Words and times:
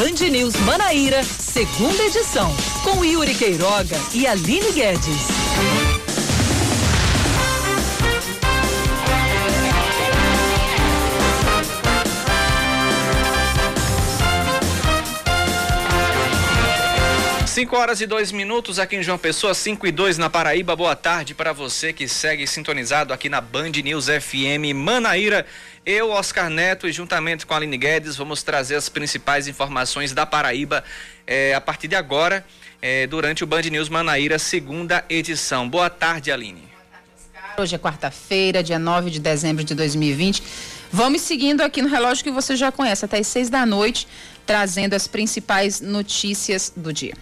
Band 0.00 0.30
News 0.30 0.56
Manaíra, 0.60 1.22
segunda 1.22 2.02
edição, 2.02 2.50
com 2.82 3.04
Yuri 3.04 3.34
Queiroga 3.34 3.98
e 4.14 4.26
Aline 4.26 4.72
Guedes. 4.72 5.89
5 17.60 17.76
horas 17.76 18.00
e 18.00 18.06
2 18.06 18.32
minutos 18.32 18.78
aqui 18.78 18.96
em 18.96 19.02
João 19.02 19.18
Pessoa, 19.18 19.52
5 19.52 19.86
e 19.86 19.92
2 19.92 20.16
na 20.16 20.30
Paraíba. 20.30 20.74
Boa 20.74 20.96
tarde 20.96 21.34
para 21.34 21.52
você 21.52 21.92
que 21.92 22.08
segue 22.08 22.46
sintonizado 22.46 23.12
aqui 23.12 23.28
na 23.28 23.38
Band 23.38 23.72
News 23.84 24.06
FM 24.06 24.74
Manaíra. 24.74 25.44
Eu, 25.84 26.08
Oscar 26.10 26.48
Neto, 26.48 26.88
e 26.88 26.92
juntamente 26.92 27.44
com 27.44 27.52
a 27.52 27.58
Aline 27.58 27.76
Guedes, 27.76 28.16
vamos 28.16 28.42
trazer 28.42 28.76
as 28.76 28.88
principais 28.88 29.46
informações 29.46 30.14
da 30.14 30.24
Paraíba 30.24 30.82
eh, 31.26 31.52
a 31.52 31.60
partir 31.60 31.86
de 31.86 31.94
agora, 31.94 32.46
eh, 32.80 33.06
durante 33.06 33.44
o 33.44 33.46
Band 33.46 33.60
News 33.64 33.90
Manaíra, 33.90 34.38
segunda 34.38 35.04
edição. 35.10 35.68
Boa 35.68 35.90
tarde, 35.90 36.32
Aline. 36.32 36.66
Hoje 37.58 37.74
é 37.74 37.78
quarta-feira, 37.78 38.62
dia 38.62 38.78
9 38.78 39.10
de 39.10 39.20
dezembro 39.20 39.62
de 39.62 39.74
2020. 39.74 40.42
Vamos 40.90 41.20
seguindo 41.20 41.60
aqui 41.60 41.82
no 41.82 41.90
relógio 41.90 42.24
que 42.24 42.30
você 42.30 42.56
já 42.56 42.72
conhece, 42.72 43.04
até 43.04 43.18
as 43.18 43.26
seis 43.26 43.50
da 43.50 43.66
noite, 43.66 44.08
trazendo 44.46 44.94
as 44.94 45.06
principais 45.06 45.82
notícias 45.82 46.72
do 46.74 46.90
dia. 46.90 47.12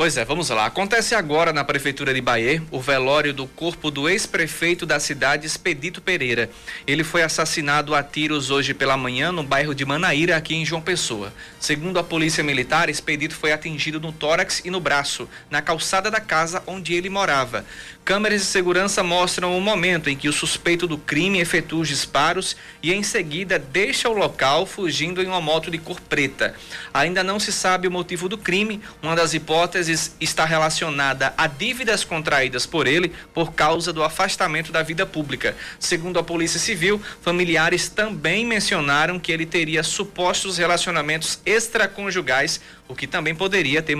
Pois 0.00 0.16
é, 0.16 0.24
vamos 0.24 0.48
lá. 0.48 0.64
Acontece 0.64 1.14
agora 1.14 1.52
na 1.52 1.62
Prefeitura 1.62 2.14
de 2.14 2.22
Bahia 2.22 2.62
o 2.70 2.80
velório 2.80 3.34
do 3.34 3.46
corpo 3.46 3.90
do 3.90 4.08
ex-prefeito 4.08 4.86
da 4.86 4.98
cidade, 4.98 5.46
Expedito 5.46 6.00
Pereira. 6.00 6.48
Ele 6.86 7.04
foi 7.04 7.22
assassinado 7.22 7.94
a 7.94 8.02
tiros 8.02 8.50
hoje 8.50 8.72
pela 8.72 8.96
manhã 8.96 9.30
no 9.30 9.42
bairro 9.42 9.74
de 9.74 9.84
Manaíra, 9.84 10.38
aqui 10.38 10.54
em 10.54 10.64
João 10.64 10.80
Pessoa. 10.80 11.30
Segundo 11.58 11.98
a 11.98 12.02
Polícia 12.02 12.42
Militar, 12.42 12.88
Expedito 12.88 13.34
foi 13.34 13.52
atingido 13.52 14.00
no 14.00 14.10
tórax 14.10 14.62
e 14.64 14.70
no 14.70 14.80
braço, 14.80 15.28
na 15.50 15.60
calçada 15.60 16.10
da 16.10 16.18
casa 16.18 16.62
onde 16.66 16.94
ele 16.94 17.10
morava. 17.10 17.66
Câmeras 18.02 18.40
de 18.40 18.46
segurança 18.46 19.02
mostram 19.02 19.56
o 19.56 19.60
momento 19.60 20.08
em 20.08 20.16
que 20.16 20.30
o 20.30 20.32
suspeito 20.32 20.86
do 20.86 20.96
crime 20.96 21.38
efetua 21.38 21.82
os 21.82 21.88
disparos 21.88 22.56
e 22.82 22.90
em 22.90 23.02
seguida 23.02 23.58
deixa 23.58 24.08
o 24.08 24.14
local 24.14 24.64
fugindo 24.64 25.22
em 25.22 25.26
uma 25.26 25.42
moto 25.42 25.70
de 25.70 25.76
cor 25.76 26.00
preta. 26.00 26.54
Ainda 26.92 27.22
não 27.22 27.38
se 27.38 27.52
sabe 27.52 27.86
o 27.86 27.90
motivo 27.90 28.28
do 28.28 28.38
crime. 28.38 28.80
Uma 29.02 29.14
das 29.14 29.34
hipóteses 29.34 29.89
está 30.20 30.44
relacionada 30.44 31.34
a 31.36 31.46
dívidas 31.46 32.04
contraídas 32.04 32.66
por 32.66 32.86
ele 32.86 33.12
por 33.32 33.52
causa 33.52 33.92
do 33.92 34.02
afastamento 34.02 34.72
da 34.72 34.82
vida 34.82 35.06
pública. 35.06 35.56
Segundo 35.78 36.18
a 36.18 36.22
Polícia 36.22 36.58
Civil, 36.58 37.00
familiares 37.22 37.88
também 37.88 38.44
mencionaram 38.44 39.18
que 39.18 39.32
ele 39.32 39.46
teria 39.46 39.82
supostos 39.82 40.58
relacionamentos 40.58 41.40
extraconjugais 41.44 42.60
o 42.90 42.94
que 42.94 43.06
também 43.06 43.34
poderia 43.34 43.80
ter 43.80 43.96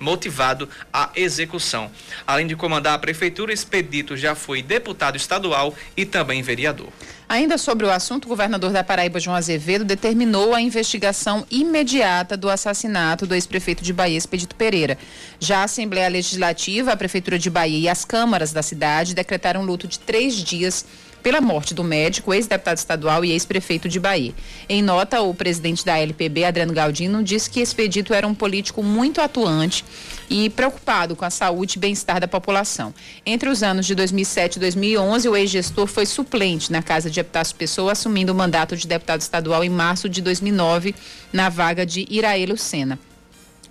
motivado 0.00 0.66
a 0.90 1.10
execução. 1.14 1.90
Além 2.26 2.46
de 2.46 2.56
comandar 2.56 2.94
a 2.94 2.98
prefeitura, 2.98 3.52
Expedito 3.52 4.16
já 4.16 4.34
foi 4.34 4.62
deputado 4.62 5.16
estadual 5.16 5.74
e 5.94 6.06
também 6.06 6.40
vereador. 6.40 6.88
Ainda 7.28 7.58
sobre 7.58 7.84
o 7.84 7.90
assunto, 7.90 8.24
o 8.24 8.28
governador 8.28 8.72
da 8.72 8.82
Paraíba, 8.82 9.20
João 9.20 9.36
Azevedo, 9.36 9.84
determinou 9.84 10.54
a 10.54 10.60
investigação 10.60 11.46
imediata 11.50 12.34
do 12.34 12.48
assassinato 12.48 13.26
do 13.26 13.34
ex-prefeito 13.34 13.84
de 13.84 13.92
Bahia, 13.92 14.16
Expedito 14.16 14.56
Pereira. 14.56 14.96
Já 15.38 15.58
a 15.58 15.64
Assembleia 15.64 16.08
Legislativa, 16.08 16.92
a 16.92 16.96
Prefeitura 16.96 17.38
de 17.38 17.50
Bahia 17.50 17.78
e 17.78 17.88
as 17.88 18.06
câmaras 18.06 18.52
da 18.52 18.62
cidade 18.62 19.14
decretaram 19.14 19.62
luto 19.62 19.86
de 19.86 19.98
três 19.98 20.34
dias 20.34 20.84
pela 21.22 21.40
morte 21.40 21.74
do 21.74 21.84
médico, 21.84 22.32
ex-deputado 22.32 22.78
estadual 22.78 23.24
e 23.24 23.32
ex-prefeito 23.32 23.88
de 23.88 24.00
Bahia. 24.00 24.32
Em 24.68 24.82
nota, 24.82 25.20
o 25.20 25.34
presidente 25.34 25.84
da 25.84 25.98
LPB, 25.98 26.44
Adriano 26.44 26.72
Galdino, 26.72 27.22
disse 27.22 27.50
que 27.50 27.60
Expedito 27.60 28.14
era 28.14 28.26
um 28.26 28.34
político 28.34 28.82
muito 28.82 29.20
atuante 29.20 29.84
e 30.28 30.48
preocupado 30.48 31.16
com 31.16 31.24
a 31.24 31.30
saúde 31.30 31.76
e 31.76 31.78
bem-estar 31.78 32.20
da 32.20 32.28
população. 32.28 32.94
Entre 33.26 33.48
os 33.48 33.62
anos 33.62 33.86
de 33.86 33.94
2007 33.94 34.56
e 34.56 34.60
2011, 34.60 35.28
o 35.28 35.36
ex-gestor 35.36 35.86
foi 35.86 36.06
suplente 36.06 36.70
na 36.72 36.82
Casa 36.82 37.10
de 37.10 37.20
Epitácio 37.20 37.56
Pessoa, 37.56 37.92
assumindo 37.92 38.32
o 38.32 38.34
mandato 38.34 38.76
de 38.76 38.86
deputado 38.86 39.20
estadual 39.20 39.62
em 39.64 39.68
março 39.68 40.08
de 40.08 40.22
2009, 40.22 40.94
na 41.32 41.48
vaga 41.48 41.84
de 41.84 42.06
Iraê 42.08 42.46
Lucena. 42.46 42.98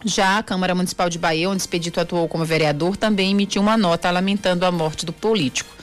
Já 0.05 0.37
a 0.37 0.43
Câmara 0.43 0.73
Municipal 0.73 1.09
de 1.09 1.17
Bahia, 1.17 1.49
onde 1.49 1.61
Expedito 1.61 1.99
atuou 1.99 2.27
como 2.27 2.45
vereador, 2.45 2.95
também 2.95 3.31
emitiu 3.31 3.61
uma 3.61 3.75
nota 3.75 4.09
lamentando 4.09 4.65
a 4.65 4.71
morte 4.71 5.05
do 5.05 5.11
político 5.11 5.78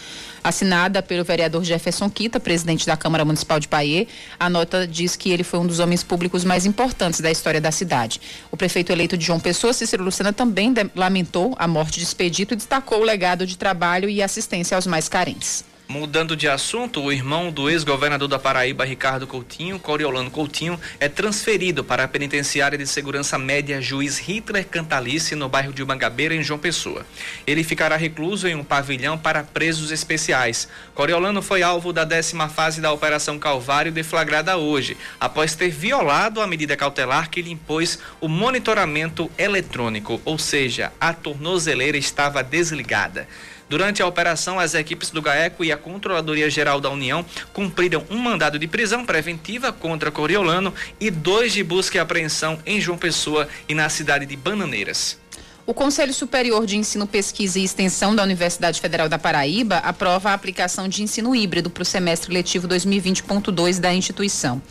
assinada 0.47 1.03
pelo 1.03 1.25
vereador 1.25 1.65
Jefferson 1.65 2.09
Quita, 2.09 2.39
presidente 2.39 2.87
da 2.87 2.97
Câmara 2.97 3.25
Municipal 3.25 3.59
de 3.59 3.67
Bahia. 3.67 4.07
A 4.39 4.49
nota 4.49 4.87
diz 4.87 5.17
que 5.17 5.31
ele 5.31 5.43
foi 5.43 5.59
um 5.59 5.67
dos 5.67 5.81
homens 5.81 6.05
públicos 6.05 6.45
mais 6.45 6.65
importantes 6.65 7.21
da 7.21 7.31
história 7.31 7.61
da 7.61 7.73
cidade. 7.73 8.21
O 8.51 8.57
prefeito 8.57 8.93
eleito 8.93 9.17
de 9.17 9.25
João 9.25 9.41
Pessoa, 9.41 9.73
Cícero 9.73 10.05
Lucena, 10.05 10.33
também 10.33 10.73
lamentou 10.95 11.55
a 11.59 11.67
morte 11.67 11.99
de 11.99 12.05
Expedito 12.05 12.55
e 12.55 12.57
destacou 12.57 13.01
o 13.01 13.05
legado 13.05 13.47
de 13.47 13.59
trabalho 13.59 14.09
e 14.09 14.23
assistência 14.23 14.77
aos 14.77 14.87
mais 14.87 15.09
carentes. 15.09 15.65
Mudando 15.89 16.37
de 16.37 16.49
assunto, 16.49 17.01
o 17.01 17.13
irmão 17.13 17.53
do 17.53 17.71
ex-governador 17.71 18.27
da 18.27 18.41
Paraíba, 18.41 18.85
Ricardo 18.85 19.25
Coutinho, 19.25 19.79
Coriolano 19.79 20.29
Coutinho, 20.33 20.81
é 20.99 21.09
transferido 21.09 21.85
para 21.85 22.03
a 22.03 22.09
penitenciária 22.09 22.77
de 22.77 22.89
segurança 22.89 23.39
média 23.39 23.81
Juiz 23.81 24.19
Hitler 24.19 24.67
Cantalice, 24.67 25.37
no 25.37 25.49
bairro 25.49 25.73
de 25.73 25.85
Mangabeira, 25.85 26.35
em 26.35 26.43
João 26.43 26.59
Pessoa. 26.59 27.07
Ele 27.47 27.63
ficará 27.63 27.95
recluso 27.95 28.49
em 28.49 28.57
um 28.57 28.65
pavilhão 28.65 29.17
para 29.17 29.45
presos 29.45 29.93
especiais. 29.93 30.69
Coriolano 30.93 31.41
foi 31.41 31.63
alvo 31.63 31.93
da 31.93 32.03
décima 32.03 32.49
fase 32.49 32.81
da 32.81 32.91
Operação 32.91 33.39
Calvário, 33.39 33.93
deflagrada 33.93 34.57
hoje, 34.57 34.97
após 35.21 35.55
ter 35.55 35.71
violado 35.71 36.41
a 36.41 36.49
medida 36.49 36.77
cautelar 36.77 37.31
que 37.31 37.41
lhe 37.41 37.53
impôs 37.53 38.01
o 38.21 38.27
monitoramento 38.27 39.31
eletrônico, 39.39 40.21
ou 40.25 40.37
seja, 40.37 40.93
a 41.01 41.15
tornozeleira 41.15 41.97
estava 41.97 42.43
desligada. 42.43 43.29
Durante 43.69 44.01
a 44.01 44.07
operação, 44.07 44.61
as 44.61 44.75
equipes 44.75 45.11
do 45.11 45.21
GAECO 45.21 45.65
e 45.65 45.73
a 45.73 45.77
Controladoria 45.77 46.49
Geral 46.49 46.81
da 46.81 46.89
União 46.89 47.27
cumpriram 47.53 48.05
um 48.09 48.17
mandado 48.17 48.61
de 48.61 48.69
prisão 48.69 49.05
preventiva 49.05 49.73
contra 49.73 50.11
Coriolano 50.11 50.73
e 51.01 51.11
dois 51.11 51.53
de 51.53 51.65
busca 51.65 51.97
e 51.97 52.01
apreensão 52.01 52.61
em 52.65 52.81
João 52.81 52.97
Pessoa 52.97 53.49
e 53.69 53.75
na 53.75 53.89
cidade 53.89 54.25
de 54.25 54.37
Bananeiras. 54.37 55.19
O 55.67 55.75
Conselho 55.75 56.15
Superior 56.15 56.65
de 56.65 56.77
Ensino, 56.77 57.09
Pesquisa 57.09 57.59
e 57.59 57.65
Extensão 57.65 58.15
da 58.15 58.23
Universidade 58.23 58.81
Federal 58.81 59.09
da 59.09 59.19
Paraíba 59.19 59.79
aprova 59.79 60.31
a 60.31 60.33
aplicação 60.33 60.89
de 60.89 61.03
ensino 61.03 61.35
híbrido 61.35 61.69
para 61.69 61.83
o 61.83 61.85
semestre 61.85 62.33
letivo 62.33 62.69
2020.2 62.69 63.81
da 63.81 63.93
instituição. 63.93 64.63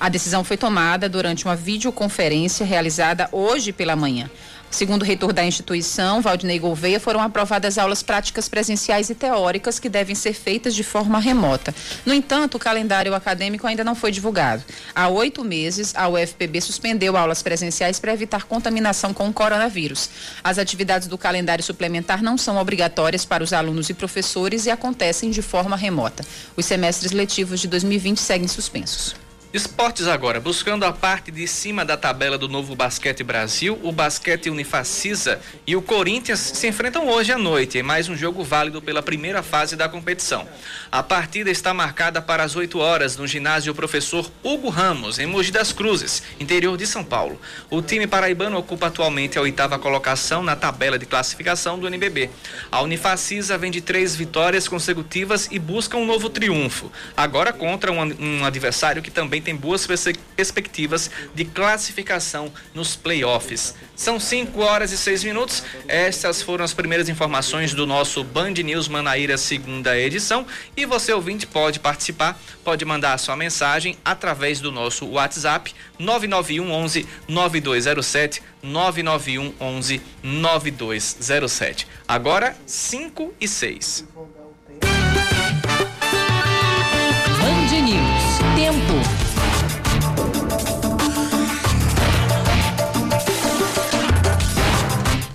A 0.00 0.08
decisão 0.08 0.42
foi 0.42 0.56
tomada 0.56 1.08
durante 1.08 1.44
uma 1.44 1.54
videoconferência 1.54 2.66
realizada 2.66 3.28
hoje 3.30 3.72
pela 3.72 3.94
manhã. 3.94 4.28
Segundo 4.72 5.02
o 5.02 5.04
reitor 5.04 5.34
da 5.34 5.44
instituição, 5.44 6.22
Valdinei 6.22 6.58
Gouveia, 6.58 6.98
foram 6.98 7.20
aprovadas 7.20 7.76
aulas 7.76 8.02
práticas 8.02 8.48
presenciais 8.48 9.10
e 9.10 9.14
teóricas 9.14 9.78
que 9.78 9.86
devem 9.86 10.14
ser 10.14 10.32
feitas 10.32 10.74
de 10.74 10.82
forma 10.82 11.20
remota. 11.20 11.74
No 12.06 12.14
entanto, 12.14 12.54
o 12.54 12.58
calendário 12.58 13.14
acadêmico 13.14 13.66
ainda 13.66 13.84
não 13.84 13.94
foi 13.94 14.10
divulgado. 14.10 14.64
Há 14.94 15.08
oito 15.08 15.44
meses, 15.44 15.94
a 15.94 16.08
UFPB 16.08 16.62
suspendeu 16.62 17.18
aulas 17.18 17.42
presenciais 17.42 18.00
para 18.00 18.14
evitar 18.14 18.44
contaminação 18.44 19.12
com 19.12 19.28
o 19.28 19.32
coronavírus. 19.32 20.08
As 20.42 20.56
atividades 20.56 21.06
do 21.06 21.18
calendário 21.18 21.62
suplementar 21.62 22.22
não 22.22 22.38
são 22.38 22.56
obrigatórias 22.56 23.26
para 23.26 23.44
os 23.44 23.52
alunos 23.52 23.90
e 23.90 23.94
professores 23.94 24.64
e 24.64 24.70
acontecem 24.70 25.30
de 25.30 25.42
forma 25.42 25.76
remota. 25.76 26.24
Os 26.56 26.64
semestres 26.64 27.12
letivos 27.12 27.60
de 27.60 27.68
2020 27.68 28.16
seguem 28.16 28.48
suspensos. 28.48 29.21
Esportes 29.52 30.06
agora, 30.06 30.40
buscando 30.40 30.82
a 30.86 30.92
parte 30.94 31.30
de 31.30 31.46
cima 31.46 31.84
da 31.84 31.94
tabela 31.94 32.38
do 32.38 32.48
novo 32.48 32.74
Basquete 32.74 33.22
Brasil, 33.22 33.78
o 33.82 33.92
Basquete 33.92 34.48
Unifacisa 34.48 35.42
e 35.66 35.76
o 35.76 35.82
Corinthians 35.82 36.38
se 36.38 36.66
enfrentam 36.66 37.06
hoje 37.06 37.32
à 37.32 37.36
noite 37.36 37.76
em 37.76 37.82
mais 37.82 38.08
um 38.08 38.16
jogo 38.16 38.42
válido 38.42 38.80
pela 38.80 39.02
primeira 39.02 39.42
fase 39.42 39.76
da 39.76 39.90
competição. 39.90 40.48
A 40.90 41.02
partida 41.02 41.50
está 41.50 41.74
marcada 41.74 42.22
para 42.22 42.42
as 42.42 42.56
8 42.56 42.78
horas 42.78 43.18
no 43.18 43.26
ginásio 43.26 43.74
Professor 43.74 44.32
Hugo 44.42 44.70
Ramos, 44.70 45.18
em 45.18 45.26
Mogi 45.26 45.52
das 45.52 45.70
Cruzes, 45.70 46.22
interior 46.40 46.78
de 46.78 46.86
São 46.86 47.04
Paulo. 47.04 47.38
O 47.68 47.82
time 47.82 48.06
paraibano 48.06 48.56
ocupa 48.56 48.86
atualmente 48.86 49.36
a 49.36 49.42
oitava 49.42 49.78
colocação 49.78 50.42
na 50.42 50.56
tabela 50.56 50.98
de 50.98 51.04
classificação 51.04 51.78
do 51.78 51.86
NBB. 51.86 52.30
A 52.70 52.80
Unifacisa 52.80 53.58
vem 53.58 53.70
de 53.70 53.82
três 53.82 54.16
vitórias 54.16 54.66
consecutivas 54.66 55.46
e 55.50 55.58
busca 55.58 55.98
um 55.98 56.06
novo 56.06 56.30
triunfo, 56.30 56.90
agora 57.14 57.52
contra 57.52 57.92
um, 57.92 57.98
um 58.18 58.46
adversário 58.46 59.02
que 59.02 59.10
também 59.10 59.41
tem 59.42 59.54
boas 59.54 59.86
perspectivas 59.86 61.10
de 61.34 61.44
classificação 61.44 62.52
nos 62.74 62.96
playoffs. 62.96 63.74
São 63.94 64.18
5 64.18 64.60
horas 64.60 64.90
e 64.92 64.98
6 64.98 65.24
minutos. 65.24 65.62
Estas 65.86 66.42
foram 66.42 66.64
as 66.64 66.72
primeiras 66.72 67.08
informações 67.08 67.74
do 67.74 67.86
nosso 67.86 68.24
Band 68.24 68.52
News 68.52 68.88
Manaíra, 68.88 69.36
segunda 69.36 69.98
edição. 69.98 70.46
E 70.76 70.86
você, 70.86 71.12
ouvinte, 71.12 71.46
pode 71.46 71.78
participar, 71.78 72.40
pode 72.64 72.84
mandar 72.84 73.12
a 73.12 73.18
sua 73.18 73.36
mensagem 73.36 73.96
através 74.04 74.60
do 74.60 74.72
nosso 74.72 75.06
WhatsApp 75.06 75.74
991 75.98 76.72
11 76.72 77.06
9207 77.28 78.42
991 78.62 79.54
11 79.60 80.02
9207. 80.22 81.86
Agora, 82.06 82.56
5 82.66 83.34
e 83.40 83.48
6. 83.48 84.04
Band 87.40 87.80
News. 87.82 88.38
Tempo. 88.56 89.21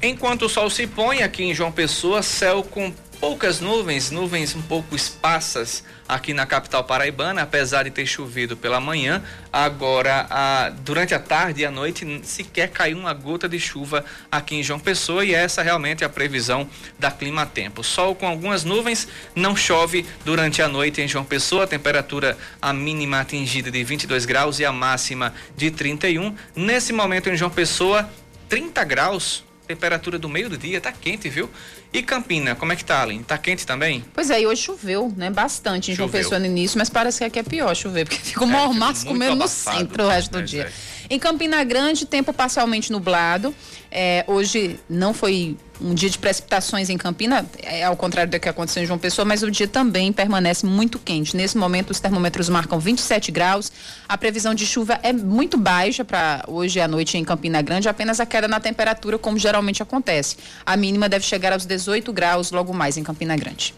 Enquanto 0.07 0.43
o 0.43 0.49
sol 0.49 0.69
se 0.69 0.87
põe 0.87 1.21
aqui 1.21 1.43
em 1.43 1.53
João 1.53 1.71
Pessoa, 1.71 2.21
céu 2.21 2.63
com 2.63 2.93
poucas 3.19 3.59
nuvens, 3.59 4.11
nuvens 4.11 4.55
um 4.55 4.61
pouco 4.61 4.95
esparsas 4.95 5.83
aqui 6.07 6.33
na 6.33 6.45
capital 6.45 6.83
paraibana, 6.83 7.41
apesar 7.41 7.83
de 7.83 7.89
ter 7.89 8.05
chovido 8.05 8.55
pela 8.55 8.79
manhã, 8.79 9.23
agora 9.51 10.27
a, 10.29 10.69
durante 10.69 11.13
a 11.13 11.19
tarde 11.19 11.61
e 11.61 11.65
a 11.65 11.71
noite 11.71 12.05
sequer 12.23 12.69
caiu 12.69 12.97
uma 12.97 13.13
gota 13.13 13.49
de 13.49 13.59
chuva 13.59 14.05
aqui 14.31 14.55
em 14.55 14.63
João 14.63 14.79
Pessoa 14.79 15.25
e 15.25 15.33
essa 15.33 15.63
realmente 15.63 16.03
é 16.03 16.07
a 16.07 16.09
previsão 16.09 16.69
da 16.97 17.11
Clima 17.11 17.45
Tempo. 17.45 17.83
Sol 17.83 18.15
com 18.15 18.27
algumas 18.27 18.63
nuvens, 18.63 19.07
não 19.35 19.55
chove 19.55 20.05
durante 20.23 20.61
a 20.61 20.67
noite 20.67 21.01
em 21.01 21.07
João 21.07 21.25
Pessoa, 21.25 21.63
a 21.63 21.67
temperatura 21.67 22.37
a 22.61 22.71
mínima 22.71 23.19
atingida 23.19 23.71
de 23.71 23.83
22 23.83 24.25
graus 24.25 24.59
e 24.59 24.65
a 24.65 24.71
máxima 24.71 25.33
de 25.55 25.71
31. 25.71 26.35
Nesse 26.55 26.93
momento 26.93 27.29
em 27.29 27.35
João 27.35 27.51
Pessoa, 27.51 28.09
30 28.47 28.83
graus 28.83 29.46
temperatura 29.67 30.17
do 30.17 30.29
meio 30.29 30.49
do 30.49 30.57
dia, 30.57 30.79
tá 30.79 30.91
quente, 30.91 31.29
viu? 31.29 31.49
E 31.91 32.01
Campina, 32.01 32.55
como 32.55 32.71
é 32.71 32.75
que 32.75 32.85
tá, 32.85 33.01
Aline? 33.01 33.23
Tá 33.23 33.37
quente 33.37 33.65
também? 33.65 34.03
Pois 34.13 34.29
é, 34.29 34.41
e 34.41 34.47
hoje 34.47 34.61
choveu, 34.61 35.13
né? 35.15 35.29
Bastante 35.29 35.91
em 35.91 35.95
João 35.95 36.09
Pessoa 36.09 36.39
no 36.39 36.45
início, 36.45 36.77
mas 36.77 36.89
parece 36.89 37.19
que 37.19 37.23
aqui 37.25 37.39
é 37.39 37.43
pior 37.43 37.75
chover, 37.75 38.05
porque 38.05 38.19
fica 38.23 38.45
maior 38.45 38.71
é, 38.71 39.05
comendo 39.05 39.35
no 39.35 39.47
centro 39.47 40.03
o 40.03 40.07
resto 40.07 40.31
do 40.31 40.43
dia. 40.43 40.63
É. 40.63 40.96
Em 41.09 41.17
Campina 41.17 41.63
Grande, 41.63 42.05
tempo 42.05 42.33
parcialmente 42.33 42.91
nublado. 42.91 43.55
É, 43.89 44.25
hoje 44.27 44.77
não 44.89 45.13
foi 45.13 45.57
um 45.79 45.93
dia 45.93 46.09
de 46.09 46.17
precipitações 46.17 46.89
em 46.89 46.97
Campina, 46.97 47.45
é, 47.63 47.83
ao 47.83 47.95
contrário 47.95 48.29
do 48.29 48.39
que 48.39 48.49
aconteceu 48.49 48.83
em 48.83 48.85
João 48.85 48.99
Pessoa, 48.99 49.23
mas 49.23 49.43
o 49.43 49.49
dia 49.49 49.67
também 49.67 50.11
permanece 50.11 50.65
muito 50.65 50.99
quente. 50.99 51.37
Nesse 51.37 51.57
momento, 51.57 51.91
os 51.91 51.99
termômetros 51.99 52.49
marcam 52.49 52.79
27 52.79 53.31
graus. 53.31 53.71
A 54.07 54.17
previsão 54.17 54.53
de 54.53 54.65
chuva 54.65 54.99
é 55.01 55.13
muito 55.13 55.57
baixa 55.57 56.03
para 56.03 56.43
hoje 56.47 56.81
à 56.81 56.87
noite 56.87 57.17
em 57.17 57.23
Campina 57.23 57.61
Grande, 57.61 57.87
apenas 57.87 58.19
a 58.19 58.25
queda 58.25 58.47
na 58.47 58.59
temperatura, 58.59 59.17
como 59.17 59.37
geralmente 59.37 59.81
acontece. 59.81 60.35
A 60.65 60.75
mínima 60.75 61.07
deve 61.07 61.25
chegar 61.25 61.53
aos 61.53 61.65
18 61.65 62.11
graus 62.11 62.51
logo 62.51 62.73
mais 62.73 62.97
em 62.97 63.03
Campina 63.03 63.35
Grande. 63.37 63.73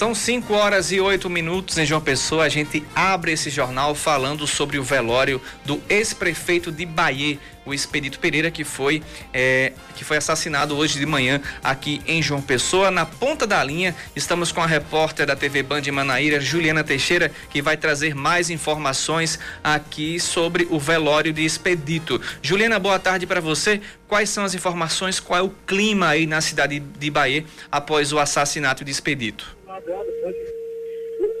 São 0.00 0.14
5 0.14 0.54
horas 0.54 0.90
e 0.92 0.98
8 0.98 1.28
minutos 1.28 1.76
em 1.76 1.84
João 1.84 2.00
Pessoa. 2.00 2.44
A 2.44 2.48
gente 2.48 2.82
abre 2.94 3.32
esse 3.32 3.50
jornal 3.50 3.94
falando 3.94 4.46
sobre 4.46 4.78
o 4.78 4.82
velório 4.82 5.42
do 5.62 5.78
ex-prefeito 5.90 6.72
de 6.72 6.86
Bahia, 6.86 7.38
o 7.66 7.74
Expedito 7.74 8.18
Pereira, 8.18 8.50
que 8.50 8.64
foi, 8.64 9.02
é, 9.30 9.74
que 9.94 10.02
foi 10.02 10.16
assassinado 10.16 10.74
hoje 10.74 10.98
de 10.98 11.04
manhã 11.04 11.42
aqui 11.62 12.00
em 12.06 12.22
João 12.22 12.40
Pessoa. 12.40 12.90
Na 12.90 13.04
ponta 13.04 13.46
da 13.46 13.62
linha, 13.62 13.94
estamos 14.16 14.50
com 14.50 14.62
a 14.62 14.66
repórter 14.66 15.26
da 15.26 15.36
TV 15.36 15.62
Band 15.62 15.82
de 15.82 15.92
Manaíra, 15.92 16.40
Juliana 16.40 16.82
Teixeira, 16.82 17.30
que 17.50 17.60
vai 17.60 17.76
trazer 17.76 18.14
mais 18.14 18.48
informações 18.48 19.38
aqui 19.62 20.18
sobre 20.18 20.66
o 20.70 20.78
velório 20.78 21.30
de 21.30 21.44
Expedito. 21.44 22.18
Juliana, 22.40 22.78
boa 22.78 22.98
tarde 22.98 23.26
para 23.26 23.42
você. 23.42 23.82
Quais 24.08 24.30
são 24.30 24.44
as 24.44 24.54
informações? 24.54 25.20
Qual 25.20 25.38
é 25.38 25.42
o 25.42 25.50
clima 25.66 26.08
aí 26.08 26.24
na 26.24 26.40
cidade 26.40 26.80
de 26.80 27.10
Bahia 27.10 27.44
após 27.70 28.14
o 28.14 28.18
assassinato 28.18 28.82
de 28.82 28.90
Expedito? 28.90 29.59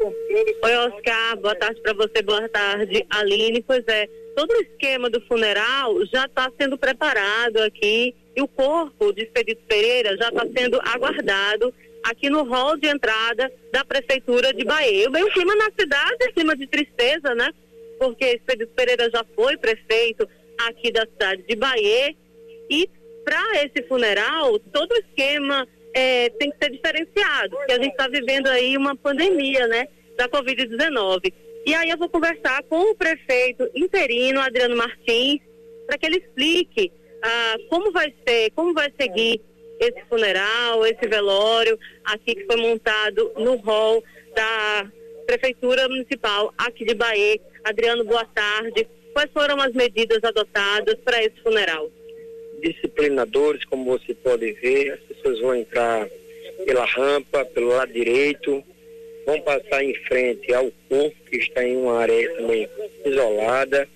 Oi, 0.02 0.76
Oscar. 0.76 1.36
Boa 1.36 1.54
tarde 1.54 1.78
para 1.82 1.92
você. 1.92 2.22
Boa 2.22 2.48
tarde, 2.48 3.06
Aline. 3.10 3.62
Pois 3.62 3.84
é, 3.86 4.08
todo 4.34 4.50
o 4.50 4.62
esquema 4.62 5.10
do 5.10 5.20
funeral 5.26 5.94
já 6.06 6.24
está 6.24 6.50
sendo 6.58 6.78
preparado 6.78 7.58
aqui 7.58 8.14
e 8.34 8.40
o 8.40 8.48
corpo 8.48 9.12
de 9.12 9.24
Expedito 9.24 9.62
Pereira 9.66 10.16
já 10.16 10.28
está 10.28 10.46
sendo 10.56 10.80
aguardado 10.82 11.74
aqui 12.02 12.30
no 12.30 12.44
hall 12.44 12.78
de 12.78 12.88
entrada 12.88 13.52
da 13.70 13.84
Prefeitura 13.84 14.54
de 14.54 14.64
Bahia. 14.64 15.10
Bem, 15.10 15.22
o 15.22 15.32
clima 15.32 15.54
na 15.54 15.70
cidade 15.78 16.16
é 16.22 16.32
clima 16.32 16.56
de 16.56 16.66
tristeza, 16.66 17.34
né? 17.34 17.50
Porque 17.98 18.24
Expedito 18.24 18.72
Pereira 18.72 19.10
já 19.12 19.22
foi 19.36 19.58
prefeito 19.58 20.26
aqui 20.66 20.90
da 20.90 21.02
cidade 21.02 21.42
de 21.42 21.56
Bahia 21.56 22.14
e 22.70 22.88
para 23.22 23.64
esse 23.64 23.86
funeral, 23.86 24.58
todo 24.72 24.92
o 24.92 24.96
esquema 24.96 25.68
é, 25.94 26.28
tem 26.30 26.50
que 26.50 26.56
ser 26.62 26.70
diferenciado, 26.70 27.56
porque 27.56 27.72
a 27.72 27.82
gente 27.82 27.90
está 27.90 28.08
vivendo 28.08 28.48
aí 28.48 28.76
uma 28.76 28.96
pandemia, 28.96 29.66
né, 29.66 29.88
da 30.16 30.28
Covid-19. 30.28 31.32
E 31.66 31.74
aí 31.74 31.90
eu 31.90 31.98
vou 31.98 32.08
conversar 32.08 32.62
com 32.64 32.90
o 32.90 32.94
prefeito 32.94 33.68
interino, 33.74 34.40
Adriano 34.40 34.76
Martins, 34.76 35.40
para 35.86 35.98
que 35.98 36.06
ele 36.06 36.18
explique 36.18 36.92
ah, 37.22 37.56
como 37.68 37.92
vai 37.92 38.14
ser, 38.26 38.50
como 38.52 38.72
vai 38.72 38.92
seguir 38.98 39.40
esse 39.78 40.02
funeral, 40.08 40.86
esse 40.86 41.06
velório 41.06 41.78
aqui 42.04 42.34
que 42.34 42.46
foi 42.46 42.56
montado 42.56 43.32
no 43.38 43.56
hall 43.56 44.02
da 44.34 44.90
Prefeitura 45.26 45.88
Municipal 45.88 46.52
aqui 46.56 46.84
de 46.84 46.94
Bahia. 46.94 47.40
Adriano, 47.64 48.04
boa 48.04 48.24
tarde. 48.24 48.86
Quais 49.12 49.30
foram 49.32 49.60
as 49.60 49.72
medidas 49.72 50.22
adotadas 50.22 50.96
para 51.04 51.22
esse 51.22 51.40
funeral? 51.42 51.90
Disciplinadores, 52.60 53.64
como 53.64 53.84
você 53.84 54.14
pode 54.14 54.52
ver, 54.52 54.92
as 54.92 55.00
pessoas 55.00 55.40
vão 55.40 55.54
entrar 55.54 56.08
pela 56.64 56.84
rampa, 56.84 57.44
pelo 57.44 57.68
lado 57.68 57.92
direito, 57.92 58.62
vão 59.26 59.40
passar 59.40 59.82
em 59.82 59.94
frente 60.06 60.52
ao 60.52 60.70
corpo, 60.88 61.16
que 61.30 61.36
está 61.36 61.64
em 61.64 61.76
uma 61.76 61.98
área 61.98 62.34
também 62.36 62.68
isolada, 63.04 63.88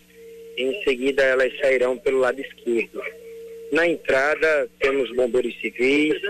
em 0.56 0.82
seguida 0.84 1.22
elas 1.22 1.56
sairão 1.58 1.98
pelo 1.98 2.18
lado 2.18 2.40
esquerdo. 2.40 3.02
Na 3.72 3.88
entrada 3.88 4.68
temos 4.78 5.10
bombeiros 5.14 5.58
civis, 5.60 6.20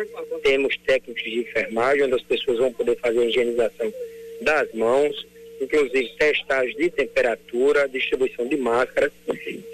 temos 0.42 0.76
técnicos 0.78 1.22
de 1.22 1.40
enfermagem, 1.40 2.04
onde 2.04 2.14
as 2.14 2.22
pessoas 2.22 2.58
vão 2.58 2.72
poder 2.72 2.96
fazer 2.98 3.20
a 3.20 3.24
higienização 3.26 3.92
das 4.40 4.72
mãos, 4.72 5.26
inclusive 5.60 6.08
testagem 6.18 6.74
de 6.76 6.90
temperatura, 6.90 7.88
distribuição 7.88 8.46
de 8.48 8.56
máscaras. 8.56 9.12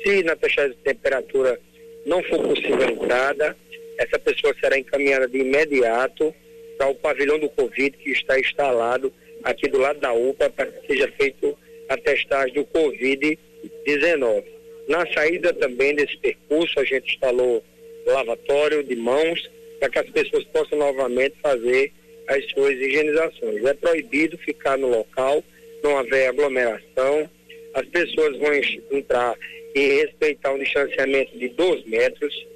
Se 0.03 0.23
na 0.25 0.35
testagem 0.35 0.73
de 0.73 0.83
temperatura 0.83 1.61
não 2.11 2.21
for 2.25 2.41
possível 2.41 2.83
a 2.83 2.91
entrada, 2.91 3.57
essa 3.97 4.19
pessoa 4.19 4.53
será 4.61 4.77
encaminhada 4.77 5.29
de 5.29 5.39
imediato 5.39 6.35
para 6.77 6.89
o 6.89 6.95
pavilhão 6.97 7.39
do 7.39 7.49
Covid 7.51 7.97
que 7.97 8.11
está 8.11 8.39
instalado 8.39 9.13
aqui 9.45 9.69
do 9.69 9.79
lado 9.79 10.01
da 10.01 10.13
UPA 10.13 10.51
para 10.51 10.67
que 10.67 10.89
seja 10.89 11.07
feito 11.17 11.57
a 11.89 11.97
testagem 11.97 12.55
do 12.55 12.65
Covid-19. 12.65 14.45
Na 14.89 15.07
saída 15.13 15.55
também 15.55 15.95
desse 15.95 16.17
percurso, 16.17 16.81
a 16.81 16.85
gente 16.85 17.15
instalou 17.15 17.63
lavatório 18.07 18.83
de 18.83 18.97
mãos 18.97 19.49
para 19.79 19.89
que 19.89 19.99
as 20.01 20.11
pessoas 20.11 20.43
possam 20.47 20.79
novamente 20.79 21.37
fazer 21.41 21.93
as 22.27 22.45
suas 22.51 22.75
higienizações. 22.75 23.65
É 23.65 23.75
proibido 23.75 24.37
ficar 24.39 24.77
no 24.77 24.89
local, 24.89 25.45
não 25.85 25.97
haver 25.97 26.27
aglomeração, 26.27 27.31
as 27.73 27.87
pessoas 27.87 28.37
vão 28.37 28.53
entrar 28.91 29.37
e 29.75 30.03
respeitar 30.03 30.53
um 30.53 30.59
distanciamento 30.59 31.37
de 31.39 31.49
dois 31.51 31.85
metros, 31.85 32.47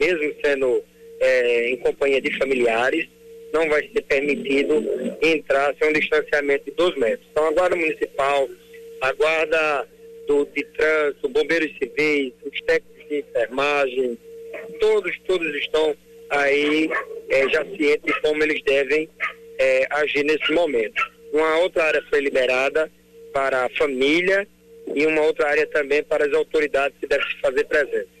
mesmo 0.00 0.34
sendo 0.44 0.82
é, 1.20 1.70
em 1.70 1.76
companhia 1.76 2.20
de 2.20 2.36
familiares, 2.38 3.06
não 3.52 3.68
vai 3.68 3.88
ser 3.92 4.02
permitido 4.02 4.82
entrar 5.22 5.74
sem 5.78 5.88
um 5.88 5.92
distanciamento 5.92 6.64
de 6.64 6.72
dois 6.72 6.96
metros. 6.96 7.26
Então, 7.30 7.46
a 7.46 7.52
Guarda 7.52 7.76
Municipal, 7.76 8.48
a 9.00 9.12
Guarda 9.12 9.88
do, 10.26 10.44
de 10.46 10.64
Trânsito, 10.76 11.28
Bombeiros 11.28 11.70
Civis, 11.78 12.32
os 12.44 12.60
técnicos 12.62 13.08
de 13.08 13.18
enfermagem, 13.20 14.18
todos, 14.80 15.16
todos 15.26 15.54
estão 15.56 15.96
aí 16.30 16.90
é, 17.28 17.48
já 17.48 17.64
cientes 17.64 18.02
de 18.02 18.20
como 18.20 18.42
eles 18.42 18.62
devem 18.62 19.08
é, 19.58 19.86
agir 19.90 20.24
nesse 20.24 20.52
momento. 20.52 21.00
Uma 21.32 21.58
outra 21.58 21.84
área 21.84 22.02
foi 22.10 22.20
liberada 22.20 22.90
para 23.32 23.66
a 23.66 23.68
família 23.70 24.46
e 24.94 25.06
uma 25.06 25.22
outra 25.22 25.48
área 25.48 25.66
também 25.66 26.02
para 26.02 26.24
as 26.26 26.32
autoridades 26.32 26.96
que 26.98 27.06
devem 27.06 27.26
se 27.26 27.40
fazer 27.40 27.64
presentes. 27.64 28.14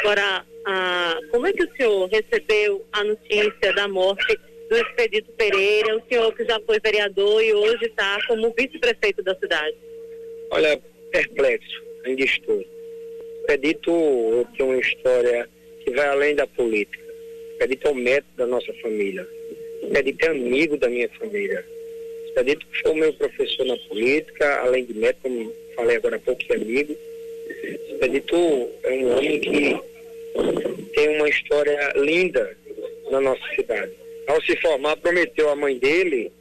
Agora, 0.00 0.44
ah, 0.66 1.18
como 1.30 1.46
é 1.46 1.52
que 1.52 1.64
o 1.64 1.76
senhor 1.76 2.08
recebeu 2.08 2.84
a 2.92 3.04
notícia 3.04 3.72
da 3.74 3.88
morte 3.88 4.38
do 4.68 4.76
Expedito 4.76 5.30
Pereira, 5.32 5.96
o 5.96 6.02
senhor 6.08 6.32
que 6.34 6.44
já 6.44 6.60
foi 6.60 6.78
vereador 6.80 7.42
e 7.42 7.54
hoje 7.54 7.86
está 7.86 8.18
como 8.26 8.54
vice-prefeito 8.56 9.22
da 9.22 9.34
cidade? 9.36 9.76
Olha, 10.50 10.80
perplexo, 11.10 11.82
ainda 12.04 12.22
estou. 12.22 12.64
Expedito 13.40 14.46
tem 14.56 14.66
uma 14.66 14.78
história 14.78 15.48
que 15.82 15.90
vai 15.92 16.06
além 16.06 16.34
da 16.34 16.46
política. 16.46 17.02
Expedito 17.52 17.88
é 17.88 17.90
o 17.90 17.94
método 17.94 18.36
da 18.36 18.46
nossa 18.46 18.72
família. 18.82 19.26
Expedito 19.82 20.26
é 20.26 20.28
amigo 20.28 20.76
da 20.76 20.88
minha 20.88 21.08
família. 21.18 21.64
Expedito 22.26 22.66
foi 22.82 22.92
o 22.92 22.94
meu 22.94 23.12
professor 23.14 23.64
na 23.64 23.76
política, 23.88 24.60
além 24.60 24.84
de 24.84 24.92
método, 24.94 25.52
falei 25.78 25.96
agora 25.96 26.16
há 26.16 26.18
pouco, 26.18 26.42
é 26.50 26.56
amigo. 26.56 26.96
Expedito 27.88 28.36
é 28.82 28.90
um 28.90 29.16
homem 29.16 29.40
que 29.40 29.80
tem 30.92 31.08
uma 31.16 31.28
história 31.28 31.92
linda 31.94 32.56
na 33.10 33.20
nossa 33.20 33.42
cidade. 33.54 33.92
Ao 34.26 34.42
se 34.42 34.56
formar, 34.56 34.96
prometeu 34.96 35.48
à 35.48 35.56
mãe 35.56 35.78
dele 35.78 36.32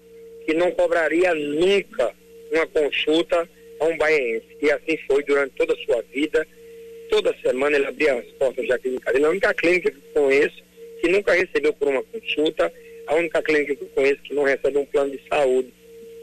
que 0.46 0.54
não 0.54 0.72
cobraria 0.72 1.34
nunca 1.36 2.12
uma 2.52 2.66
consulta 2.68 3.48
a 3.80 3.86
um 3.86 3.98
baiense. 3.98 4.48
E 4.62 4.72
assim 4.72 4.98
foi 5.08 5.24
durante 5.24 5.54
toda 5.56 5.74
a 5.74 5.78
sua 5.86 6.04
vida. 6.12 6.46
Toda 7.10 7.36
semana 7.42 7.78
ele 7.78 7.86
abria 7.86 8.16
as 8.16 8.26
portas 8.40 8.68
da 8.68 8.80
clínica 8.80 9.14
dele. 9.14 9.26
A 9.26 9.30
única 9.30 9.54
clínica 9.54 9.92
que 9.92 10.02
conheço 10.14 10.64
que 11.00 11.08
nunca 11.10 11.34
recebeu 11.34 11.72
por 11.74 11.88
uma 11.88 12.04
consulta, 12.04 12.74
a 13.06 13.16
única 13.16 13.42
clínica 13.44 13.76
que 13.76 13.84
eu 13.84 13.90
conheço 13.90 14.22
que 14.24 14.34
não 14.34 14.44
recebe 14.44 14.80
um 14.80 14.86
plano 14.86 15.12
de 15.12 15.22
saúde, 15.30 15.72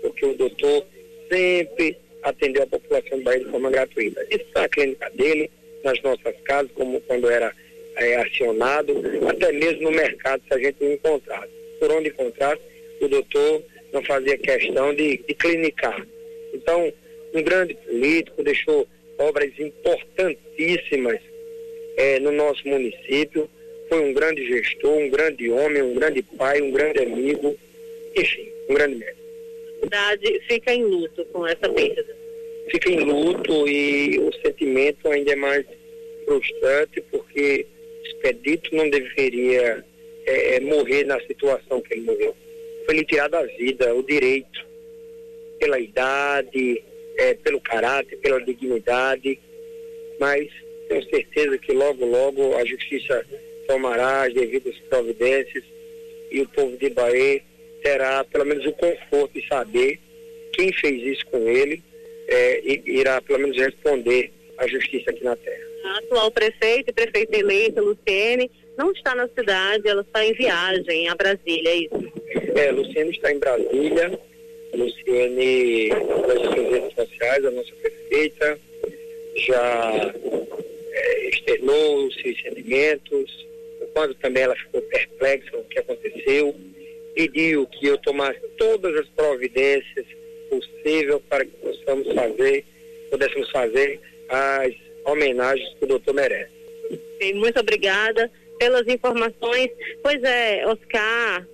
porque 0.02 0.26
o 0.26 0.34
doutor 0.34 0.84
sempre 1.30 1.96
atendeu 2.24 2.62
a 2.62 2.66
população 2.66 3.18
do 3.18 3.24
Bahia 3.24 3.44
de 3.44 3.50
forma 3.50 3.70
gratuita. 3.70 4.26
Isso 4.30 4.46
é 4.54 4.60
a 4.60 4.68
clínica 4.68 5.10
dele, 5.10 5.50
nas 5.84 6.00
nossas 6.02 6.34
casas, 6.44 6.72
como 6.74 7.00
quando 7.02 7.30
era 7.30 7.54
é, 7.96 8.16
acionado, 8.16 8.94
até 9.28 9.52
mesmo 9.52 9.82
no 9.82 9.90
mercado, 9.92 10.42
se 10.48 10.54
a 10.54 10.58
gente 10.58 10.82
não. 10.82 11.48
Por 11.78 11.92
onde 11.92 12.08
encontrasse, 12.08 12.62
o 13.00 13.08
doutor 13.08 13.62
não 13.92 14.02
fazia 14.02 14.38
questão 14.38 14.94
de, 14.94 15.18
de 15.18 15.34
clinicar. 15.34 16.04
Então, 16.54 16.92
um 17.34 17.42
grande 17.42 17.74
político 17.74 18.42
deixou 18.42 18.88
obras 19.18 19.50
importantíssimas 19.58 21.20
é, 21.96 22.18
no 22.20 22.32
nosso 22.32 22.66
município, 22.66 23.48
foi 23.88 24.00
um 24.00 24.14
grande 24.14 24.46
gestor, 24.46 24.96
um 24.96 25.10
grande 25.10 25.50
homem, 25.50 25.82
um 25.82 25.94
grande 25.94 26.22
pai, 26.22 26.62
um 26.62 26.70
grande 26.70 27.00
amigo, 27.00 27.56
enfim, 28.16 28.48
um 28.68 28.74
grande 28.74 28.96
médico. 28.96 29.23
Cidade 29.84 30.40
fica 30.48 30.74
em 30.74 30.84
luto 30.84 31.24
com 31.26 31.46
essa 31.46 31.68
perda. 31.68 32.16
Fica 32.70 32.90
em 32.90 33.00
luto 33.00 33.68
e 33.68 34.18
o 34.18 34.32
sentimento 34.44 35.08
ainda 35.08 35.32
é 35.32 35.36
mais 35.36 35.66
frustrante 36.24 37.02
porque 37.10 37.66
Expedito 38.04 38.74
não 38.74 38.88
deveria 38.88 39.84
é, 40.26 40.56
é, 40.56 40.60
morrer 40.60 41.04
na 41.04 41.20
situação 41.20 41.80
que 41.80 41.94
ele 41.94 42.02
morreu. 42.02 42.34
Foi 42.84 42.94
lhe 42.94 43.04
tirado 43.04 43.34
a 43.34 43.42
vida, 43.42 43.94
o 43.94 44.02
direito, 44.02 44.66
pela 45.58 45.78
idade, 45.78 46.82
é, 47.18 47.34
pelo 47.34 47.60
caráter, 47.60 48.18
pela 48.18 48.40
dignidade, 48.40 49.38
mas 50.18 50.48
tenho 50.88 51.08
certeza 51.08 51.58
que 51.58 51.72
logo, 51.72 52.04
logo 52.04 52.56
a 52.56 52.64
justiça 52.64 53.24
tomará 53.66 54.24
as 54.24 54.34
devidas 54.34 54.76
providências 54.88 55.64
e 56.30 56.40
o 56.42 56.48
povo 56.48 56.76
de 56.76 56.90
Bahia 56.90 57.42
terá 57.84 58.24
pelo 58.24 58.46
menos 58.46 58.64
o 58.64 58.72
conforto 58.72 59.38
de 59.38 59.46
saber 59.46 60.00
quem 60.54 60.72
fez 60.72 61.02
isso 61.02 61.26
com 61.26 61.46
ele 61.46 61.82
é, 62.26 62.60
e 62.64 62.82
irá 62.86 63.20
pelo 63.20 63.40
menos 63.40 63.56
responder 63.58 64.32
à 64.56 64.66
justiça 64.66 65.10
aqui 65.10 65.22
na 65.22 65.36
terra. 65.36 65.62
A 65.84 65.98
atual 65.98 66.30
prefeita 66.30 66.90
e 66.90 66.94
prefeita 66.94 67.36
eleita, 67.36 67.82
Luciene, 67.82 68.50
não 68.78 68.90
está 68.92 69.14
na 69.14 69.28
cidade, 69.28 69.86
ela 69.86 70.00
está 70.00 70.24
em 70.24 70.32
viagem 70.32 71.08
a 71.08 71.14
Brasília, 71.14 71.70
é 71.70 71.76
isso? 71.76 72.12
É, 72.56 72.72
Luciene 72.72 73.10
está 73.10 73.30
em 73.30 73.38
Brasília, 73.38 74.18
Luciene, 74.72 75.88
nas 75.90 76.40
suas 76.40 76.70
redes 76.70 76.94
sociais, 76.94 77.44
a 77.44 77.50
nossa 77.50 77.72
prefeita, 77.74 78.58
já 79.36 80.14
é, 80.92 81.28
externou 81.28 82.06
os 82.06 82.14
seus 82.14 82.40
sentimentos, 82.40 83.46
quando 83.92 84.14
também 84.14 84.44
ela 84.44 84.56
ficou 84.56 84.80
perplexa 84.80 85.50
com 85.50 85.58
o 85.58 85.64
que 85.64 85.78
aconteceu, 85.78 86.54
pediu 87.14 87.66
que 87.66 87.86
eu 87.86 87.98
tomasse 87.98 88.40
todas 88.58 88.94
as 88.96 89.08
providências 89.10 90.06
possíveis 90.50 91.20
para 91.28 91.44
que 91.44 91.52
possamos 91.52 92.12
fazer, 92.12 92.64
pudéssemos 93.10 93.50
fazer 93.50 94.00
as 94.28 94.74
homenagens 95.04 95.68
que 95.78 95.84
o 95.84 95.88
doutor 95.88 96.14
merece. 96.14 96.52
Muito 97.34 97.58
obrigada 97.60 98.30
pelas 98.58 98.86
informações. 98.86 99.70
Pois 100.02 100.22
é, 100.22 100.66
Oscar 100.66 101.46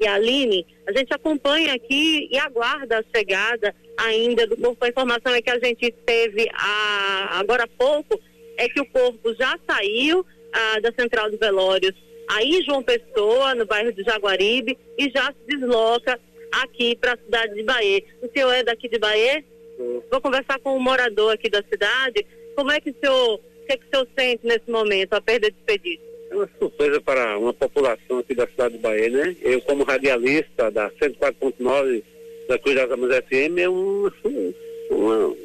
e 0.00 0.06
Aline, 0.06 0.66
a 0.86 0.92
gente 0.92 1.12
acompanha 1.12 1.74
aqui 1.74 2.28
e 2.30 2.38
aguarda 2.38 2.98
a 2.98 3.18
chegada 3.18 3.74
ainda 3.96 4.46
do 4.46 4.56
corpo. 4.56 4.84
A 4.84 4.88
informação 4.88 5.34
é 5.34 5.42
que 5.42 5.50
a 5.50 5.58
gente 5.58 5.92
teve 6.06 6.48
a, 6.54 7.38
agora 7.38 7.64
há 7.64 7.68
pouco 7.68 8.20
é 8.56 8.68
que 8.68 8.80
o 8.80 8.86
corpo 8.86 9.34
já 9.34 9.58
saiu 9.68 10.24
ah, 10.52 10.80
da 10.80 10.92
Central 10.92 11.30
de 11.30 11.36
Velórios 11.36 11.94
aí 12.30 12.62
João 12.62 12.82
Pessoa, 12.82 13.54
no 13.54 13.66
bairro 13.66 13.92
de 13.92 14.02
Jaguaribe, 14.02 14.78
e 14.96 15.10
já 15.10 15.32
se 15.32 15.56
desloca 15.56 16.18
aqui 16.52 16.96
para 16.96 17.14
a 17.14 17.18
cidade 17.18 17.54
de 17.54 17.62
Bahia. 17.62 18.02
O 18.22 18.28
senhor 18.28 18.52
é 18.52 18.62
daqui 18.62 18.88
de 18.88 18.98
Bahia? 18.98 19.44
Vou 20.10 20.20
conversar 20.20 20.58
com 20.60 20.76
um 20.76 20.80
morador 20.80 21.32
aqui 21.32 21.48
da 21.48 21.62
cidade. 21.62 22.24
Como 22.54 22.70
é 22.70 22.80
que 22.80 22.90
o 22.90 22.94
senhor, 23.00 23.34
o 23.34 23.66
que, 23.66 23.72
é 23.72 23.76
que 23.76 23.84
o 23.84 23.90
senhor 23.90 24.08
sente 24.18 24.46
nesse 24.46 24.70
momento, 24.70 25.14
a 25.14 25.20
perda 25.20 25.50
de 25.50 25.56
expedito? 25.56 26.02
É 26.30 26.34
uma 26.34 26.48
surpresa 26.58 27.00
para 27.00 27.38
uma 27.38 27.52
população 27.52 28.18
aqui 28.18 28.34
da 28.34 28.46
cidade 28.46 28.74
de 28.74 28.80
Bahia, 28.80 29.08
né? 29.08 29.36
Eu, 29.40 29.60
como 29.62 29.82
radialista 29.82 30.70
da 30.70 30.90
104.9 30.90 32.02
da 32.48 32.58
Cruz 32.58 32.76
das 32.76 32.90
Amas 32.90 33.16
FM, 33.24 33.58
é 33.58 33.68
uma, 33.68 34.12
uma, 34.90 35.36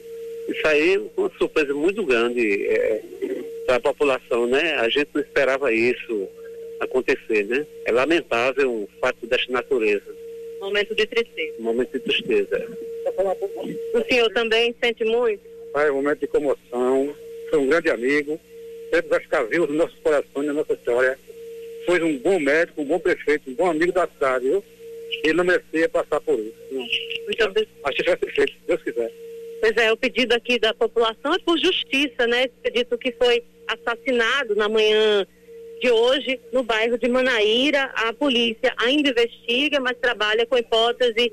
isso 0.49 0.67
aí 0.67 0.95
é 0.95 1.01
uma 1.17 1.31
surpresa 1.37 1.73
muito 1.73 2.05
grande 2.05 2.67
é, 2.67 3.01
para 3.65 3.77
a 3.77 3.79
população, 3.79 4.45
né? 4.45 4.75
A 4.75 4.89
gente 4.89 5.09
não 5.13 5.21
esperava 5.21 5.71
isso 5.73 6.27
acontecer, 6.79 7.45
né? 7.45 7.65
É 7.85 7.91
lamentável 7.91 8.71
um 8.71 8.87
fato 8.99 9.25
desta 9.27 9.51
natureza. 9.51 10.15
Momento 10.59 10.95
de 10.95 11.05
tristeza. 11.05 11.55
Momento 11.59 11.91
de 11.91 11.99
tristeza. 11.99 12.67
O 13.93 14.01
senhor 14.09 14.31
também 14.33 14.75
sente 14.83 15.03
muito? 15.05 15.41
É 15.75 15.91
um 15.91 15.95
momento 15.95 16.19
de 16.19 16.27
comoção. 16.27 17.15
Foi 17.49 17.59
um 17.59 17.67
grande 17.67 17.89
amigo. 17.89 18.39
Sempre 18.91 19.09
vai 19.09 19.19
ficar 19.19 19.43
vivo 19.43 19.67
nos 19.67 19.77
nossos 19.77 19.99
corações, 19.99 20.47
na 20.47 20.53
nossa 20.53 20.73
história. 20.73 21.19
Foi 21.85 22.01
um 22.01 22.17
bom 22.17 22.39
médico, 22.39 22.81
um 22.81 22.85
bom 22.85 22.99
prefeito, 22.99 23.49
um 23.49 23.53
bom 23.53 23.69
amigo 23.69 23.91
da 23.91 24.07
cidade, 24.07 24.45
viu? 24.45 24.63
Ele 25.23 25.33
não 25.33 25.43
merecia 25.43 25.87
passar 25.89 26.19
por 26.21 26.39
isso. 26.39 26.55
Muito 26.71 27.43
obrigado. 27.43 27.67
Acho 27.83 27.97
que 27.97 28.09
vai 28.09 28.17
ser 28.17 28.31
feito, 28.31 28.53
se 28.53 28.59
Deus 28.67 28.83
quiser. 28.83 29.11
Pois 29.61 29.77
é, 29.77 29.91
o 29.91 29.97
pedido 29.97 30.33
aqui 30.33 30.59
da 30.59 30.73
população 30.73 31.33
é 31.33 31.39
por 31.39 31.57
justiça, 31.57 32.27
né? 32.27 32.45
Esse 32.45 32.55
pedido 32.61 32.97
que 32.97 33.11
foi 33.13 33.43
assassinado 33.67 34.55
na 34.55 34.69
manhã 34.69 35.25
de 35.81 35.91
hoje 35.91 36.39
no 36.51 36.63
bairro 36.63 36.97
de 36.97 37.07
Manaíra. 37.07 37.91
A 37.95 38.13
polícia 38.13 38.73
ainda 38.77 39.09
investiga, 39.09 39.79
mas 39.79 39.97
trabalha 39.99 40.45
com 40.45 40.57
hipótese 40.57 41.31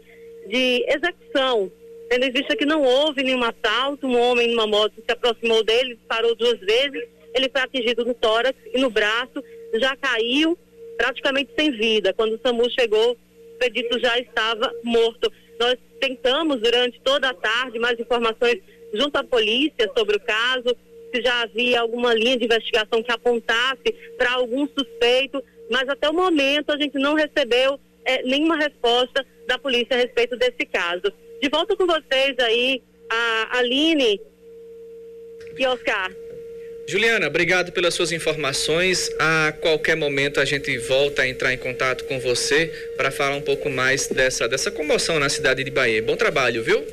de 0.48 0.84
execução. 0.88 1.70
Tendo 2.08 2.24
em 2.24 2.30
vista 2.30 2.56
que 2.56 2.66
não 2.66 2.82
houve 2.82 3.22
nenhum 3.22 3.42
assalto, 3.42 4.06
um 4.06 4.20
homem 4.20 4.48
numa 4.48 4.66
moto 4.66 4.94
se 4.96 5.12
aproximou 5.12 5.64
dele, 5.64 5.98
parou 6.06 6.34
duas 6.34 6.58
vezes, 6.60 7.02
ele 7.34 7.48
foi 7.48 7.62
atingido 7.62 8.04
no 8.04 8.14
tórax 8.14 8.58
e 8.72 8.78
no 8.78 8.90
braço, 8.90 9.42
já 9.74 9.96
caiu 9.96 10.58
praticamente 10.96 11.50
sem 11.58 11.70
vida. 11.70 12.12
Quando 12.12 12.34
o 12.34 12.40
SAMU 12.42 12.68
chegou, 12.70 13.12
o 13.12 13.58
Pedito 13.58 13.98
já 13.98 14.18
estava 14.18 14.70
morto. 14.84 15.32
Nós 15.58 15.76
tentamos 16.00 16.60
durante 16.60 17.00
toda 17.00 17.30
a 17.30 17.34
tarde 17.34 17.78
mais 17.78 17.98
informações 17.98 18.58
junto 18.92 19.16
à 19.16 19.24
polícia 19.24 19.90
sobre 19.96 20.16
o 20.16 20.20
caso, 20.20 20.76
se 21.12 21.22
já 21.22 21.42
havia 21.42 21.80
alguma 21.80 22.14
linha 22.14 22.36
de 22.36 22.44
investigação 22.44 23.02
que 23.02 23.12
apontasse 23.12 23.94
para 24.16 24.32
algum 24.32 24.66
suspeito, 24.66 25.42
mas 25.70 25.88
até 25.88 26.08
o 26.08 26.14
momento 26.14 26.70
a 26.70 26.78
gente 26.78 26.98
não 26.98 27.14
recebeu 27.14 27.78
é, 28.04 28.22
nenhuma 28.22 28.56
resposta 28.56 29.24
da 29.46 29.58
polícia 29.58 29.94
a 29.94 29.98
respeito 29.98 30.36
desse 30.36 30.64
caso. 30.66 31.12
De 31.40 31.48
volta 31.48 31.76
com 31.76 31.86
vocês 31.86 32.34
aí, 32.38 32.82
a 33.10 33.58
Aline 33.58 34.20
e 35.58 35.66
Oscar. 35.66 36.10
Juliana, 36.86 37.28
obrigado 37.28 37.72
pelas 37.72 37.94
suas 37.94 38.10
informações. 38.12 39.10
A 39.18 39.52
qualquer 39.60 39.96
momento 39.96 40.40
a 40.40 40.44
gente 40.44 40.76
volta 40.78 41.22
a 41.22 41.28
entrar 41.28 41.52
em 41.52 41.58
contato 41.58 42.04
com 42.04 42.18
você 42.18 42.66
para 42.96 43.10
falar 43.10 43.36
um 43.36 43.40
pouco 43.40 43.70
mais 43.70 44.08
dessa, 44.08 44.48
dessa 44.48 44.70
comoção 44.70 45.18
na 45.18 45.28
cidade 45.28 45.62
de 45.62 45.70
Bahia. 45.70 46.02
Bom 46.02 46.16
trabalho, 46.16 46.62
viu? 46.62 46.84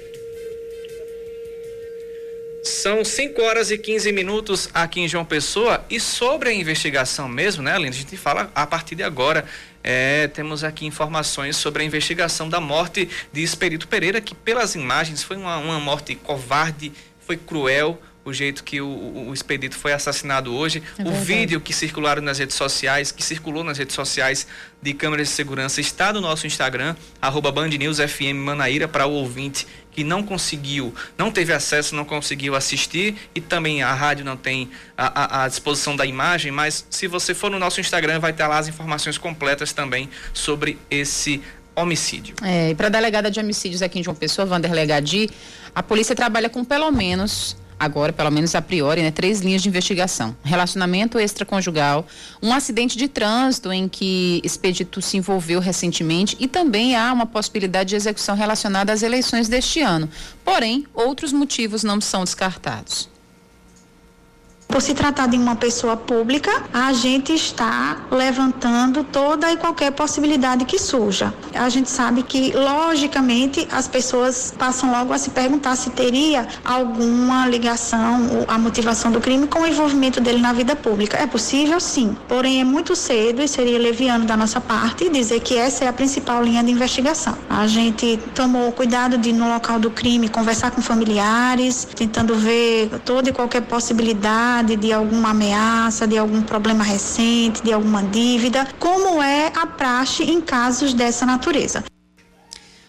São 2.63 3.05
5 3.05 3.41
horas 3.41 3.71
e 3.71 3.77
15 3.77 4.11
minutos 4.11 4.69
aqui 4.73 4.99
em 4.99 5.07
João 5.07 5.23
Pessoa 5.23 5.83
e 5.89 5.99
sobre 5.99 6.49
a 6.49 6.53
investigação 6.53 7.27
mesmo, 7.27 7.63
né, 7.63 7.73
Aline? 7.73 7.89
A 7.89 7.91
gente 7.93 8.17
fala 8.17 8.51
a 8.53 8.67
partir 8.67 8.95
de 8.95 9.03
agora. 9.03 9.45
É, 9.81 10.27
temos 10.27 10.63
aqui 10.63 10.85
informações 10.85 11.55
sobre 11.55 11.83
a 11.83 11.85
investigação 11.85 12.49
da 12.49 12.59
morte 12.59 13.07
de 13.31 13.41
Esperito 13.41 13.87
Pereira, 13.87 14.19
que 14.19 14.35
pelas 14.35 14.75
imagens 14.75 15.23
foi 15.23 15.37
uma, 15.37 15.57
uma 15.57 15.79
morte 15.79 16.15
covarde, 16.15 16.91
foi 17.25 17.37
cruel 17.37 17.97
o 18.25 18.33
jeito 18.33 18.63
que 18.63 18.81
o, 18.81 18.87
o, 19.27 19.33
expedito 19.33 19.75
foi 19.75 19.93
assassinado 19.93 20.53
hoje. 20.53 20.83
É 20.97 21.03
o 21.03 21.11
vídeo 21.11 21.59
que 21.59 21.73
circularam 21.73 22.21
nas 22.21 22.37
redes 22.37 22.55
sociais, 22.55 23.11
que 23.11 23.23
circulou 23.23 23.63
nas 23.63 23.77
redes 23.77 23.95
sociais 23.95 24.47
de 24.81 24.93
câmeras 24.93 25.29
de 25.29 25.33
segurança, 25.33 25.81
está 25.81 26.13
no 26.13 26.21
nosso 26.21 26.45
Instagram, 26.45 26.95
arroba 27.21 27.51
Band 27.51 27.69
News 27.69 27.97
FM 27.97 28.35
Manaíra, 28.35 28.87
para 28.87 29.07
o 29.07 29.11
ouvinte 29.11 29.65
não 30.03 30.23
conseguiu, 30.23 30.93
não 31.17 31.31
teve 31.31 31.53
acesso, 31.53 31.95
não 31.95 32.05
conseguiu 32.05 32.55
assistir 32.55 33.15
e 33.33 33.41
também 33.41 33.83
a 33.83 33.93
rádio 33.93 34.25
não 34.25 34.37
tem 34.37 34.69
a, 34.97 35.41
a, 35.41 35.43
a 35.43 35.47
disposição 35.47 35.95
da 35.95 36.05
imagem, 36.05 36.51
mas 36.51 36.85
se 36.89 37.07
você 37.07 37.33
for 37.33 37.49
no 37.49 37.59
nosso 37.59 37.79
Instagram 37.79 38.19
vai 38.19 38.33
ter 38.33 38.45
lá 38.47 38.57
as 38.57 38.67
informações 38.67 39.17
completas 39.17 39.73
também 39.73 40.09
sobre 40.33 40.77
esse 40.89 41.41
homicídio. 41.75 42.35
É, 42.43 42.71
e 42.71 42.75
para 42.75 42.87
a 42.87 42.89
delegada 42.89 43.31
de 43.31 43.39
homicídios 43.39 43.81
aqui 43.81 43.99
em 43.99 44.03
João 44.03 44.15
Pessoa, 44.15 44.45
Vanderlei 44.45 44.85
Gadi, 44.85 45.29
a 45.73 45.81
polícia 45.81 46.15
trabalha 46.15 46.49
com 46.49 46.63
pelo 46.63 46.91
menos 46.91 47.55
agora, 47.79 48.11
pelo 48.11 48.29
menos 48.29 48.53
a 48.53 48.61
priori, 48.61 49.01
né, 49.01 49.11
três 49.11 49.39
linhas 49.39 49.61
de 49.61 49.69
investigação: 49.69 50.35
relacionamento 50.43 51.17
extraconjugal, 51.17 52.05
um 52.41 52.53
acidente 52.53 52.97
de 52.97 53.07
trânsito 53.07 53.71
em 53.71 53.87
que 53.87 54.41
Expedito 54.43 55.01
se 55.01 55.17
envolveu 55.17 55.59
recentemente 55.59 56.35
e 56.39 56.47
também 56.47 56.95
há 56.95 57.13
uma 57.13 57.25
possibilidade 57.25 57.89
de 57.89 57.95
execução 57.95 58.35
relacionada 58.35 58.91
às 58.91 59.01
eleições 59.01 59.47
deste 59.47 59.81
ano. 59.81 60.09
Porém, 60.43 60.85
outros 60.93 61.31
motivos 61.31 61.83
não 61.83 62.01
são 62.01 62.23
descartados. 62.23 63.09
Por 64.69 64.83
se 64.83 64.93
tratar 64.93 65.27
de 65.27 65.35
uma 65.35 65.55
pessoa 65.55 65.97
pública, 65.97 66.51
a 66.71 66.93
gente 66.93 67.33
está 67.33 68.05
levantando 68.11 69.03
toda 69.03 69.51
e 69.51 69.57
qualquer 69.57 69.91
possibilidade 69.91 70.63
que 70.63 70.77
surja. 70.77 71.33
A 71.55 71.67
gente 71.69 71.89
sabe 71.89 72.21
que, 72.21 72.53
logicamente, 72.53 73.67
as 73.71 73.87
pessoas 73.87 74.53
passam 74.55 74.91
logo 74.91 75.11
a 75.11 75.17
se 75.17 75.31
perguntar 75.31 75.75
se 75.75 75.89
teria 75.89 76.47
alguma 76.63 77.47
ligação 77.47 78.45
a 78.47 78.59
motivação 78.59 79.11
do 79.11 79.19
crime 79.19 79.47
com 79.47 79.61
o 79.61 79.65
envolvimento 79.65 80.21
dele 80.21 80.37
na 80.37 80.53
vida 80.53 80.75
pública. 80.75 81.17
É 81.17 81.25
possível, 81.25 81.79
sim. 81.79 82.15
Porém, 82.27 82.61
é 82.61 82.63
muito 82.63 82.95
cedo 82.95 83.41
e 83.41 83.47
seria 83.47 83.79
leviano 83.79 84.25
da 84.25 84.37
nossa 84.37 84.61
parte 84.61 85.09
dizer 85.09 85.39
que 85.39 85.57
essa 85.57 85.85
é 85.85 85.87
a 85.87 85.93
principal 85.93 86.43
linha 86.43 86.63
de 86.63 86.71
investigação. 86.71 87.35
A 87.49 87.65
gente 87.65 88.19
tomou 88.35 88.71
cuidado 88.71 89.17
de, 89.17 89.33
no 89.33 89.49
local 89.49 89.79
do 89.79 89.89
crime, 89.89 90.29
conversar 90.29 90.69
com 90.69 90.79
familiares, 90.79 91.87
tentando 91.95 92.35
ver 92.35 92.87
toda 93.03 93.29
e 93.29 93.33
qualquer 93.33 93.61
possibilidade 93.63 94.58
de 94.63 94.93
alguma 94.93 95.29
ameaça, 95.29 96.07
de 96.07 96.17
algum 96.17 96.41
problema 96.41 96.83
recente, 96.83 97.61
de 97.63 97.71
alguma 97.71 98.03
dívida, 98.03 98.67
como 98.79 99.21
é 99.21 99.51
a 99.55 99.65
praxe 99.65 100.23
em 100.23 100.41
casos 100.41 100.93
dessa 100.93 101.25
natureza. 101.25 101.83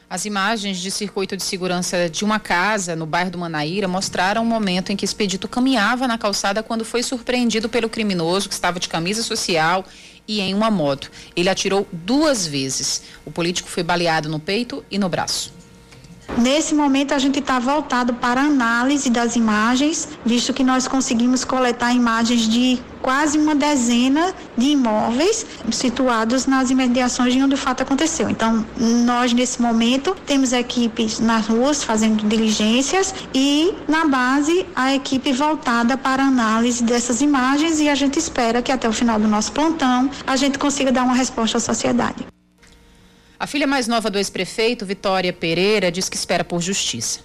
As 0.08 0.24
imagens 0.24 0.78
de 0.78 0.90
circuito 0.90 1.36
de 1.36 1.42
segurança 1.44 2.10
de 2.10 2.24
uma 2.24 2.40
casa 2.40 2.96
no 2.96 3.06
bairro 3.06 3.30
do 3.30 3.38
Manaíra 3.38 3.86
mostraram 3.86 4.42
o 4.42 4.44
momento 4.44 4.90
em 4.90 4.96
que 4.96 5.04
Expedito 5.04 5.46
caminhava 5.46 6.08
na 6.08 6.18
calçada 6.18 6.64
quando 6.64 6.84
foi 6.84 7.00
surpreendido 7.04 7.68
pelo 7.68 7.88
criminoso 7.88 8.48
que 8.48 8.54
estava 8.54 8.80
de 8.80 8.88
camisa 8.88 9.22
social 9.22 9.84
e 10.26 10.40
em 10.40 10.52
uma 10.52 10.68
moto. 10.68 11.12
Ele 11.36 11.48
atirou 11.48 11.86
duas 11.92 12.44
vezes. 12.44 13.02
O 13.24 13.30
político 13.30 13.68
foi 13.68 13.84
baleado 13.84 14.28
no 14.28 14.40
peito 14.40 14.84
e 14.90 14.98
no 14.98 15.08
braço. 15.08 15.59
Nesse 16.38 16.74
momento, 16.74 17.12
a 17.12 17.18
gente 17.18 17.38
está 17.40 17.58
voltado 17.58 18.14
para 18.14 18.40
análise 18.40 19.10
das 19.10 19.36
imagens, 19.36 20.08
visto 20.24 20.54
que 20.54 20.64
nós 20.64 20.86
conseguimos 20.86 21.44
coletar 21.44 21.92
imagens 21.92 22.42
de 22.42 22.78
quase 23.02 23.38
uma 23.38 23.54
dezena 23.54 24.34
de 24.56 24.68
imóveis 24.68 25.44
situados 25.70 26.46
nas 26.46 26.70
imediações 26.70 27.32
de 27.32 27.42
onde 27.42 27.54
o 27.54 27.58
fato 27.58 27.82
aconteceu. 27.82 28.30
Então, 28.30 28.64
nós 28.78 29.32
nesse 29.32 29.60
momento 29.60 30.16
temos 30.26 30.52
equipes 30.52 31.18
nas 31.18 31.46
ruas 31.46 31.82
fazendo 31.82 32.26
diligências 32.28 33.14
e 33.34 33.74
na 33.88 34.06
base 34.06 34.66
a 34.74 34.94
equipe 34.94 35.32
voltada 35.32 35.96
para 35.96 36.22
análise 36.22 36.84
dessas 36.84 37.20
imagens 37.20 37.80
e 37.80 37.88
a 37.88 37.94
gente 37.94 38.18
espera 38.18 38.62
que 38.62 38.72
até 38.72 38.88
o 38.88 38.92
final 38.92 39.18
do 39.18 39.26
nosso 39.26 39.52
plantão 39.52 40.10
a 40.26 40.36
gente 40.36 40.58
consiga 40.58 40.92
dar 40.92 41.02
uma 41.02 41.14
resposta 41.14 41.58
à 41.58 41.60
sociedade. 41.60 42.39
A 43.40 43.46
filha 43.46 43.66
mais 43.66 43.88
nova 43.88 44.10
do 44.10 44.18
ex-prefeito, 44.18 44.84
Vitória 44.84 45.32
Pereira, 45.32 45.90
diz 45.90 46.10
que 46.10 46.16
espera 46.16 46.44
por 46.44 46.60
justiça. 46.60 47.20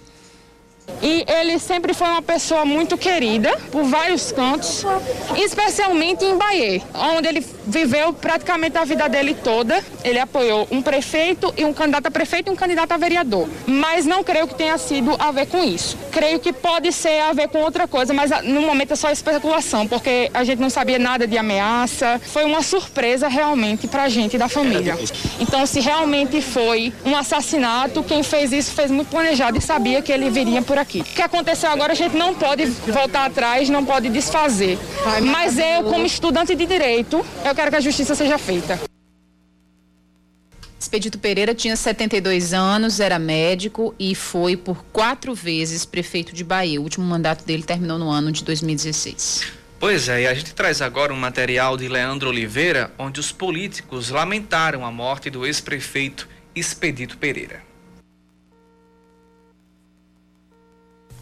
E 1.02 1.24
ele 1.28 1.58
sempre 1.58 1.92
foi 1.92 2.08
uma 2.08 2.22
pessoa 2.22 2.64
muito 2.64 2.96
querida 2.96 3.56
por 3.70 3.84
vários 3.84 4.32
cantos, 4.32 4.84
especialmente 5.36 6.24
em 6.24 6.36
Bahia, 6.36 6.82
onde 6.94 7.28
ele 7.28 7.46
viveu 7.66 8.12
praticamente 8.12 8.78
a 8.78 8.84
vida 8.84 9.08
dele 9.08 9.34
toda. 9.34 9.84
Ele 10.02 10.18
apoiou 10.18 10.66
um 10.70 10.80
prefeito 10.80 11.52
e 11.56 11.64
um 11.64 11.72
candidato 11.72 12.06
a 12.06 12.10
prefeito 12.10 12.48
e 12.48 12.52
um 12.52 12.56
candidato 12.56 12.92
a 12.92 12.96
vereador. 12.96 13.48
Mas 13.66 14.06
não 14.06 14.22
creio 14.22 14.46
que 14.46 14.54
tenha 14.54 14.78
sido 14.78 15.14
a 15.18 15.30
ver 15.30 15.46
com 15.46 15.62
isso. 15.62 15.98
Creio 16.10 16.38
que 16.38 16.52
pode 16.52 16.92
ser 16.92 17.20
a 17.20 17.32
ver 17.32 17.48
com 17.48 17.58
outra 17.58 17.86
coisa, 17.86 18.14
mas 18.14 18.32
ah, 18.32 18.40
no 18.42 18.62
momento 18.62 18.92
é 18.92 18.96
só 18.96 19.10
especulação, 19.10 19.86
porque 19.86 20.30
a 20.32 20.44
gente 20.44 20.60
não 20.60 20.70
sabia 20.70 20.98
nada 20.98 21.26
de 21.26 21.36
ameaça. 21.36 22.20
Foi 22.24 22.44
uma 22.44 22.62
surpresa 22.62 23.28
realmente 23.28 23.86
para 23.86 24.04
a 24.04 24.08
gente 24.08 24.38
da 24.38 24.48
família. 24.48 24.96
Então, 25.40 25.66
se 25.66 25.80
realmente 25.80 26.40
foi 26.40 26.92
um 27.04 27.16
assassinato, 27.16 28.02
quem 28.02 28.22
fez 28.22 28.52
isso 28.52 28.72
fez 28.72 28.90
muito 28.90 29.08
planejado 29.08 29.58
e 29.58 29.60
sabia 29.60 30.00
que 30.00 30.12
ele 30.12 30.30
viria 30.30 30.62
por 30.62 30.75
aqui. 30.78 31.00
O 31.00 31.04
que 31.04 31.22
aconteceu 31.22 31.70
agora 31.70 31.92
a 31.92 31.96
gente 31.96 32.16
não 32.16 32.34
pode 32.34 32.66
voltar 32.66 33.26
atrás, 33.26 33.68
não 33.68 33.84
pode 33.84 34.08
desfazer. 34.08 34.78
Mas 35.24 35.58
eu, 35.58 35.84
como 35.84 36.06
estudante 36.06 36.54
de 36.54 36.66
direito, 36.66 37.24
eu 37.44 37.54
quero 37.54 37.70
que 37.70 37.76
a 37.76 37.80
justiça 37.80 38.14
seja 38.14 38.38
feita. 38.38 38.78
Expedito 40.78 41.18
Pereira 41.18 41.54
tinha 41.54 41.74
72 41.74 42.54
anos, 42.54 43.00
era 43.00 43.18
médico 43.18 43.94
e 43.98 44.14
foi 44.14 44.56
por 44.56 44.84
quatro 44.92 45.34
vezes 45.34 45.84
prefeito 45.84 46.34
de 46.34 46.44
Bahia. 46.44 46.78
O 46.80 46.84
último 46.84 47.04
mandato 47.04 47.44
dele 47.44 47.62
terminou 47.62 47.98
no 47.98 48.08
ano 48.08 48.30
de 48.30 48.44
2016. 48.44 49.66
Pois 49.78 50.08
é, 50.08 50.22
e 50.22 50.26
a 50.26 50.32
gente 50.32 50.54
traz 50.54 50.80
agora 50.80 51.12
um 51.12 51.16
material 51.16 51.76
de 51.76 51.88
Leandro 51.88 52.30
Oliveira, 52.30 52.92
onde 52.98 53.20
os 53.20 53.32
políticos 53.32 54.10
lamentaram 54.10 54.86
a 54.86 54.90
morte 54.92 55.28
do 55.28 55.44
ex-prefeito 55.44 56.28
Expedito 56.54 57.18
Pereira. 57.18 57.65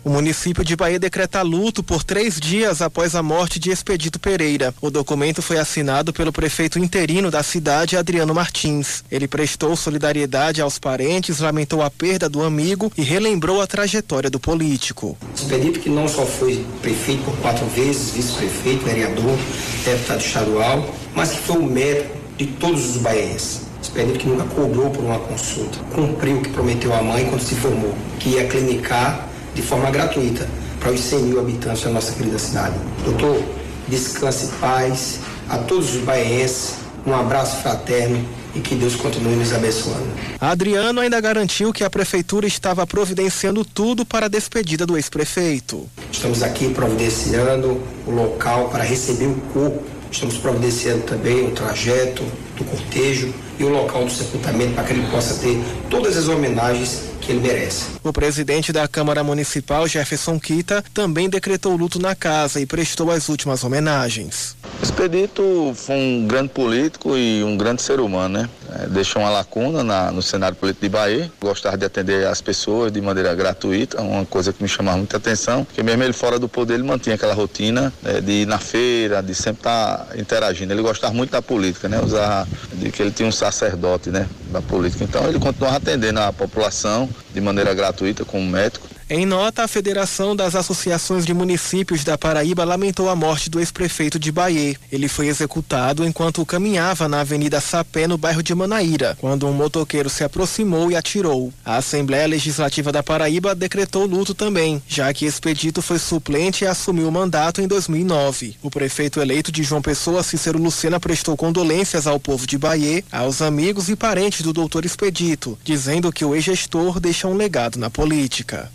O 0.05 0.11
município 0.11 0.63
de 0.63 0.77
Bahia 0.77 0.99
decreta 0.99 1.41
luto 1.41 1.83
por 1.83 2.05
três 2.05 2.39
dias 2.39 2.83
após 2.83 3.15
a 3.15 3.23
morte 3.23 3.59
de 3.59 3.71
Expedito 3.71 4.21
Pereira. 4.21 4.75
O 4.83 4.91
documento 4.91 5.41
foi 5.41 5.57
assinado 5.57 6.13
pelo 6.13 6.31
prefeito 6.31 6.79
interino 6.79 7.31
da 7.31 7.43
cidade, 7.43 7.97
Adriano 7.97 8.35
Martins. 8.35 9.03
Ele 9.11 9.27
prestou 9.27 9.75
solidariedade 9.75 10.61
aos 10.61 10.79
parentes, 10.79 11.41
lamentou 11.41 11.81
a 11.81 11.89
perda 11.91 12.29
do 12.29 12.43
amigo 12.43 12.93
e 12.99 13.03
relembrou 13.03 13.63
a 13.63 13.67
trajetória 13.67 14.29
do 14.29 14.39
político. 14.39 15.17
Expedito 15.35 15.81
que 15.81 15.89
não 15.89 16.07
só 16.07 16.27
foi 16.27 16.67
prefeito 16.83 17.25
por 17.25 17.39
quatro 17.39 17.65
vezes, 17.69 18.11
vice-prefeito, 18.11 18.85
vereador, 18.85 19.39
deputado 19.87 20.21
estadual, 20.21 20.95
mas 21.15 21.31
que 21.31 21.39
foi 21.39 21.57
o 21.57 21.65
médico 21.65 22.15
de 22.37 22.47
todos 22.47 22.95
os 22.95 22.97
baienses. 22.99 23.63
Expedito 23.83 24.19
que 24.19 24.29
nunca 24.29 24.45
cobrou 24.55 24.91
por 24.91 25.03
uma 25.03 25.19
consulta, 25.19 25.79
cumpriu 25.95 26.37
o 26.37 26.43
que 26.43 26.51
prometeu 26.51 26.93
à 26.93 27.03
mãe 27.03 27.25
quando 27.25 27.41
se 27.41 27.55
formou, 27.55 27.95
que 28.21 28.31
ia 28.31 28.47
clinicar 28.47 29.31
de 29.55 29.63
forma 29.63 29.91
gratuita 29.91 30.47
para 30.81 30.93
os 30.93 31.01
100 31.01 31.23
mil 31.23 31.41
habitantes 31.41 31.83
da 31.83 31.91
nossa 31.91 32.13
querida 32.13 32.39
cidade. 32.39 32.75
Doutor, 33.05 33.43
descanse 33.89 34.49
paz 34.61 35.21
a 35.49 35.59
todos 35.59 35.95
os 35.95 36.03
baienses, 36.03 36.75
um 37.07 37.15
abraço 37.15 37.63
fraterno 37.63 38.25
e 38.55 38.61
que 38.61 38.75
Deus 38.75 38.95
continue 38.95 39.35
nos 39.35 39.53
abençoando. 39.53 40.07
Adriano 40.41 41.01
ainda 41.01 41.21
garantiu 41.21 41.73
que 41.73 41.83
a 41.85 41.91
prefeitura 41.91 42.47
estava 42.47 42.87
providenciando 42.87 43.65
tudo 43.65 44.07
para 44.07 44.27
a 44.27 44.29
despedida 44.29 44.87
do 44.87 44.97
ex-prefeito. 44.97 45.89
Estamos 46.11 46.43
aqui 46.43 46.69
providenciando 46.71 47.81
o 48.07 48.11
local 48.11 48.69
para 48.69 48.85
receber 48.85 49.27
o 49.27 49.35
corpo. 49.53 49.83
Estamos 50.11 50.37
providenciando 50.37 51.03
também 51.03 51.49
o 51.49 51.51
trajeto 51.51 52.23
do 52.57 52.65
cortejo 52.65 53.35
e 53.59 53.65
o 53.65 53.69
local 53.69 54.05
do 54.05 54.11
sepultamento 54.13 54.75
para 54.75 54.85
que 54.85 54.93
ele 54.93 55.07
possa 55.11 55.35
ter 55.41 55.61
todas 55.91 56.17
as 56.17 56.29
homenagens 56.29 57.14
que 57.25 57.33
ele 57.33 57.41
merece. 57.41 57.87
O 58.03 58.13
presidente 58.13 58.73
da 58.73 58.87
Câmara 58.87 59.25
Municipal, 59.25 59.89
Jefferson 59.89 60.39
Quita, 60.39 60.85
também 60.93 61.29
decretou 61.29 61.75
luto 61.75 61.99
na 61.99 62.15
casa 62.15 62.61
e 62.61 62.67
prestou 62.67 63.11
as 63.11 63.29
últimas 63.29 63.65
homenagens. 63.65 64.57
Expedito 64.83 65.73
foi 65.75 65.97
um 65.97 66.27
grande 66.27 66.51
político 66.51 67.17
e 67.17 67.43
um 67.43 67.57
grande 67.57 67.81
ser 67.81 68.01
humano, 68.01 68.41
né? 68.41 68.49
É, 68.71 68.87
deixou 68.87 69.23
uma 69.23 69.31
lacuna 69.31 69.83
na, 69.83 70.11
no 70.11 70.21
cenário 70.21 70.57
político 70.57 70.85
de 70.85 70.89
Bahia. 70.91 71.33
Gostava 71.41 71.79
de 71.79 71.87
atender 71.87 72.27
as 72.27 72.41
pessoas 72.43 72.93
de 72.93 73.01
maneira 73.01 73.35
gratuita, 73.35 74.03
uma 74.03 74.27
coisa 74.27 74.53
que 74.53 74.63
me 74.63 74.69
chamava 74.69 74.99
muita 74.99 75.17
atenção, 75.17 75.65
porque 75.65 75.83
mesmo 75.83 76.03
ele 76.03 76.13
fora 76.13 76.39
do 76.39 76.49
poder, 76.49 76.75
ele 76.75 76.83
mantinha 76.83 77.15
aquela 77.15 77.35
rotina 77.35 77.93
é, 78.05 78.21
de 78.21 78.43
ir 78.43 78.47
na 78.47 78.59
feira, 78.59 79.23
de 79.23 79.35
sempre 79.35 79.61
estar 79.61 79.99
tá 79.99 80.19
interagindo. 80.19 80.73
Ele 80.73 80.83
gostava 80.83 81.15
muito 81.15 81.31
da 81.31 81.41
política, 81.41 81.89
né? 81.89 82.01
Usar 82.03 82.47
de 82.75 82.91
que 82.91 83.01
ele 83.01 83.11
tinha 83.11 83.29
um 83.29 83.33
sacerdote, 83.33 84.11
né? 84.11 84.29
Da 84.51 84.61
política. 84.61 85.05
Então 85.05 85.27
ele 85.27 85.39
continuava 85.39 85.77
atendendo 85.77 86.21
a 86.21 86.33
população 86.33 87.09
de 87.33 87.41
maneira 87.41 87.75
gratuita 87.75 88.25
como 88.25 88.45
médico 88.47 88.87
em 89.11 89.27
nota, 89.27 89.65
a 89.65 89.69
Federação 89.69 90.35
das 90.35 90.55
Associações 90.55 91.27
de 91.27 91.35
Municípios 91.35 92.03
da 92.05 92.17
Paraíba 92.17 92.65
lamentou 92.65 93.11
a 93.11 93.15
morte 93.15 93.51
do 93.51 93.61
ex-prefeito 93.61 94.19
de 94.19 94.33
Bahia. 94.33 94.77
Ele 94.91 95.09
foi 95.09 95.27
executado 95.27 96.07
enquanto 96.07 96.45
caminhava 96.47 97.07
na 97.07 97.21
Avenida 97.21 97.61
Sapé, 97.61 98.07
no 98.07 98.17
bairro 98.17 98.43
de 98.43 98.55
Manaíra, 98.55 99.15
quando 99.21 99.47
um 99.47 99.53
motoqueiro 99.53 100.09
se 100.09 100.25
aproximou 100.25 100.91
e 100.91 100.97
atirou. 100.97 101.53
A 101.63 101.77
Assembleia 101.77 102.27
Legislativa 102.27 102.91
da 102.91 103.03
Paraíba 103.03 103.55
decretou 103.55 104.07
luto 104.07 104.33
também, 104.33 104.83
já 104.89 105.13
que 105.13 105.27
Expedito 105.27 105.83
foi 105.83 105.99
suplente 105.99 106.65
e 106.65 106.67
assumiu 106.67 107.07
o 107.09 107.13
mandato 107.13 107.61
em 107.61 107.69
2009. 107.69 108.57
O 108.63 108.71
prefeito 108.71 109.21
eleito 109.21 109.53
de 109.53 109.63
João 109.63 109.83
Pessoa, 109.83 110.23
Cícero 110.23 110.59
Lucena, 110.59 110.99
prestou 110.99 111.37
condolências 111.37 112.07
ao 112.07 112.19
povo 112.19 112.47
de 112.47 112.57
Bahia, 112.57 113.05
aos 113.13 113.43
amigos 113.43 113.91
e 113.91 113.97
parentes 113.97 114.41
do 114.41 114.53
doutor 114.53 114.87
Expedito, 114.87 115.59
dizendo 115.63 116.11
que 116.11 116.25
o 116.25 116.35
ex-gestor 116.35 116.99
deixa 116.99 117.29
um 117.29 117.37
legado 117.37 117.79
na 117.79 117.91
política. 117.91 118.71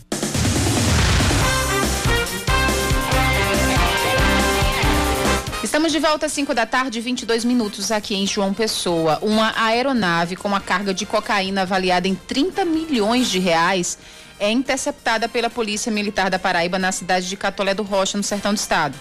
Estamos 5.89 6.03
de 6.03 6.07
volta 6.07 6.25
às 6.27 6.33
5 6.33 6.53
da 6.53 6.67
tarde, 6.67 7.01
22 7.01 7.43
minutos 7.43 7.91
aqui 7.91 8.13
em 8.13 8.27
João 8.27 8.53
Pessoa. 8.53 9.17
Uma 9.23 9.59
aeronave 9.59 10.35
com 10.35 10.47
uma 10.47 10.61
carga 10.61 10.93
de 10.93 11.03
cocaína 11.03 11.63
avaliada 11.63 12.07
em 12.07 12.13
30 12.13 12.63
milhões 12.63 13.27
de 13.27 13.39
reais 13.39 13.97
é 14.39 14.51
interceptada 14.51 15.27
pela 15.27 15.49
Polícia 15.49 15.91
Militar 15.91 16.29
da 16.29 16.37
Paraíba 16.37 16.77
na 16.77 16.91
cidade 16.91 17.27
de 17.27 17.35
Catolé 17.35 17.73
do 17.73 17.81
Rocha, 17.81 18.19
no 18.19 18.23
sertão 18.23 18.53
do 18.53 18.57
estado. 18.57 18.95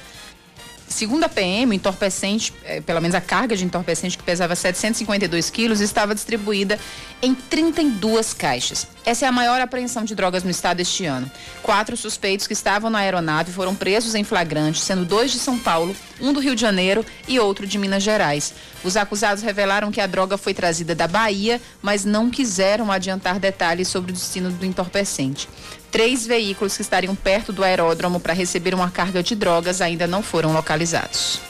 Segundo 0.88 1.24
a 1.24 1.28
PM, 1.28 1.72
o 1.72 1.74
entorpecente, 1.74 2.52
eh, 2.64 2.80
pelo 2.80 3.00
menos 3.00 3.14
a 3.14 3.20
carga 3.20 3.54
de 3.54 3.64
entorpecente 3.64 4.16
que 4.16 4.24
pesava 4.24 4.56
752 4.56 5.50
quilos, 5.50 5.80
estava 5.80 6.14
distribuída 6.14 6.78
em 7.20 7.34
32 7.34 8.32
caixas. 8.32 8.86
Essa 9.04 9.26
é 9.26 9.28
a 9.28 9.32
maior 9.32 9.60
apreensão 9.60 10.04
de 10.04 10.14
drogas 10.14 10.42
no 10.42 10.50
estado 10.50 10.80
este 10.80 11.04
ano. 11.04 11.30
Quatro 11.62 11.96
suspeitos 11.96 12.46
que 12.46 12.52
estavam 12.52 12.88
na 12.88 13.00
aeronave 13.00 13.52
foram 13.52 13.74
presos 13.74 14.14
em 14.14 14.24
flagrante, 14.24 14.80
sendo 14.80 15.04
dois 15.04 15.30
de 15.30 15.38
São 15.38 15.58
Paulo, 15.58 15.94
um 16.20 16.32
do 16.32 16.40
Rio 16.40 16.54
de 16.54 16.60
Janeiro 16.60 17.04
e 17.26 17.38
outro 17.38 17.66
de 17.66 17.78
Minas 17.78 18.02
Gerais. 18.02 18.54
Os 18.82 18.96
acusados 18.96 19.42
revelaram 19.42 19.90
que 19.90 20.00
a 20.00 20.06
droga 20.06 20.38
foi 20.38 20.54
trazida 20.54 20.94
da 20.94 21.06
Bahia, 21.06 21.60
mas 21.82 22.04
não 22.04 22.30
quiseram 22.30 22.90
adiantar 22.90 23.38
detalhes 23.38 23.88
sobre 23.88 24.10
o 24.10 24.14
destino 24.14 24.50
do 24.50 24.64
entorpecente. 24.64 25.48
Três 25.90 26.26
veículos 26.26 26.76
que 26.76 26.82
estariam 26.82 27.14
perto 27.14 27.52
do 27.52 27.64
aeródromo 27.64 28.20
para 28.20 28.34
receber 28.34 28.74
uma 28.74 28.90
carga 28.90 29.22
de 29.22 29.34
drogas 29.34 29.80
ainda 29.80 30.06
não 30.06 30.22
foram 30.22 30.52
localizados. 30.52 31.40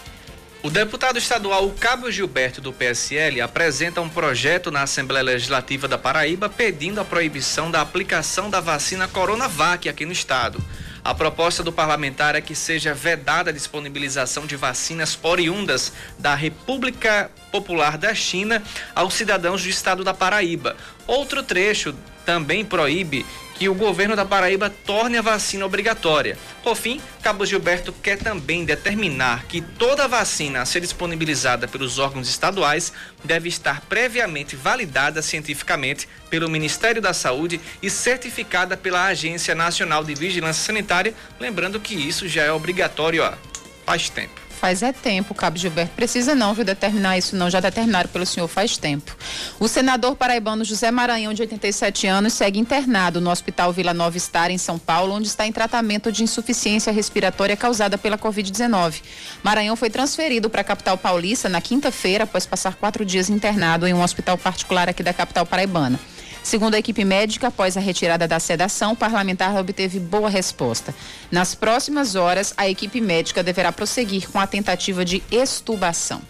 O 0.60 0.70
deputado 0.70 1.18
estadual 1.18 1.70
Cabo 1.78 2.10
Gilberto 2.10 2.60
do 2.60 2.72
PSL 2.72 3.40
apresenta 3.40 4.00
um 4.00 4.08
projeto 4.08 4.72
na 4.72 4.82
Assembleia 4.82 5.22
Legislativa 5.22 5.86
da 5.86 5.96
Paraíba 5.96 6.48
pedindo 6.48 7.00
a 7.00 7.04
proibição 7.04 7.70
da 7.70 7.80
aplicação 7.80 8.50
da 8.50 8.60
vacina 8.60 9.06
Coronavac 9.06 9.88
aqui 9.88 10.04
no 10.04 10.12
estado. 10.12 10.62
A 11.04 11.14
proposta 11.14 11.62
do 11.62 11.72
parlamentar 11.72 12.34
é 12.34 12.40
que 12.40 12.56
seja 12.56 12.92
vedada 12.92 13.50
a 13.50 13.52
disponibilização 13.52 14.46
de 14.46 14.56
vacinas 14.56 15.16
oriundas 15.22 15.92
da 16.18 16.34
República 16.34 17.30
Popular 17.52 17.96
da 17.96 18.12
China 18.14 18.62
aos 18.94 19.14
cidadãos 19.14 19.62
do 19.62 19.68
estado 19.68 20.02
da 20.02 20.12
Paraíba. 20.12 20.76
Outro 21.06 21.42
trecho 21.42 21.94
também 22.26 22.64
proíbe 22.64 23.24
que 23.58 23.68
o 23.68 23.74
governo 23.74 24.14
da 24.14 24.24
Paraíba 24.24 24.70
torne 24.70 25.18
a 25.18 25.22
vacina 25.22 25.66
obrigatória. 25.66 26.38
Por 26.62 26.76
fim, 26.76 27.00
Cabo 27.22 27.44
Gilberto 27.44 27.92
quer 27.92 28.16
também 28.16 28.64
determinar 28.64 29.46
que 29.46 29.60
toda 29.60 30.06
vacina 30.06 30.62
a 30.62 30.66
ser 30.66 30.80
disponibilizada 30.80 31.66
pelos 31.66 31.98
órgãos 31.98 32.28
estaduais 32.28 32.92
deve 33.24 33.48
estar 33.48 33.80
previamente 33.82 34.54
validada 34.54 35.20
cientificamente 35.22 36.08
pelo 36.30 36.48
Ministério 36.48 37.02
da 37.02 37.12
Saúde 37.12 37.60
e 37.82 37.90
certificada 37.90 38.76
pela 38.76 39.06
Agência 39.06 39.54
Nacional 39.54 40.04
de 40.04 40.14
Vigilância 40.14 40.64
Sanitária, 40.64 41.14
lembrando 41.40 41.80
que 41.80 41.94
isso 41.94 42.28
já 42.28 42.44
é 42.44 42.52
obrigatório 42.52 43.24
há 43.24 43.36
faz 43.84 44.10
tempo. 44.10 44.47
Faz 44.58 44.82
é 44.82 44.92
tempo, 44.92 45.34
Cabo 45.34 45.56
Gilberto. 45.56 45.94
Precisa 45.94 46.34
não, 46.34 46.52
viu, 46.52 46.64
determinar 46.64 47.16
isso 47.16 47.36
não. 47.36 47.48
Já 47.48 47.60
determinaram 47.60 48.08
pelo 48.08 48.26
senhor 48.26 48.48
faz 48.48 48.76
tempo. 48.76 49.16
O 49.60 49.68
senador 49.68 50.16
paraibano 50.16 50.64
José 50.64 50.90
Maranhão, 50.90 51.32
de 51.32 51.42
87 51.42 52.08
anos, 52.08 52.32
segue 52.32 52.58
internado 52.58 53.20
no 53.20 53.30
Hospital 53.30 53.72
Vila 53.72 53.94
Nova 53.94 54.18
Star, 54.18 54.50
em 54.50 54.58
São 54.58 54.76
Paulo, 54.76 55.14
onde 55.14 55.28
está 55.28 55.46
em 55.46 55.52
tratamento 55.52 56.10
de 56.10 56.24
insuficiência 56.24 56.92
respiratória 56.92 57.56
causada 57.56 57.96
pela 57.96 58.18
Covid-19. 58.18 59.00
Maranhão 59.44 59.76
foi 59.76 59.90
transferido 59.90 60.50
para 60.50 60.62
a 60.62 60.64
capital 60.64 60.98
paulista 60.98 61.48
na 61.48 61.60
quinta-feira, 61.60 62.24
após 62.24 62.44
passar 62.44 62.74
quatro 62.74 63.04
dias 63.04 63.30
internado 63.30 63.86
em 63.86 63.94
um 63.94 64.02
hospital 64.02 64.36
particular 64.36 64.88
aqui 64.88 65.04
da 65.04 65.12
capital 65.12 65.46
paraibana. 65.46 66.00
Segundo 66.48 66.76
a 66.76 66.78
equipe 66.78 67.04
médica, 67.04 67.48
após 67.48 67.76
a 67.76 67.80
retirada 67.80 68.26
da 68.26 68.40
sedação, 68.40 68.92
o 68.92 68.96
parlamentar 68.96 69.54
obteve 69.54 70.00
boa 70.00 70.30
resposta. 70.30 70.94
Nas 71.30 71.54
próximas 71.54 72.14
horas, 72.14 72.54
a 72.56 72.66
equipe 72.66 73.02
médica 73.02 73.42
deverá 73.42 73.70
prosseguir 73.70 74.30
com 74.30 74.40
a 74.40 74.46
tentativa 74.46 75.04
de 75.04 75.22
extubação. 75.30 76.22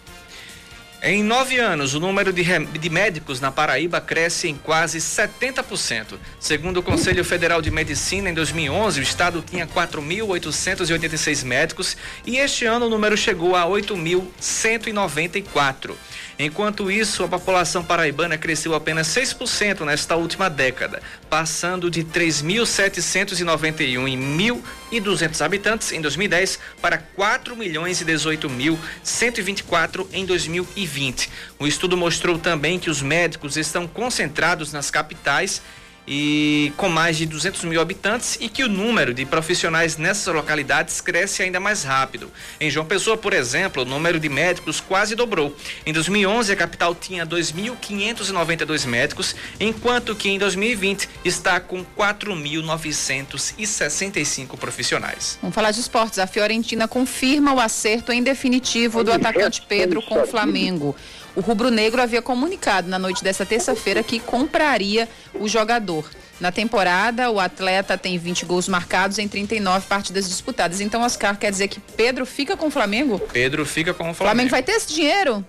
Em 1.01 1.23
nove 1.23 1.57
anos, 1.57 1.93
o 1.93 1.99
número 2.01 2.33
de, 2.33 2.43
de, 2.43 2.89
médicos 2.89 3.39
na 3.39 3.49
Paraíba 3.49 4.01
cresce 4.01 4.49
em 4.49 4.55
quase 4.55 4.97
70%. 4.97 6.17
Segundo 6.37 6.81
o 6.81 6.83
Conselho 6.83 7.23
Federal 7.23 7.61
de 7.61 7.71
Medicina, 7.71 8.29
em 8.29 8.33
2011, 8.33 8.99
o 8.99 9.03
estado 9.03 9.41
tinha 9.41 9.65
4.886 9.65 11.45
médicos 11.45 11.95
e 12.25 12.35
este 12.35 12.65
ano 12.65 12.87
o 12.87 12.89
número 12.89 13.15
chegou 13.15 13.55
a 13.55 13.63
8.194. 13.63 15.95
Enquanto 16.41 16.89
isso, 16.89 17.21
a 17.21 17.27
população 17.27 17.83
paraibana 17.83 18.37
cresceu 18.37 18.73
apenas 18.73 19.07
6% 19.07 19.83
nesta 19.83 20.15
última 20.15 20.49
década, 20.49 21.03
passando 21.29 21.91
de 21.91 22.01
3.791 22.01 24.07
em 24.07 24.17
1.200 24.89 25.45
habitantes 25.45 25.91
em 25.91 25.99
2010 25.99 26.57
para 26.81 26.97
4 26.97 27.57
milhões 27.57 27.99
e 27.99 28.05
18 28.05 28.49
mil 28.49 28.79
124 29.03 30.09
em 30.13 30.25
2020. 30.25 31.29
O 31.59 31.67
estudo 31.67 31.97
mostrou 31.97 32.39
também 32.39 32.79
que 32.79 32.89
os 32.89 33.01
médicos 33.01 33.57
estão 33.57 33.85
concentrados 33.85 34.71
nas 34.71 34.89
capitais 34.89 35.61
e 36.09 36.73
com 36.75 36.89
mais 36.89 37.15
de 37.17 37.27
200 37.27 37.63
mil 37.65 37.79
habitantes 37.79 38.35
e 38.41 38.49
que 38.49 38.63
o 38.63 38.67
número 38.67 39.13
de 39.13 39.23
profissionais 39.25 39.95
nessas 39.95 40.33
localidades 40.33 40.99
cresce 40.99 41.43
ainda 41.43 41.59
mais 41.59 41.83
rápido. 41.83 42.31
Em 42.59 42.71
João 42.71 42.87
Pessoa, 42.87 43.15
por 43.15 43.31
exemplo, 43.31 43.83
o 43.83 43.85
número 43.85 44.19
de 44.19 44.27
médicos 44.27 44.81
quase 44.81 45.15
dobrou. 45.15 45.55
Em 45.85 45.93
2011, 45.93 46.51
a 46.51 46.55
capital 46.55 46.95
tinha 46.95 47.27
2.592 47.27 48.87
médicos, 48.87 49.35
enquanto 49.59 50.15
que 50.15 50.29
em 50.29 50.39
2020 50.39 51.07
está 51.23 51.59
com 51.59 51.85
4.965 51.85 54.57
profissionais. 54.57 55.37
Vamos 55.41 55.53
falar 55.53 55.69
de 55.69 55.79
esportes. 55.79 56.17
A 56.17 56.25
Fiorentina 56.25 56.87
confirma 56.87 57.53
o 57.53 57.59
acerto 57.59 58.11
em 58.11 58.23
definitivo 58.23 59.03
do 59.03 59.11
atacante 59.11 59.61
Pedro 59.67 60.01
com 60.01 60.23
o 60.23 60.25
Flamengo. 60.25 60.95
O 61.35 61.41
rubro-negro 61.41 62.01
havia 62.01 62.21
comunicado 62.21 62.89
na 62.89 62.99
noite 62.99 63.23
dessa 63.23 63.45
terça-feira 63.45 64.03
que 64.03 64.19
compraria 64.19 65.07
o 65.33 65.47
jogador. 65.47 66.09
Na 66.39 66.51
temporada, 66.51 67.29
o 67.29 67.39
atleta 67.39 67.97
tem 67.97 68.17
20 68.17 68.45
gols 68.45 68.67
marcados 68.67 69.19
em 69.19 69.27
39 69.27 69.87
partidas 69.87 70.27
disputadas. 70.27 70.79
Então, 70.79 71.01
Oscar, 71.01 71.37
quer 71.37 71.51
dizer 71.51 71.67
que 71.67 71.79
Pedro 71.79 72.25
fica 72.25 72.55
com 72.55 72.67
o 72.67 72.71
Flamengo? 72.71 73.19
Pedro 73.19 73.65
fica 73.65 73.93
com 73.93 74.09
o 74.09 74.13
Flamengo. 74.13 74.23
Flamengo 74.23 74.49
vai 74.49 74.63
ter 74.63 74.71
esse 74.73 74.93
dinheiro? 74.93 75.45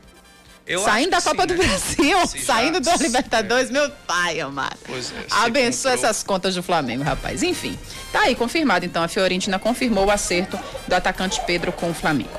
Eu 0.66 0.84
saindo 0.84 1.10
da 1.10 1.20
Copa 1.20 1.42
sim, 1.42 1.48
do 1.48 1.54
né? 1.54 1.66
Brasil, 1.66 2.26
se 2.28 2.38
saindo 2.40 2.84
já, 2.84 2.92
da 2.92 3.02
Libertadores, 3.02 3.70
é. 3.70 3.72
meu 3.72 3.90
pai 4.06 4.40
amado. 4.40 4.78
Pois 4.86 5.10
é, 5.10 5.26
Abençoa 5.30 5.92
comprou. 5.92 6.10
essas 6.10 6.22
contas 6.22 6.54
do 6.54 6.62
Flamengo, 6.62 7.02
rapaz. 7.02 7.42
Enfim, 7.42 7.76
tá 8.12 8.20
aí 8.20 8.36
confirmado 8.36 8.84
então. 8.84 9.02
A 9.02 9.08
Fiorentina 9.08 9.58
confirmou 9.58 10.06
o 10.06 10.10
acerto 10.10 10.58
do 10.86 10.94
atacante 10.94 11.40
Pedro 11.44 11.72
com 11.72 11.90
o 11.90 11.94
Flamengo. 11.94 12.30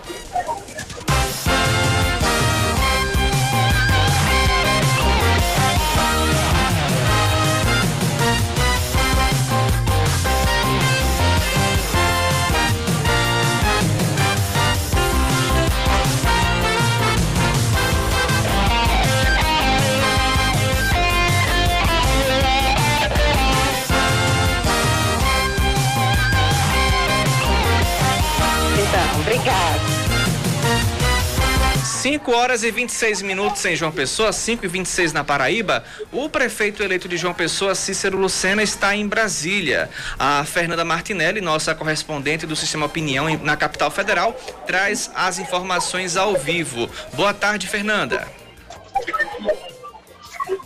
5 32.02 32.32
horas 32.32 32.64
e 32.64 32.72
26 32.72 33.22
minutos 33.22 33.64
em 33.64 33.76
João 33.76 33.92
Pessoa, 33.92 34.34
5 34.34 34.66
e 34.66 34.68
26 34.68 35.14
na 35.14 35.24
Paraíba. 35.24 35.84
O 36.12 36.28
prefeito 36.28 36.82
eleito 36.82 37.08
de 37.08 37.16
João 37.16 37.32
Pessoa, 37.32 37.76
Cícero 37.76 38.18
Lucena, 38.18 38.64
está 38.64 38.96
em 38.96 39.08
Brasília. 39.08 39.88
A 40.18 40.44
Fernanda 40.44 40.84
Martinelli, 40.84 41.42
nossa 41.42 41.76
correspondente 41.76 42.48
do 42.48 42.56
Sistema 42.56 42.88
Opinião 42.88 43.28
na 43.44 43.56
capital 43.56 43.92
federal, 43.92 44.34
traz 44.66 45.12
as 45.14 45.38
informações 45.38 46.18
ao 46.18 46.36
vivo. 46.36 46.90
Boa 47.14 47.36
tarde, 47.36 47.68
Fernanda. 47.68 48.28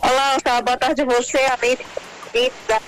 Olá, 0.00 0.36
Oscar. 0.36 0.64
Boa 0.64 0.78
tarde 0.78 1.02
a 1.02 1.04
você, 1.04 1.36
além 1.36 1.76
da 2.66 2.80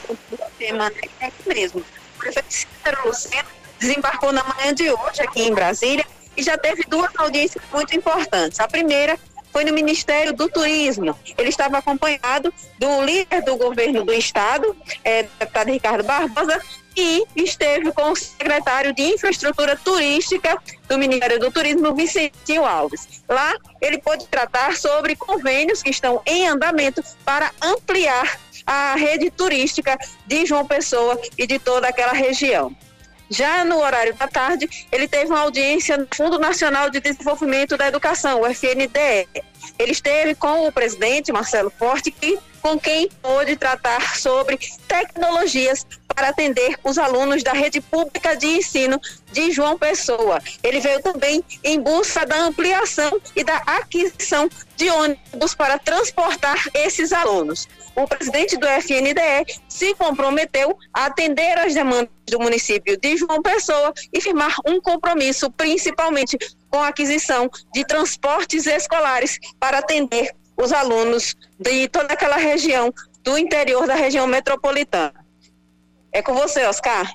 semana. 0.57 0.95
É 1.21 1.31
mesmo. 1.47 1.81
O 1.81 2.19
prefeito 2.19 2.47
Cícero 2.49 2.99
Lucena 3.05 3.45
desembarcou 3.79 4.33
na 4.33 4.43
manhã 4.43 4.73
de 4.73 4.91
hoje 4.91 5.21
aqui 5.21 5.43
em 5.43 5.53
Brasília 5.53 6.07
e 6.39 6.43
já 6.43 6.57
teve 6.57 6.85
duas 6.85 7.11
audiências 7.19 7.63
muito 7.73 7.95
importantes. 7.97 8.61
A 8.61 8.69
primeira 8.69 9.19
foi 9.53 9.65
no 9.65 9.73
Ministério 9.73 10.33
do 10.33 10.49
Turismo. 10.49 11.19
Ele 11.37 11.49
estava 11.49 11.79
acompanhado 11.79 12.55
do 12.79 13.03
líder 13.03 13.43
do 13.43 13.57
governo 13.57 14.05
do 14.05 14.13
estado, 14.13 14.77
é, 15.03 15.25
deputado 15.25 15.69
Ricardo 15.69 16.05
Barbosa, 16.05 16.63
e 16.97 17.25
esteve 17.35 17.93
com 17.93 18.13
o 18.13 18.17
secretário 18.17 18.95
de 18.95 19.03
Infraestrutura 19.03 19.77
Turística 19.77 20.61
do 20.89 20.97
Ministério 20.97 21.41
do 21.41 21.51
Turismo, 21.51 21.95
Vicentinho 21.95 22.65
Alves. 22.65 23.23
Lá, 23.29 23.55
ele 23.81 23.99
pôde 23.99 24.27
tratar 24.27 24.77
sobre 24.77 25.17
convênios 25.17 25.83
que 25.83 25.91
estão 25.91 26.23
em 26.25 26.47
andamento 26.47 27.03
para 27.25 27.51
ampliar 27.61 28.39
a 28.65 28.95
rede 28.95 29.31
turística 29.31 29.99
de 30.27 30.47
João 30.47 30.67
Pessoa 30.67 31.21
e 31.37 31.47
de 31.47 31.59
toda 31.59 31.89
aquela 31.89 32.13
região. 32.13 32.77
Já 33.31 33.65
no 33.65 33.79
horário 33.79 34.15
da 34.15 34.27
tarde, 34.27 34.69
ele 34.91 35.07
teve 35.07 35.27
uma 35.27 35.41
audiência 35.41 35.97
no 35.97 36.07
Fundo 36.15 36.39
Nacional 36.39 36.91
de 36.91 37.01
Desenvolvimento 37.01 37.77
da 37.77 37.89
Educação, 37.89 38.41
o 38.41 38.47
FNDE. 38.47 39.29
Ele 39.79 39.93
esteve 39.93 40.35
com 40.35 40.67
o 40.67 40.73
presidente 40.73 41.33
Marcelo 41.33 41.71
Forte, 41.71 42.11
que, 42.11 42.39
com 42.61 42.79
quem 42.79 43.09
pôde 43.23 43.57
tratar 43.57 44.17
sobre 44.17 44.59
tecnologias 44.89 45.87
para 46.19 46.31
atender 46.31 46.77
os 46.83 46.99
alunos 46.99 47.45
da 47.45 47.53
rede 47.53 47.81
pública 47.81 48.37
de 48.37 48.47
ensino 48.47 49.01
de 49.31 49.53
João 49.53 49.79
Pessoa. 49.79 50.43
Ele 50.65 50.81
veio 50.81 51.01
também 51.01 51.45
em 51.63 51.81
busca 51.81 52.27
da 52.27 52.37
ampliação 52.41 53.21
e 53.37 53.45
da 53.45 53.57
aquisição 53.59 54.51
de 54.77 54.91
ônibus 54.91 55.55
para 55.55 55.79
transportar 55.79 56.69
esses 56.75 57.13
alunos. 57.13 57.69
O 57.95 58.07
presidente 58.07 58.57
do 58.57 58.67
FNDE 58.67 59.61
se 59.69 59.95
comprometeu 59.95 60.77
a 60.93 61.07
atender 61.07 61.59
às 61.59 61.75
demandas 61.75 62.11
do 62.27 62.39
município 62.39 62.97
de 62.97 63.17
João 63.17 63.43
Pessoa 63.43 63.93
e 64.13 64.21
firmar 64.21 64.55
um 64.67 64.81
compromisso, 64.81 65.51
principalmente 65.51 66.37
com 66.71 66.79
a 66.79 66.89
aquisição 66.89 67.51
de 67.73 67.85
transportes 67.85 68.67
escolares 68.67 69.39
para 69.59 69.79
atender 69.79 70.35
os 70.57 70.73
alunos 70.73 71.37
de 71.59 71.89
toda 71.89 72.13
aquela 72.13 72.37
região 72.37 72.93
do 73.23 73.39
interior 73.39 73.87
da 73.87 73.95
região 73.95 74.27
metropolitana. 74.27 75.25
É 76.13 76.23
com 76.23 76.35
você, 76.35 76.65
Oscar. 76.65 77.07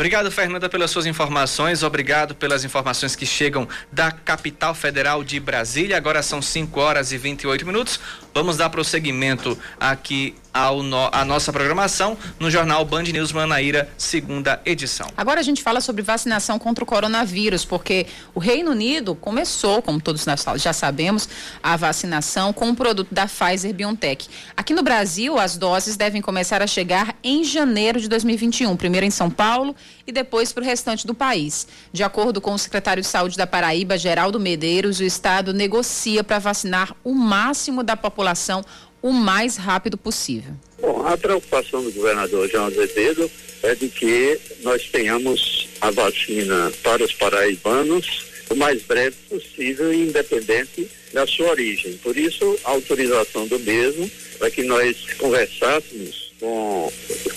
Obrigado, 0.00 0.30
Fernanda, 0.30 0.66
pelas 0.66 0.90
suas 0.90 1.04
informações. 1.04 1.82
Obrigado 1.82 2.34
pelas 2.34 2.64
informações 2.64 3.14
que 3.14 3.26
chegam 3.26 3.68
da 3.92 4.10
capital 4.10 4.74
federal 4.74 5.22
de 5.22 5.38
Brasília. 5.38 5.94
Agora 5.94 6.22
são 6.22 6.40
5 6.40 6.80
horas 6.80 7.12
e 7.12 7.18
28 7.18 7.66
minutos. 7.66 8.00
Vamos 8.32 8.56
dar 8.56 8.70
prosseguimento 8.70 9.58
aqui 9.78 10.34
ao 10.52 10.82
no, 10.82 11.08
a 11.12 11.24
nossa 11.24 11.52
programação 11.52 12.16
no 12.38 12.50
jornal 12.50 12.84
Band 12.84 13.04
News 13.04 13.32
Manaíra, 13.32 13.88
segunda 13.96 14.60
edição. 14.64 15.06
Agora 15.16 15.40
a 15.40 15.42
gente 15.42 15.62
fala 15.62 15.80
sobre 15.80 16.02
vacinação 16.02 16.58
contra 16.58 16.82
o 16.82 16.86
coronavírus, 16.86 17.64
porque 17.64 18.06
o 18.34 18.40
Reino 18.40 18.72
Unido 18.72 19.14
começou, 19.14 19.80
como 19.80 20.00
todos 20.00 20.26
nós 20.26 20.44
já 20.56 20.72
sabemos, 20.72 21.28
a 21.62 21.76
vacinação 21.76 22.52
com 22.52 22.70
o 22.70 22.74
produto 22.74 23.12
da 23.12 23.26
Pfizer 23.26 23.72
BioNTech. 23.72 24.28
Aqui 24.56 24.74
no 24.74 24.82
Brasil, 24.82 25.38
as 25.38 25.56
doses 25.56 25.96
devem 25.96 26.20
começar 26.20 26.62
a 26.62 26.66
chegar 26.66 27.16
em 27.22 27.44
janeiro 27.44 28.00
de 28.00 28.08
2021, 28.08 28.76
primeiro 28.76 29.06
em 29.06 29.10
São 29.10 29.30
Paulo 29.30 29.74
e 30.06 30.12
depois 30.12 30.52
para 30.52 30.62
o 30.62 30.66
restante 30.66 31.06
do 31.06 31.14
país. 31.14 31.66
De 31.92 32.02
acordo 32.02 32.40
com 32.40 32.52
o 32.52 32.58
secretário 32.58 33.02
de 33.02 33.08
Saúde 33.08 33.36
da 33.36 33.46
Paraíba, 33.46 33.96
Geraldo 33.96 34.40
Medeiros, 34.40 34.98
o 34.98 35.04
estado 35.04 35.54
negocia 35.54 36.24
para 36.24 36.40
vacinar 36.40 36.94
o 37.04 37.14
máximo 37.14 37.84
da 37.84 37.96
população 37.96 38.19
o 39.02 39.12
mais 39.12 39.56
rápido 39.56 39.96
possível. 39.96 40.52
Bom, 40.80 41.06
a 41.06 41.16
preocupação 41.16 41.82
do 41.82 41.92
governador 41.92 42.48
João 42.48 42.66
Azevedo 42.66 43.30
é 43.62 43.74
de 43.74 43.88
que 43.88 44.38
nós 44.62 44.88
tenhamos 44.90 45.68
a 45.80 45.90
vacina 45.90 46.72
para 46.82 47.04
os 47.04 47.12
paraibanos 47.12 48.30
o 48.50 48.54
mais 48.56 48.82
breve 48.82 49.16
possível, 49.28 49.92
independente 49.92 50.88
da 51.12 51.26
sua 51.26 51.50
origem. 51.50 51.92
Por 52.02 52.16
isso, 52.16 52.58
a 52.64 52.70
autorização 52.70 53.46
do 53.46 53.58
mesmo 53.60 54.10
para 54.38 54.50
que 54.50 54.62
nós 54.62 54.96
conversássemos 55.18 56.32
com 56.40 56.92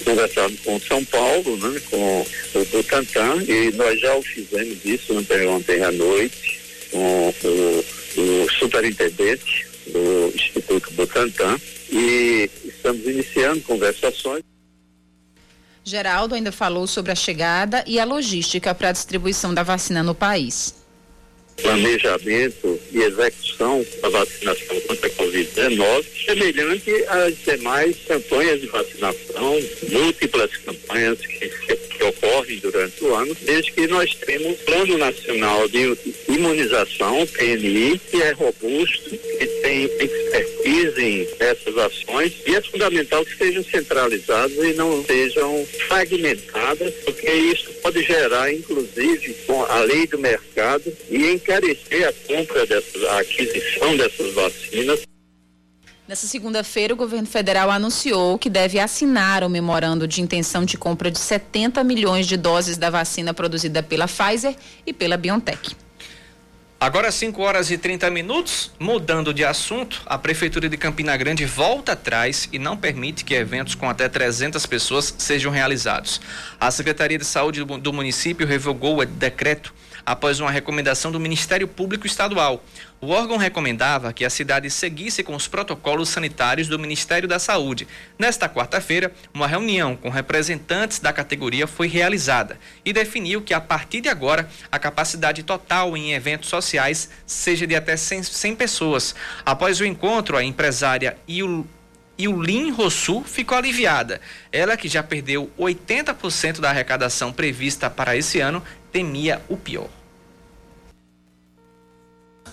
conversado 0.06 0.56
com 0.64 0.80
São 0.80 1.04
Paulo, 1.06 1.58
né, 1.58 1.82
com 1.90 2.26
o 2.56 2.66
Butantan, 2.66 3.44
e 3.48 3.72
nós 3.74 4.00
já 4.00 4.16
o 4.16 4.22
fizemos 4.22 4.78
isso 4.86 5.18
ontem, 5.18 5.46
ontem 5.48 5.84
à 5.84 5.92
noite 5.92 6.60
com 6.90 7.34
o, 7.44 7.86
o 8.18 8.52
superintendente 8.52 9.66
do 9.94 10.36
Instituto 10.36 10.92
Butantan 10.94 11.58
e 11.90 12.50
estamos 12.66 13.06
iniciando 13.06 13.62
conversações. 13.62 14.44
Geraldo 15.84 16.34
ainda 16.34 16.52
falou 16.52 16.88
sobre 16.88 17.12
a 17.12 17.16
chegada 17.16 17.84
e 17.86 18.00
a 18.00 18.06
logística 18.06 18.74
para 18.74 18.90
a 18.90 18.92
distribuição 18.92 19.54
da 19.54 19.64
vacina 19.64 20.02
no 20.02 20.16
país. 20.16 20.83
Planejamento 21.62 22.80
e 22.92 23.00
execução 23.00 23.86
da 24.02 24.10
vacinação 24.10 24.80
contra 24.82 25.08
a 25.08 25.12
Covid-19, 25.12 26.06
semelhante 26.26 26.92
às 27.08 27.38
demais 27.44 27.96
campanhas 28.08 28.62
de 28.62 28.68
vacinação, 28.68 29.60
múltiplas 29.92 30.58
campanhas 30.58 31.20
que 31.20 31.50
que 31.98 32.04
ocorrem 32.04 32.60
durante 32.60 33.04
o 33.04 33.16
ano, 33.16 33.36
desde 33.42 33.72
que 33.72 33.88
nós 33.88 34.14
temos 34.16 34.48
um 34.48 34.54
Plano 34.66 34.98
Nacional 34.98 35.68
de 35.70 35.96
Imunização, 36.28 37.26
PNI, 37.28 38.00
que 38.00 38.22
é 38.22 38.32
robusto, 38.32 39.10
que 39.10 39.46
tem 39.62 39.86
expertise 39.86 41.30
nessas 41.40 41.78
ações 41.78 42.34
e 42.46 42.56
é 42.56 42.62
fundamental 42.62 43.24
que 43.26 43.38
sejam 43.38 43.64
centralizadas 43.64 44.58
e 44.58 44.74
não 44.74 45.04
sejam 45.06 45.66
fragmentadas, 45.88 46.94
porque 47.06 47.32
isso 47.32 47.72
pode 47.82 48.02
gerar, 48.04 48.52
inclusive, 48.52 49.34
com 49.46 49.64
a 49.64 49.80
lei 49.82 50.08
do 50.08 50.18
mercado 50.18 50.92
e 51.10 51.28
encarecer 51.44 52.08
a 52.08 52.14
compra 52.28 52.66
dessas, 52.66 53.04
a 53.04 53.20
aquisição 53.20 53.98
dessas 53.98 54.34
vacinas. 54.34 55.02
Nessa 56.08 56.28
segunda-feira, 56.28 56.94
o 56.94 56.98
governo 56.98 57.28
federal 57.28 57.70
anunciou 57.70 58.38
que 58.38 58.50
deve 58.50 58.80
assinar 58.80 59.44
o 59.44 59.50
memorando 59.50 60.08
de 60.08 60.22
intenção 60.22 60.66
de 60.66 60.78
compra 60.78 61.10
de 61.10 61.20
70 61.20 61.84
milhões 61.84 62.28
de 62.28 62.36
doses 62.36 62.78
da 62.78 62.90
vacina 62.90 63.34
produzida 63.34 63.82
pela 63.82 64.08
Pfizer 64.08 64.56
e 64.86 64.92
pela 64.92 65.16
BioNTech. 65.16 65.76
Agora 66.84 67.10
5 67.10 67.42
horas 67.42 67.72
e 67.72 67.78
30 67.78 68.10
minutos, 68.10 68.70
mudando 68.78 69.34
de 69.34 69.46
assunto, 69.46 70.02
a 70.06 70.18
Prefeitura 70.18 70.68
de 70.68 70.76
Campina 70.76 71.16
Grande 71.16 71.46
volta 71.46 71.94
atrás 71.94 72.50
e 72.52 72.60
não 72.60 72.76
permite 72.76 73.24
que 73.24 73.34
eventos 73.34 73.74
com 73.74 73.90
até 73.90 74.10
300 74.10 74.66
pessoas 74.66 75.16
sejam 75.18 75.50
realizados. 75.50 76.20
A 76.60 76.70
Secretaria 76.70 77.18
de 77.18 77.24
Saúde 77.24 77.64
do 77.64 77.94
município 77.94 78.46
revogou 78.46 79.00
o 79.00 79.06
decreto 79.06 79.74
após 80.06 80.42
uma 80.42 80.52
recomendação 80.52 81.10
do 81.10 81.22
Ministério 81.22 81.70
Público 81.70 82.06
Estadual. 82.06 82.62
O 83.04 83.10
órgão 83.10 83.36
recomendava 83.36 84.14
que 84.14 84.24
a 84.24 84.30
cidade 84.30 84.70
seguisse 84.70 85.24
com 85.24 85.36
os 85.36 85.46
protocolos 85.46 86.08
sanitários 86.08 86.70
do 86.70 86.80
Ministério 86.80 87.28
da 87.28 87.38
Saúde. 87.38 87.86
Nesta 88.18 88.48
quarta-feira, 88.48 89.12
uma 89.34 89.46
reunião 89.46 89.94
com 89.94 90.08
representantes 90.08 91.00
da 91.00 91.12
categoria 91.12 91.68
foi 91.68 91.90
realizada 91.90 92.58
e 92.86 92.94
definiu 92.94 93.42
que 93.42 93.54
a 93.54 93.60
partir 93.60 94.00
de 94.00 94.08
agora 94.08 94.50
a 94.72 94.80
capacidade 94.80 95.44
total 95.44 95.98
em 95.98 96.14
eventos 96.14 96.48
sociais 96.48 97.10
seja 97.26 97.68
de 97.68 97.76
até 97.76 97.98
100, 97.98 98.24
100 98.24 98.56
pessoas. 98.56 99.14
Após 99.46 99.82
o 99.82 99.86
encontro, 99.86 100.38
a 100.38 100.44
empresária 100.44 101.18
Il 101.28 101.66
e 102.18 102.30
o 102.30 102.42
Lin 102.42 102.72
Rossu 102.72 103.22
ficou 103.26 103.58
aliviada. 103.58 104.22
Ela, 104.50 104.78
que 104.78 104.88
já 104.88 105.04
perdeu 105.04 105.52
80% 105.60 106.62
da 106.62 106.70
arrecadação 106.70 107.34
prevista 107.34 107.90
para 107.90 108.16
esse 108.16 108.40
ano, 108.40 108.64
temia 108.94 109.42
o 109.50 109.58
pior. 109.58 109.90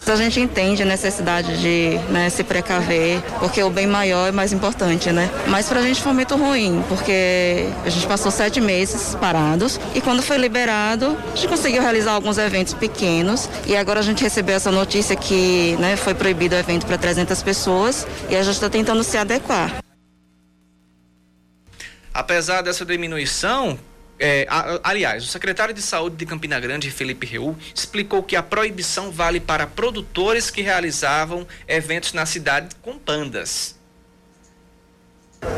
A 0.07 0.17
gente 0.17 0.41
entende 0.41 0.83
a 0.83 0.87
necessidade 0.87 1.61
de 1.61 1.97
né, 2.11 2.29
se 2.31 2.43
precaver, 2.43 3.23
porque 3.39 3.63
o 3.63 3.71
bem 3.71 3.87
maior 3.87 4.29
é 4.29 4.33
mais 4.33 4.53
importante, 4.53 5.13
né? 5.13 5.31
Mas 5.47 5.69
para 5.69 5.79
a 5.79 5.83
gente 5.83 6.03
foi 6.03 6.13
muito 6.13 6.35
ruim, 6.37 6.83
porque 6.89 7.69
a 7.85 7.89
gente 7.89 8.07
passou 8.09 8.31
sete 8.33 8.61
meses 8.61 9.15
parados 9.15 9.79
e 9.95 10.01
quando 10.01 10.21
foi 10.21 10.37
liberado, 10.37 11.17
a 11.33 11.37
gente 11.37 11.47
conseguiu 11.47 11.81
realizar 11.81 12.13
alguns 12.13 12.39
eventos 12.39 12.75
pequenos 12.75 13.49
e 13.67 13.77
agora 13.77 14.01
a 14.01 14.03
gente 14.03 14.23
recebeu 14.23 14.57
essa 14.57 14.73
notícia 14.73 15.15
que 15.15 15.77
né, 15.79 15.97
foi 15.97 16.15
proibido 16.15 16.57
o 16.57 16.59
evento 16.59 16.87
para 16.87 16.99
300 16.99 17.41
pessoas 17.43 18.05
e 18.29 18.35
a 18.35 18.43
gente 18.43 18.55
está 18.55 18.69
tentando 18.69 19.05
se 19.05 19.17
adequar. 19.17 19.81
Apesar 22.13 22.63
dessa 22.63 22.85
diminuição, 22.85 23.79
é, 24.21 24.47
aliás, 24.85 25.25
o 25.25 25.27
secretário 25.27 25.73
de 25.73 25.81
Saúde 25.81 26.17
de 26.17 26.27
Campina 26.27 26.61
Grande, 26.61 26.91
Felipe 26.91 27.27
Reu, 27.27 27.57
explicou 27.75 28.23
que 28.23 28.37
a 28.37 28.43
proibição 28.43 29.11
vale 29.11 29.41
para 29.41 29.67
produtores 29.67 30.51
que 30.51 30.61
realizavam 30.61 31.47
eventos 31.67 32.13
na 32.13 32.27
cidade 32.27 32.77
com 32.83 32.99
pandas. 32.99 33.80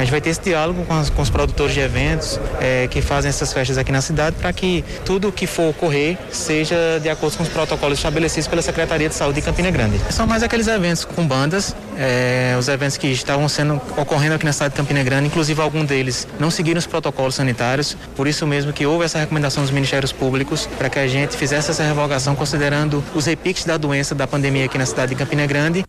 A 0.02 0.04
gente 0.04 0.10
vai 0.10 0.20
ter 0.20 0.30
esse 0.30 0.40
diálogo 0.40 0.84
com, 0.84 0.94
as, 0.94 1.10
com 1.10 1.22
os 1.22 1.30
produtores 1.30 1.74
de 1.74 1.80
eventos 1.80 2.40
é, 2.60 2.88
que 2.88 3.00
fazem 3.00 3.28
essas 3.28 3.52
festas 3.52 3.78
aqui 3.78 3.92
na 3.92 4.00
cidade 4.00 4.34
para 4.34 4.52
que 4.52 4.84
tudo 5.04 5.30
que 5.30 5.46
for 5.46 5.70
ocorrer 5.70 6.18
seja 6.30 6.98
de 7.00 7.08
acordo 7.08 7.36
com 7.36 7.44
os 7.44 7.48
protocolos 7.48 7.98
estabelecidos 7.98 8.48
pela 8.48 8.62
Secretaria 8.62 9.08
de 9.08 9.14
Saúde 9.14 9.40
de 9.40 9.46
Campina 9.46 9.70
Grande. 9.70 10.00
São 10.10 10.26
mais 10.26 10.42
aqueles 10.42 10.66
eventos 10.66 11.04
com 11.04 11.24
bandas, 11.24 11.76
é, 11.96 12.56
os 12.58 12.66
eventos 12.66 12.96
que 12.96 13.06
estavam 13.08 13.48
sendo 13.48 13.80
ocorrendo 13.96 14.34
aqui 14.34 14.44
na 14.44 14.52
cidade 14.52 14.74
de 14.74 14.80
Campina 14.80 15.04
Grande, 15.04 15.26
inclusive 15.26 15.60
algum 15.60 15.84
deles 15.84 16.26
não 16.38 16.50
seguiram 16.50 16.80
os 16.80 16.86
protocolos 16.86 17.36
sanitários, 17.36 17.96
por 18.16 18.26
isso 18.26 18.44
mesmo 18.44 18.72
que 18.72 18.84
houve 18.84 19.04
essa 19.04 19.18
recomendação 19.18 19.62
dos 19.62 19.70
Ministérios 19.70 20.10
Públicos 20.10 20.68
para 20.78 20.90
que 20.90 20.98
a 20.98 21.06
gente 21.06 21.36
fizesse 21.36 21.70
essa 21.70 21.84
revogação 21.84 22.34
considerando 22.34 23.04
os 23.14 23.26
repiques 23.26 23.64
da 23.64 23.76
doença 23.76 24.16
da 24.16 24.26
pandemia 24.26 24.64
aqui 24.64 24.78
na 24.78 24.86
cidade 24.86 25.14
de 25.14 25.16
Campina 25.16 25.46
Grande. 25.46 25.84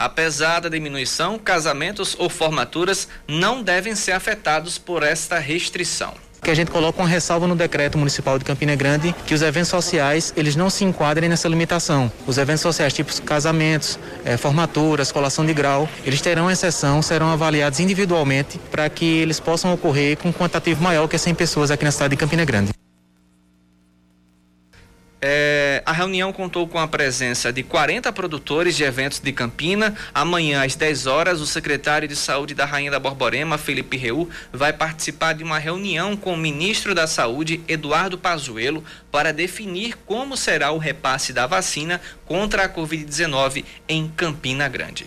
Apesar 0.00 0.60
da 0.60 0.70
diminuição, 0.70 1.38
casamentos 1.38 2.16
ou 2.18 2.30
formaturas 2.30 3.06
não 3.28 3.62
devem 3.62 3.94
ser 3.94 4.12
afetados 4.12 4.78
por 4.78 5.02
esta 5.02 5.38
restrição 5.38 6.14
que 6.42 6.50
a 6.50 6.54
gente 6.54 6.70
coloca 6.70 6.98
uma 6.98 7.06
ressalva 7.06 7.46
no 7.46 7.54
decreto 7.54 7.98
municipal 7.98 8.38
de 8.38 8.46
Campina 8.46 8.74
Grande 8.74 9.14
que 9.26 9.34
os 9.34 9.42
eventos 9.42 9.68
sociais 9.68 10.32
eles 10.34 10.56
não 10.56 10.70
se 10.70 10.86
enquadrem 10.86 11.28
nessa 11.28 11.46
limitação. 11.46 12.10
Os 12.26 12.38
eventos 12.38 12.62
sociais, 12.62 12.94
tipo 12.94 13.12
casamentos, 13.20 13.98
eh, 14.24 14.38
formaturas, 14.38 15.12
colação 15.12 15.44
de 15.44 15.52
grau, 15.52 15.86
eles 16.02 16.22
terão 16.22 16.50
exceção, 16.50 17.02
serão 17.02 17.30
avaliados 17.30 17.78
individualmente 17.78 18.58
para 18.70 18.88
que 18.88 19.04
eles 19.04 19.38
possam 19.38 19.74
ocorrer 19.74 20.16
com 20.16 20.30
um 20.30 20.32
quantitativo 20.32 20.82
maior 20.82 21.06
que 21.08 21.18
100 21.18 21.34
pessoas 21.34 21.70
aqui 21.70 21.84
na 21.84 21.92
cidade 21.92 22.12
de 22.12 22.16
Campina 22.16 22.46
Grande. 22.46 22.79
É, 25.22 25.82
A 25.84 25.92
reunião 25.92 26.32
contou 26.32 26.66
com 26.66 26.78
a 26.78 26.88
presença 26.88 27.52
de 27.52 27.62
40 27.62 28.10
produtores 28.12 28.74
de 28.74 28.84
eventos 28.84 29.18
de 29.18 29.32
Campina. 29.32 29.94
Amanhã, 30.14 30.64
às 30.64 30.74
10 30.74 31.06
horas, 31.06 31.40
o 31.40 31.46
secretário 31.46 32.08
de 32.08 32.16
Saúde 32.16 32.54
da 32.54 32.64
Rainha 32.64 32.90
da 32.90 32.98
Borborema, 32.98 33.58
Felipe 33.58 33.96
Reu, 33.96 34.30
vai 34.52 34.72
participar 34.72 35.34
de 35.34 35.44
uma 35.44 35.58
reunião 35.58 36.16
com 36.16 36.32
o 36.32 36.38
ministro 36.38 36.94
da 36.94 37.06
Saúde, 37.06 37.60
Eduardo 37.68 38.16
Pazuello, 38.16 38.82
para 39.10 39.32
definir 39.32 39.96
como 40.06 40.36
será 40.36 40.70
o 40.72 40.78
repasse 40.78 41.32
da 41.32 41.46
vacina 41.46 42.00
contra 42.24 42.64
a 42.64 42.68
Covid-19 42.68 43.64
em 43.88 44.08
Campina 44.08 44.68
Grande. 44.68 45.06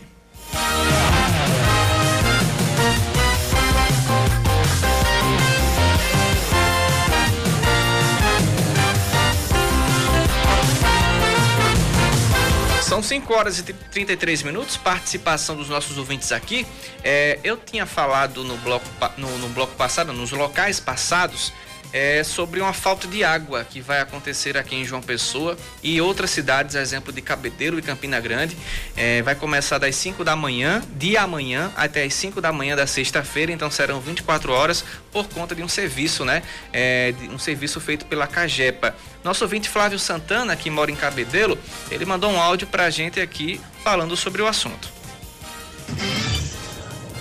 São 12.94 13.02
5 13.02 13.34
horas 13.34 13.58
e 13.58 13.64
33 13.64 14.44
minutos, 14.44 14.78
participação 14.78 15.56
dos 15.56 15.68
nossos 15.68 15.98
ouvintes 15.98 16.32
aqui. 16.32 16.64
É, 17.04 17.40
eu 17.44 17.58
tinha 17.58 17.88
falado 17.88 18.44
no 18.44 18.56
bloco, 18.58 18.86
no, 19.18 19.36
no 19.40 19.50
bloco 19.50 19.74
passado, 19.74 20.14
nos 20.14 20.32
locais 20.32 20.80
passados, 20.80 21.52
é, 21.94 22.24
sobre 22.24 22.60
uma 22.60 22.74
falta 22.74 23.08
de 23.08 23.24
água 23.24 23.64
que 23.64 23.80
vai 23.80 24.02
acontecer 24.02 24.58
aqui 24.58 24.76
em 24.76 24.84
João 24.84 25.02
Pessoa 25.02 25.56
e 25.84 26.02
outras 26.02 26.32
cidades, 26.32 26.76
exemplo 26.76 27.14
de 27.14 27.22
Cabedelo 27.22 27.78
e 27.78 27.82
Campina 27.84 28.20
Grande. 28.20 28.58
É, 28.98 29.22
vai 29.22 29.36
começar 29.36 29.78
das 29.78 29.96
5 29.96 30.24
da 30.24 30.36
manhã, 30.36 30.82
de 30.96 31.16
amanhã, 31.16 31.72
até 31.76 32.04
as 32.04 32.16
5 32.16 32.42
da 32.42 32.52
manhã 32.52 32.76
da 32.76 32.88
sexta-feira, 32.88 33.52
então 33.52 33.70
serão 33.70 34.02
24 34.02 34.52
horas 34.52 34.84
por 35.12 35.30
conta 35.30 35.54
de 35.54 35.62
um 35.62 35.68
serviço, 35.68 36.26
né? 36.26 36.42
É, 36.74 37.14
um 37.30 37.38
serviço 37.38 37.80
feito 37.80 38.06
pela 38.08 38.26
Cagepa. 38.26 38.96
Nosso 39.24 39.44
ouvinte 39.44 39.70
Flávio 39.70 40.00
Santana, 40.00 40.56
que 40.56 40.70
mora 40.72 40.90
em 40.90 40.96
Cabedelo, 40.96 41.58
ele 41.92 42.06
mandou 42.06 42.32
um 42.32 42.42
áudio 42.42 42.66
pra 42.68 42.90
gente 42.90 43.22
aqui 43.22 43.62
falando 43.84 44.18
sobre 44.18 44.42
o 44.42 44.48
assunto. 44.48 44.92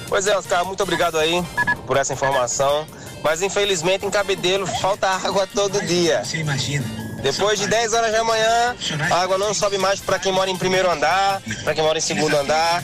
Pois 0.08 0.26
é, 0.26 0.36
Oscar, 0.36 0.64
muito 0.64 0.82
obrigado 0.82 1.18
aí 1.18 1.42
por 1.86 1.96
essa 1.96 2.12
informação. 2.12 2.86
Mas 3.22 3.42
infelizmente 3.42 4.04
em 4.04 4.10
Cabedelo 4.10 4.66
falta 4.66 5.08
água 5.08 5.46
todo 5.46 5.80
dia. 5.86 6.24
Você 6.24 6.38
imagina. 6.38 6.84
Depois 7.22 7.58
de 7.58 7.68
10 7.68 7.92
horas 7.92 8.10
da 8.10 8.24
manhã, 8.24 8.74
a 9.10 9.22
água 9.22 9.38
não 9.38 9.54
sobe 9.54 9.78
mais 9.78 10.00
para 10.00 10.18
quem 10.18 10.32
mora 10.32 10.50
em 10.50 10.56
primeiro 10.56 10.90
andar, 10.90 11.40
para 11.62 11.72
quem 11.72 11.84
mora 11.84 11.96
em 11.96 12.00
segundo 12.00 12.36
andar. 12.36 12.82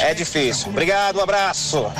É 0.00 0.14
difícil. 0.14 0.68
Obrigado, 0.68 1.18
um 1.18 1.22
abraço. 1.22 1.92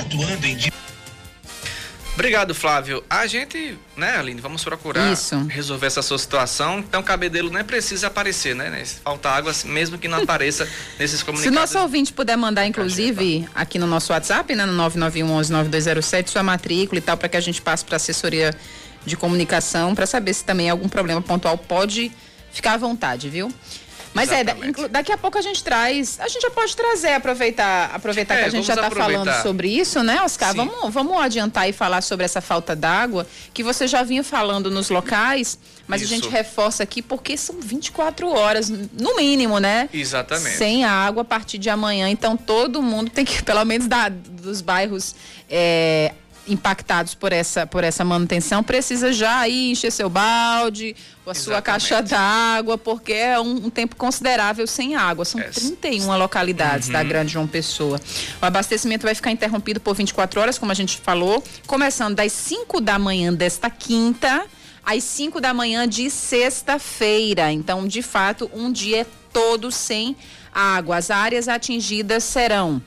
Obrigado, 2.16 2.54
Flávio. 2.54 3.04
A 3.10 3.26
gente, 3.26 3.78
né, 3.94 4.16
Aline, 4.16 4.40
vamos 4.40 4.64
procurar 4.64 5.12
Isso. 5.12 5.36
resolver 5.50 5.86
essa 5.86 6.00
sua 6.00 6.16
situação. 6.16 6.78
Então, 6.78 7.02
Cabedelo 7.02 7.50
nem 7.50 7.62
precisa 7.62 8.06
aparecer, 8.06 8.54
né? 8.56 8.82
Falta 9.04 9.28
água, 9.28 9.52
mesmo 9.66 9.98
que 9.98 10.08
não 10.08 10.22
apareça 10.22 10.66
nesses 10.98 11.18
Se 11.18 11.22
o 11.24 11.26
comunicados. 11.26 11.54
nosso 11.60 11.78
ouvinte 11.78 12.14
puder 12.14 12.36
mandar, 12.38 12.66
inclusive, 12.66 13.46
aqui 13.54 13.78
no 13.78 13.86
nosso 13.86 14.14
WhatsApp, 14.14 14.54
né, 14.54 14.64
no 14.64 14.72
9911-9207, 14.90 16.28
sua 16.28 16.42
matrícula 16.42 16.98
e 16.98 17.02
tal, 17.02 17.18
para 17.18 17.28
que 17.28 17.36
a 17.36 17.40
gente 17.40 17.60
passe 17.60 17.84
para 17.84 17.96
a 17.96 17.98
assessoria 17.98 18.54
de 19.04 19.14
comunicação, 19.14 19.94
para 19.94 20.06
saber 20.06 20.32
se 20.32 20.42
também 20.42 20.70
algum 20.70 20.88
problema 20.88 21.20
pontual 21.20 21.58
pode 21.58 22.10
ficar 22.50 22.72
à 22.72 22.76
vontade, 22.78 23.28
viu? 23.28 23.52
Mas 24.16 24.32
é, 24.32 24.42
da- 24.42 24.52
inclu- 24.66 24.88
daqui 24.88 25.12
a 25.12 25.16
pouco 25.18 25.38
a 25.38 25.42
gente 25.42 25.62
traz, 25.62 26.18
a 26.18 26.26
gente 26.26 26.42
já 26.42 26.50
pode 26.50 26.74
trazer, 26.74 27.12
aproveitar, 27.12 27.90
aproveitar 27.94 28.34
É, 28.34 28.38
que 28.40 28.44
a 28.46 28.48
gente 28.48 28.66
já 28.66 28.74
está 28.74 28.90
falando 28.90 29.30
sobre 29.42 29.68
isso, 29.68 30.02
né, 30.02 30.20
Oscar? 30.22 30.50
Sim. 30.50 30.56
Vamos, 30.56 30.92
vamos 30.92 31.16
adiantar 31.22 31.68
e 31.68 31.72
falar 31.72 32.02
sobre 32.02 32.24
essa 32.24 32.40
falta 32.40 32.74
d'água, 32.74 33.26
que 33.54 33.62
você 33.62 33.86
já 33.86 34.02
vinha 34.02 34.24
falando 34.24 34.70
nos 34.70 34.88
locais, 34.90 35.58
mas 35.86 36.02
Isso. 36.02 36.12
a 36.12 36.16
gente 36.16 36.28
reforça 36.28 36.82
aqui 36.82 37.00
porque 37.00 37.36
são 37.36 37.56
24 37.60 38.28
horas, 38.28 38.68
no 38.68 39.14
mínimo, 39.16 39.58
né? 39.60 39.88
Exatamente. 39.92 40.56
Sem 40.56 40.84
água 40.84 41.22
a 41.22 41.24
partir 41.24 41.58
de 41.58 41.70
amanhã. 41.70 42.08
Então 42.08 42.36
todo 42.36 42.82
mundo 42.82 43.10
tem 43.10 43.24
que, 43.24 43.40
pelo 43.44 43.64
menos 43.64 43.86
da, 43.86 44.08
dos 44.08 44.60
bairros 44.60 45.14
é, 45.48 46.12
impactados 46.48 47.14
por 47.14 47.32
essa, 47.32 47.66
por 47.66 47.82
essa 47.84 48.04
manutenção, 48.04 48.62
precisa 48.62 49.12
já 49.12 49.40
aí 49.40 49.70
encher 49.70 49.90
seu 49.90 50.08
balde, 50.08 50.94
a 51.26 51.34
sua 51.34 51.60
caixa 51.60 52.00
d'água, 52.00 52.78
porque 52.78 53.12
é 53.12 53.40
um, 53.40 53.66
um 53.66 53.70
tempo 53.70 53.96
considerável 53.96 54.66
sem 54.66 54.94
água. 54.94 55.24
São 55.24 55.40
31 55.40 56.16
localidades 56.16 56.88
da 56.88 57.00
Uhum. 57.00 57.08
Grande 57.08 57.32
João 57.32 57.46
Pessoa. 57.46 58.00
O 58.40 58.44
abastecimento 58.46 59.02
vai 59.02 59.14
ficar 59.14 59.30
interrompido 59.30 59.80
por 59.80 59.94
24 59.94 60.40
horas, 60.40 60.58
como 60.58 60.70
a 60.70 60.74
gente 60.74 60.98
falou, 60.98 61.42
começando 61.66 62.14
das 62.14 62.32
5 62.32 62.80
da 62.80 62.98
manhã 62.98 63.32
desta 63.32 63.68
quinta 63.68 64.44
às 64.84 65.02
5 65.02 65.40
da 65.40 65.52
manhã 65.52 65.88
de 65.88 66.08
sexta-feira. 66.10 67.50
Então, 67.52 67.86
de 67.88 68.02
fato, 68.02 68.50
um 68.54 68.70
dia 68.70 69.06
todo 69.32 69.70
sem 69.72 70.16
água. 70.54 70.96
As 70.96 71.10
áreas 71.10 71.48
atingidas 71.48 72.22
serão 72.24 72.80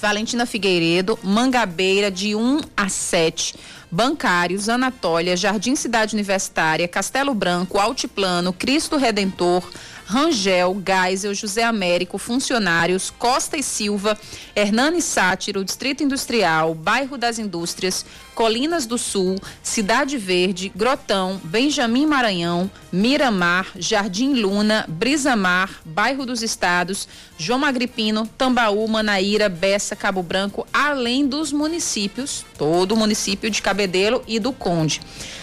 Valentina 0.00 0.44
Figueiredo, 0.44 1.18
Mangabeira, 1.22 2.10
de 2.10 2.34
1 2.34 2.60
a 2.76 2.88
7. 2.88 3.54
Bancários, 3.90 4.68
Anatólia, 4.68 5.36
Jardim 5.36 5.74
Cidade 5.74 6.14
Universitária, 6.14 6.86
Castelo 6.86 7.32
Branco, 7.32 7.78
Altiplano, 7.78 8.52
Cristo 8.52 8.96
Redentor, 8.96 9.62
Rangel, 10.06 10.80
Geisel, 10.86 11.34
José 11.34 11.64
Américo, 11.64 12.16
Funcionários, 12.16 13.10
Costa 13.10 13.56
e 13.56 13.62
Silva, 13.62 14.16
Hernani 14.54 15.02
Sátiro, 15.02 15.64
Distrito 15.64 16.04
Industrial, 16.04 16.72
Bairro 16.74 17.18
das 17.18 17.40
Indústrias, 17.40 18.06
Colinas 18.32 18.86
do 18.86 18.96
Sul, 18.98 19.36
Cidade 19.64 20.16
Verde, 20.16 20.70
Grotão, 20.74 21.40
Benjamin 21.42 22.06
Maranhão, 22.06 22.70
Miramar, 22.92 23.72
Jardim 23.76 24.34
Luna, 24.34 24.84
Brisamar, 24.86 25.80
Bairro 25.84 26.24
dos 26.24 26.40
Estados, 26.40 27.08
João 27.36 27.64
Agripino, 27.64 28.28
Tambaú, 28.38 28.86
Manaíra, 28.86 29.48
Bessa, 29.48 29.96
Cabo 29.96 30.22
Branco, 30.22 30.64
além 30.72 31.26
dos 31.26 31.50
municípios, 31.50 32.46
todo 32.56 32.92
o 32.92 32.96
município 32.96 33.50
de 33.50 33.60
Cabedelo 33.60 34.22
e 34.26 34.38
do 34.38 34.52
Conde. 34.52 35.00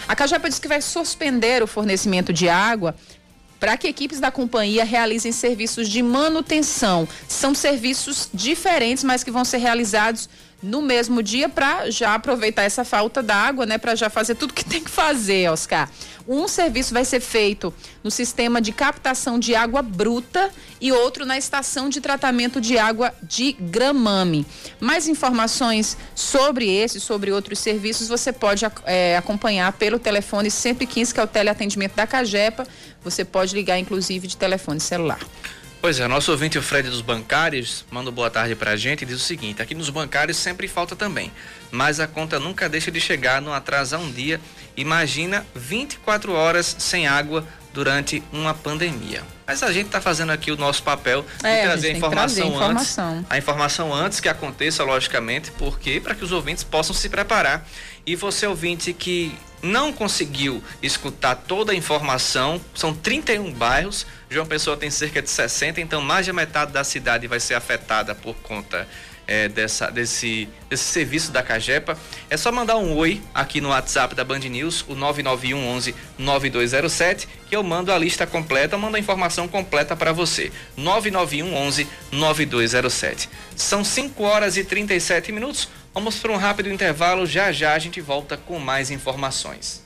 A 0.08 0.14
Cajapa 0.14 0.48
diz 0.48 0.58
que 0.58 0.68
vai 0.68 0.80
suspender 0.80 1.62
o 1.62 1.66
fornecimento 1.66 2.32
de 2.32 2.48
água 2.48 2.94
para 3.64 3.78
que 3.78 3.88
equipes 3.88 4.20
da 4.20 4.30
companhia 4.30 4.84
realizem 4.84 5.32
serviços 5.32 5.88
de 5.88 6.02
manutenção. 6.02 7.08
São 7.26 7.54
serviços 7.54 8.28
diferentes, 8.34 9.02
mas 9.02 9.24
que 9.24 9.30
vão 9.30 9.42
ser 9.42 9.56
realizados 9.56 10.28
no 10.64 10.80
mesmo 10.80 11.22
dia 11.22 11.48
para 11.48 11.90
já 11.90 12.14
aproveitar 12.14 12.62
essa 12.62 12.84
falta 12.84 13.22
d'água, 13.22 13.66
né? 13.66 13.76
Para 13.76 13.94
já 13.94 14.08
fazer 14.08 14.34
tudo 14.34 14.54
que 14.54 14.64
tem 14.64 14.82
que 14.82 14.90
fazer, 14.90 15.50
Oscar. 15.50 15.90
Um 16.26 16.48
serviço 16.48 16.94
vai 16.94 17.04
ser 17.04 17.20
feito 17.20 17.72
no 18.02 18.10
sistema 18.10 18.58
de 18.58 18.72
captação 18.72 19.38
de 19.38 19.54
água 19.54 19.82
bruta 19.82 20.50
e 20.80 20.90
outro 20.90 21.26
na 21.26 21.36
estação 21.36 21.90
de 21.90 22.00
tratamento 22.00 22.62
de 22.62 22.78
água 22.78 23.12
de 23.22 23.52
Gramame. 23.52 24.46
Mais 24.80 25.06
informações 25.06 25.98
sobre 26.14 26.66
esse, 26.74 26.98
sobre 26.98 27.30
outros 27.30 27.58
serviços, 27.58 28.08
você 28.08 28.32
pode 28.32 28.64
eh, 28.86 29.16
acompanhar 29.18 29.70
pelo 29.74 29.98
telefone 29.98 30.50
115, 30.50 31.12
que 31.12 31.20
é 31.20 31.22
o 31.22 31.26
teleatendimento 31.26 31.94
da 31.94 32.06
Cagepa. 32.06 32.66
Você 33.02 33.22
pode 33.22 33.54
ligar, 33.54 33.78
inclusive, 33.78 34.26
de 34.26 34.36
telefone 34.38 34.80
celular. 34.80 35.20
Pois 35.84 36.00
é, 36.00 36.08
nosso 36.08 36.32
ouvinte, 36.32 36.56
o 36.56 36.62
Fred 36.62 36.88
dos 36.88 37.02
Bancários, 37.02 37.84
manda 37.90 38.10
boa 38.10 38.30
tarde 38.30 38.54
pra 38.54 38.74
gente 38.74 39.02
e 39.02 39.04
diz 39.04 39.16
o 39.16 39.22
seguinte: 39.22 39.60
aqui 39.60 39.74
nos 39.74 39.90
bancários 39.90 40.38
sempre 40.38 40.66
falta 40.66 40.96
também, 40.96 41.30
mas 41.70 42.00
a 42.00 42.06
conta 42.06 42.40
nunca 42.40 42.70
deixa 42.70 42.90
de 42.90 42.98
chegar, 42.98 43.42
não 43.42 43.52
atrasa 43.52 43.98
um 43.98 44.10
dia. 44.10 44.40
Imagina 44.78 45.44
24 45.54 46.32
horas 46.32 46.74
sem 46.78 47.06
água 47.06 47.46
durante 47.74 48.22
uma 48.32 48.54
pandemia. 48.54 49.22
Mas 49.46 49.62
a 49.62 49.70
gente 49.72 49.86
está 49.86 50.00
fazendo 50.00 50.32
aqui 50.32 50.50
o 50.50 50.56
nosso 50.56 50.82
papel 50.82 51.20
de 51.40 51.46
É, 51.46 51.64
trazer 51.64 51.90
a 51.90 51.94
que 51.94 52.00
trazer 52.00 52.40
informação, 52.44 52.48
informação. 52.48 53.14
antes. 53.18 53.26
A 53.30 53.36
informação 53.36 53.92
antes 53.92 54.20
que 54.20 54.28
aconteça, 54.30 54.82
logicamente, 54.84 55.50
porque 55.50 56.00
para 56.00 56.14
que 56.14 56.24
os 56.24 56.32
ouvintes 56.32 56.64
possam 56.64 56.94
se 56.94 57.10
preparar. 57.10 57.68
E 58.06 58.14
você, 58.16 58.46
ouvinte, 58.46 58.92
que 58.92 59.34
não 59.62 59.92
conseguiu 59.92 60.62
escutar 60.82 61.34
toda 61.34 61.72
a 61.72 61.74
informação, 61.74 62.60
são 62.74 62.94
31 62.94 63.50
bairros, 63.52 64.06
João 64.28 64.44
Pessoa 64.44 64.76
tem 64.76 64.90
cerca 64.90 65.22
de 65.22 65.30
60, 65.30 65.80
então 65.80 66.02
mais 66.02 66.26
de 66.26 66.32
metade 66.32 66.72
da 66.72 66.84
cidade 66.84 67.26
vai 67.26 67.40
ser 67.40 67.54
afetada 67.54 68.14
por 68.14 68.34
conta 68.36 68.86
eh, 69.26 69.48
dessa, 69.48 69.90
desse, 69.90 70.48
desse 70.68 70.84
serviço 70.84 71.32
da 71.32 71.42
Cagepa. 71.42 71.96
É 72.28 72.36
só 72.36 72.52
mandar 72.52 72.76
um 72.76 72.94
oi 72.94 73.22
aqui 73.34 73.58
no 73.58 73.70
WhatsApp 73.70 74.14
da 74.14 74.22
Band 74.22 74.40
News, 74.40 74.84
o 74.86 74.94
991 74.94 75.66
11 75.66 75.94
9207, 76.18 77.28
que 77.48 77.56
eu 77.56 77.62
mando 77.62 77.90
a 77.90 77.96
lista 77.96 78.26
completa, 78.26 78.76
mando 78.76 78.96
a 78.96 79.00
informação 79.00 79.48
completa 79.48 79.96
para 79.96 80.12
você. 80.12 80.52
991 80.76 81.54
11 81.54 81.88
9207. 82.12 83.30
São 83.56 83.82
5 83.82 84.22
horas 84.22 84.58
e 84.58 84.64
37 84.64 85.32
minutos. 85.32 85.70
Vamos 85.94 86.18
para 86.18 86.32
um 86.32 86.36
rápido 86.36 86.72
intervalo. 86.72 87.24
Já 87.24 87.52
já 87.52 87.72
a 87.72 87.78
gente 87.78 88.00
volta 88.00 88.36
com 88.36 88.58
mais 88.58 88.90
informações. 88.90 89.80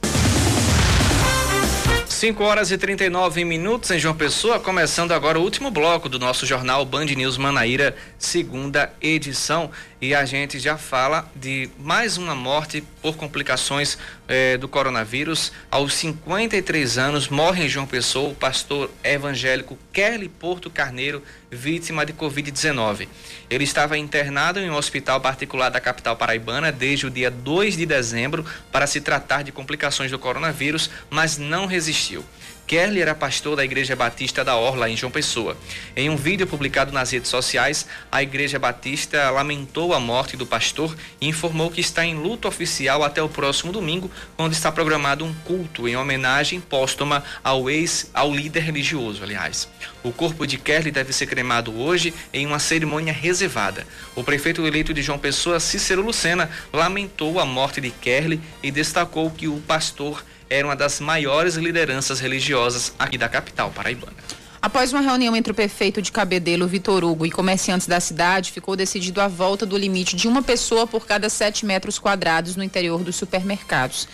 5 2.09 2.43
horas 2.43 2.73
e 2.73 2.79
39 2.79 3.45
minutos 3.45 3.91
em 3.91 3.99
João 3.99 4.15
Pessoa, 4.17 4.59
começando 4.59 5.13
agora 5.13 5.39
o 5.39 5.43
último 5.43 5.71
bloco 5.71 6.09
do 6.09 6.19
nosso 6.19 6.47
jornal 6.47 6.85
Band 6.85 7.05
News 7.05 7.37
Manaíra, 7.37 7.95
segunda 8.19 8.91
edição. 9.01 9.71
E 10.01 10.15
a 10.15 10.25
gente 10.25 10.59
já 10.59 10.79
fala 10.79 11.31
de 11.37 11.71
mais 11.79 12.17
uma 12.17 12.35
morte 12.35 12.83
por 13.03 13.17
complicações 13.17 13.99
eh, 14.29 14.59
do 14.59 14.69
coronavírus. 14.69 15.51
Aos 15.71 15.95
53 15.95 16.99
anos, 16.99 17.29
morre 17.29 17.65
em 17.65 17.69
João 17.69 17.87
Pessoa 17.87 18.31
o 18.31 18.35
pastor 18.35 18.91
evangélico 19.03 19.79
Kelly 19.93 20.29
Porto 20.29 20.69
Carneiro, 20.69 21.23
vítima 21.51 22.05
de 22.05 22.13
Covid-19. 22.13 23.09
Ele 23.49 23.65
estava 23.65 23.97
internado 23.97 24.61
em 24.61 24.71
um 24.71 24.77
hospital 24.77 25.21
particular 25.21 25.71
da 25.71 25.81
capital 25.81 26.15
paraibana 26.15 26.71
desde 26.71 27.07
o 27.07 27.11
dia 27.11 27.31
2 27.31 27.77
de 27.77 27.87
dezembro 27.87 28.45
para 28.71 28.87
se 28.87 29.01
tratar 29.01 29.43
de 29.43 29.51
complicações 29.51 30.11
do 30.11 30.19
coronavírus, 30.19 30.91
mas 31.09 31.39
não 31.39 31.67
resistiu. 31.67 32.25
Kelly 32.69 33.01
era 33.01 33.15
pastor 33.15 33.57
da 33.57 33.65
Igreja 33.65 33.97
Batista 33.97 34.45
da 34.45 34.55
Orla, 34.55 34.91
em 34.91 34.97
João 34.97 35.11
Pessoa. 35.11 35.57
Em 35.97 36.11
um 36.11 36.17
vídeo 36.17 36.47
publicado 36.47 36.93
nas 36.93 37.11
redes 37.11 37.31
sociais, 37.31 37.87
a 38.13 38.23
Igreja 38.23 38.59
Batista 38.59 39.31
lamentou 39.31 39.95
a 39.95 39.99
morte 39.99 40.37
do 40.37 40.45
pastor 40.45 40.95
e 41.19 41.27
informou 41.27 41.71
que 41.71 41.81
está 41.81 42.05
em 42.05 42.15
luto 42.15 42.47
oficial 42.47 43.03
até 43.03 43.23
o 43.23 43.29
próximo 43.29 43.73
domingo, 43.73 44.11
quando 44.37 44.53
está 44.53 44.71
programado 44.71 45.25
um 45.25 45.33
culto 45.47 45.89
em 45.89 45.97
homenagem 45.97 46.61
póstuma 46.61 47.25
ao 47.43 47.71
ex, 47.71 48.11
ao 48.13 48.35
líder 48.35 48.65
religioso, 48.65 49.23
aliás. 49.25 49.67
O 50.03 50.13
corpo 50.13 50.47
de 50.47 50.59
Kelly 50.59 50.91
deve 50.91 51.15
ser 51.15 51.25
cremado 51.25 51.75
hoje 51.75 52.13
em 52.35 52.45
uma 52.45 52.59
cerimônia 52.59 53.15
reservada. 53.15 53.87
O 54.15 54.23
prefeito 54.23 54.67
eleito 54.67 54.93
de 54.93 55.01
João 55.01 55.19
Pessoa, 55.19 55.59
Cícero 55.59 56.03
Lucena, 56.03 56.51
lamentou 56.71 57.41
a 57.41 57.47
morte 57.47 57.81
de 57.81 57.91
Kelly 57.91 58.39
e 58.63 58.71
destacou 58.71 59.31
que 59.31 59.49
o 59.49 59.59
pastor 59.61 60.23
era 60.51 60.67
uma 60.67 60.77
das 60.77 61.01
maiores 61.01 61.55
lideranças 61.55 62.21
religiosas 62.21 62.93
aqui 62.99 63.19
da 63.19 63.29
capital 63.29 63.71
paraibana. 63.71 64.17
Após 64.61 64.93
uma 64.93 65.01
reunião 65.01 65.37
entre 65.37 65.53
o 65.53 65.55
prefeito 65.55 66.03
de 66.03 66.11
Cabedelo, 66.11 66.67
Vitor 66.67 67.05
Hugo, 67.05 67.25
e 67.25 67.31
comerciantes 67.31 67.87
da 67.87 68.01
cidade, 68.01 68.51
ficou 68.51 68.75
decidido 68.75 69.21
a 69.21 69.29
volta 69.29 69.65
do 69.65 69.79
limite 69.79 70.17
de 70.17 70.27
uma 70.27 70.43
pessoa 70.43 70.85
por 70.87 71.07
cada 71.07 71.29
sete 71.29 71.65
metros 71.65 71.99
quadrados 71.99 72.57
no 72.57 72.65
interior 72.65 73.05
dos 73.05 73.15
supermercados. 73.15 74.09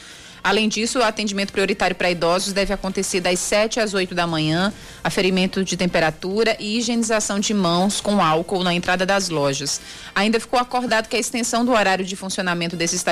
Além 0.45 0.69
disso, 0.69 0.99
o 0.99 1.03
atendimento 1.03 1.53
prioritário 1.53 1.97
para 1.97 2.11
idosos 2.11 2.53
deve 2.53 2.71
acontecer 2.71 3.19
das 3.19 3.39
7 3.39 3.81
às 3.81 3.95
8 3.95 4.15
da 4.15 4.27
manhã, 4.27 4.75
aferimento 5.03 5.65
de 5.65 5.75
temperatura 5.75 6.55
e 6.61 6.77
higienização 6.77 7.41
de 7.41 7.55
mãos 7.55 7.99
com 7.99 8.23
álcool 8.23 8.63
na 8.63 8.75
entrada 8.75 9.07
das 9.07 9.31
lojas. 9.31 9.81
Ainda 10.15 10.39
ficou 10.39 10.59
acordado 10.59 11.09
que 11.09 11.17
a 11.17 11.19
extensão 11.19 11.65
do 11.65 11.73
horário 11.73 12.05
de 12.05 12.15
funcionamento 12.15 12.77
desses, 12.77 13.03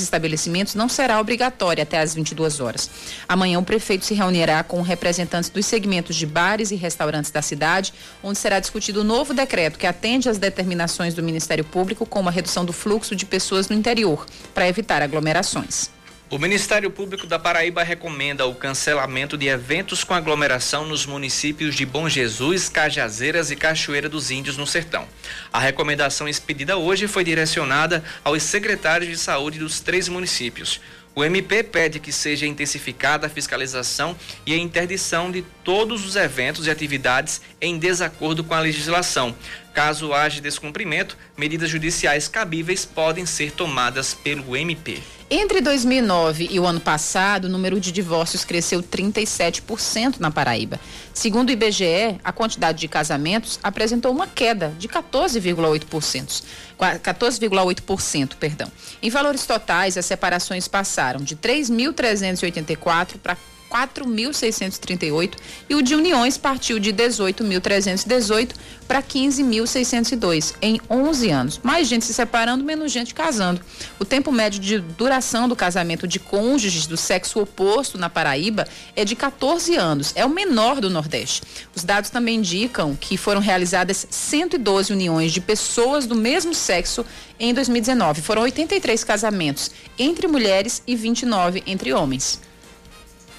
estabelecimentos 0.00 0.74
não 0.74 0.88
será 0.88 1.20
obrigatória 1.20 1.84
até 1.84 2.00
às 2.00 2.12
22 2.12 2.58
horas. 2.58 2.90
Amanhã, 3.28 3.60
o 3.60 3.64
prefeito 3.64 4.04
se 4.04 4.14
reunirá 4.14 4.64
com 4.64 4.82
representantes 4.82 5.50
dos 5.50 5.66
segmentos 5.66 6.16
de 6.16 6.26
bares 6.26 6.72
e 6.72 6.74
restaurantes 6.74 7.30
da 7.30 7.40
cidade, 7.40 7.94
onde 8.20 8.36
será 8.36 8.58
discutido 8.58 9.02
o 9.02 9.04
novo 9.04 9.32
decreto 9.32 9.78
que 9.78 9.86
atende 9.86 10.28
às 10.28 10.38
determinações 10.38 11.14
do 11.14 11.22
Ministério 11.22 11.64
Público, 11.64 12.04
como 12.04 12.28
a 12.28 12.32
redução 12.32 12.64
do 12.64 12.72
fluxo 12.72 13.14
de 13.14 13.24
pessoas 13.24 13.68
no 13.68 13.76
interior, 13.76 14.26
para 14.52 14.66
evitar 14.66 15.02
aglomerações. 15.02 15.93
O 16.34 16.38
Ministério 16.38 16.90
Público 16.90 17.28
da 17.28 17.38
Paraíba 17.38 17.84
recomenda 17.84 18.44
o 18.44 18.56
cancelamento 18.56 19.38
de 19.38 19.46
eventos 19.46 20.02
com 20.02 20.14
aglomeração 20.14 20.84
nos 20.84 21.06
municípios 21.06 21.76
de 21.76 21.86
Bom 21.86 22.08
Jesus, 22.08 22.68
Cajazeiras 22.68 23.52
e 23.52 23.56
Cachoeira 23.56 24.08
dos 24.08 24.32
Índios, 24.32 24.56
no 24.56 24.66
Sertão. 24.66 25.06
A 25.52 25.60
recomendação 25.60 26.28
expedida 26.28 26.76
hoje 26.76 27.06
foi 27.06 27.22
direcionada 27.22 28.02
aos 28.24 28.42
secretários 28.42 29.08
de 29.08 29.16
saúde 29.16 29.60
dos 29.60 29.78
três 29.78 30.08
municípios. 30.08 30.80
O 31.14 31.22
MP 31.22 31.62
pede 31.62 32.00
que 32.00 32.10
seja 32.10 32.44
intensificada 32.44 33.28
a 33.28 33.30
fiscalização 33.30 34.16
e 34.44 34.52
a 34.52 34.56
interdição 34.56 35.30
de 35.30 35.42
todos 35.62 36.04
os 36.04 36.16
eventos 36.16 36.66
e 36.66 36.70
atividades 36.70 37.40
em 37.60 37.78
desacordo 37.78 38.42
com 38.42 38.54
a 38.54 38.58
legislação. 38.58 39.36
Caso 39.74 40.14
haja 40.14 40.40
descumprimento, 40.40 41.18
medidas 41.36 41.68
judiciais 41.68 42.28
cabíveis 42.28 42.84
podem 42.84 43.26
ser 43.26 43.50
tomadas 43.50 44.14
pelo 44.14 44.56
MP. 44.56 45.02
Entre 45.28 45.60
2009 45.60 46.46
e 46.48 46.60
o 46.60 46.64
ano 46.64 46.78
passado, 46.78 47.46
o 47.46 47.48
número 47.48 47.80
de 47.80 47.90
divórcios 47.90 48.44
cresceu 48.44 48.80
37% 48.80 50.20
na 50.20 50.30
Paraíba. 50.30 50.78
Segundo 51.12 51.48
o 51.48 51.52
IBGE, 51.52 52.20
a 52.22 52.30
quantidade 52.30 52.78
de 52.78 52.86
casamentos 52.86 53.58
apresentou 53.64 54.12
uma 54.12 54.28
queda 54.28 54.72
de 54.78 54.86
14,8%. 54.86 56.44
14,8%, 56.78 58.36
perdão. 58.36 58.70
Em 59.02 59.10
valores 59.10 59.44
totais, 59.44 59.98
as 59.98 60.06
separações 60.06 60.68
passaram 60.68 61.20
de 61.20 61.34
3.384 61.34 63.18
para 63.20 63.36
4.638 63.74 65.32
e 65.68 65.74
o 65.74 65.82
de 65.82 65.96
uniões 65.96 66.38
partiu 66.38 66.78
de 66.78 66.92
18.318 66.92 68.52
para 68.86 69.02
15.602 69.02 70.54
em 70.62 70.80
11 70.88 71.30
anos. 71.30 71.60
Mais 71.60 71.88
gente 71.88 72.04
se 72.04 72.14
separando, 72.14 72.62
menos 72.62 72.92
gente 72.92 73.12
casando. 73.12 73.60
O 73.98 74.04
tempo 74.04 74.30
médio 74.30 74.60
de 74.60 74.78
duração 74.78 75.48
do 75.48 75.56
casamento 75.56 76.06
de 76.06 76.20
cônjuges 76.20 76.86
do 76.86 76.96
sexo 76.96 77.40
oposto 77.40 77.98
na 77.98 78.08
Paraíba 78.08 78.68
é 78.94 79.04
de 79.04 79.16
14 79.16 79.74
anos, 79.74 80.12
é 80.14 80.24
o 80.24 80.30
menor 80.30 80.80
do 80.80 80.88
Nordeste. 80.88 81.42
Os 81.74 81.82
dados 81.82 82.10
também 82.10 82.36
indicam 82.36 82.94
que 82.94 83.16
foram 83.16 83.40
realizadas 83.40 84.06
112 84.08 84.92
uniões 84.92 85.32
de 85.32 85.40
pessoas 85.40 86.06
do 86.06 86.14
mesmo 86.14 86.54
sexo 86.54 87.04
em 87.40 87.52
2019. 87.52 88.22
Foram 88.22 88.42
83 88.42 89.02
casamentos 89.02 89.70
entre 89.98 90.28
mulheres 90.28 90.82
e 90.86 90.94
29 90.94 91.64
entre 91.66 91.92
homens. 91.92 92.40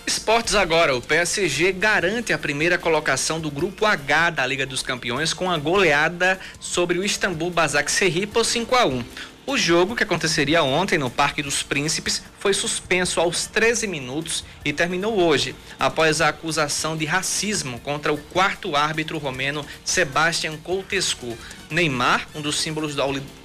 Esportes 0.08 0.54
agora, 0.54 0.96
o 0.96 1.02
PSG 1.02 1.72
garante 1.72 2.32
a 2.32 2.38
primeira 2.38 2.78
colocação 2.78 3.40
do 3.40 3.50
grupo 3.50 3.88
H 3.88 4.30
da 4.30 4.46
Liga 4.46 4.64
dos 4.64 4.84
Campeões 4.84 5.34
com 5.34 5.50
a 5.50 5.58
goleada 5.58 6.40
sobre 6.60 7.00
o 7.00 7.04
Istambul 7.04 7.50
Basaksehir 7.50 8.28
por 8.28 8.46
5 8.46 8.76
a 8.76 8.86
1. 8.86 9.04
O 9.48 9.58
jogo, 9.58 9.96
que 9.96 10.02
aconteceria 10.02 10.64
ontem 10.64 10.98
no 10.98 11.08
Parque 11.08 11.44
dos 11.44 11.62
Príncipes, 11.62 12.24
foi 12.40 12.52
suspenso 12.52 13.20
aos 13.20 13.46
13 13.46 13.86
minutos 13.86 14.44
e 14.66 14.74
terminou 14.74 15.22
hoje, 15.22 15.56
após 15.78 16.20
a 16.20 16.30
acusação 16.30 16.98
de 16.98 17.06
racismo 17.06 17.80
contra 17.80 18.12
o 18.12 18.18
quarto 18.18 18.76
árbitro 18.76 19.20
romeno 19.20 19.64
Sebastian 19.84 20.58
Coutescu. 20.58 21.38
Neymar, 21.70 22.28
um 22.34 22.42
dos 22.42 22.60
símbolos, 22.60 22.96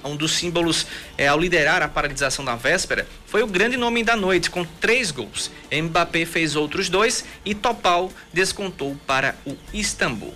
um 0.03 0.15
dos 0.15 0.31
símbolos 0.31 0.87
é, 1.19 1.27
ao 1.27 1.39
liderar 1.39 1.83
a 1.83 1.87
paralisação 1.87 2.43
da 2.43 2.55
véspera, 2.55 3.07
foi 3.27 3.43
o 3.43 3.47
grande 3.47 3.77
nome 3.77 4.03
da 4.03 4.15
noite, 4.15 4.49
com 4.49 4.65
três 4.65 5.11
gols. 5.11 5.51
Mbappé 5.71 6.25
fez 6.25 6.55
outros 6.55 6.89
dois 6.89 7.25
e 7.45 7.53
Topal 7.53 8.11
descontou 8.33 8.97
para 9.05 9.35
o 9.45 9.55
Istambul. 9.71 10.33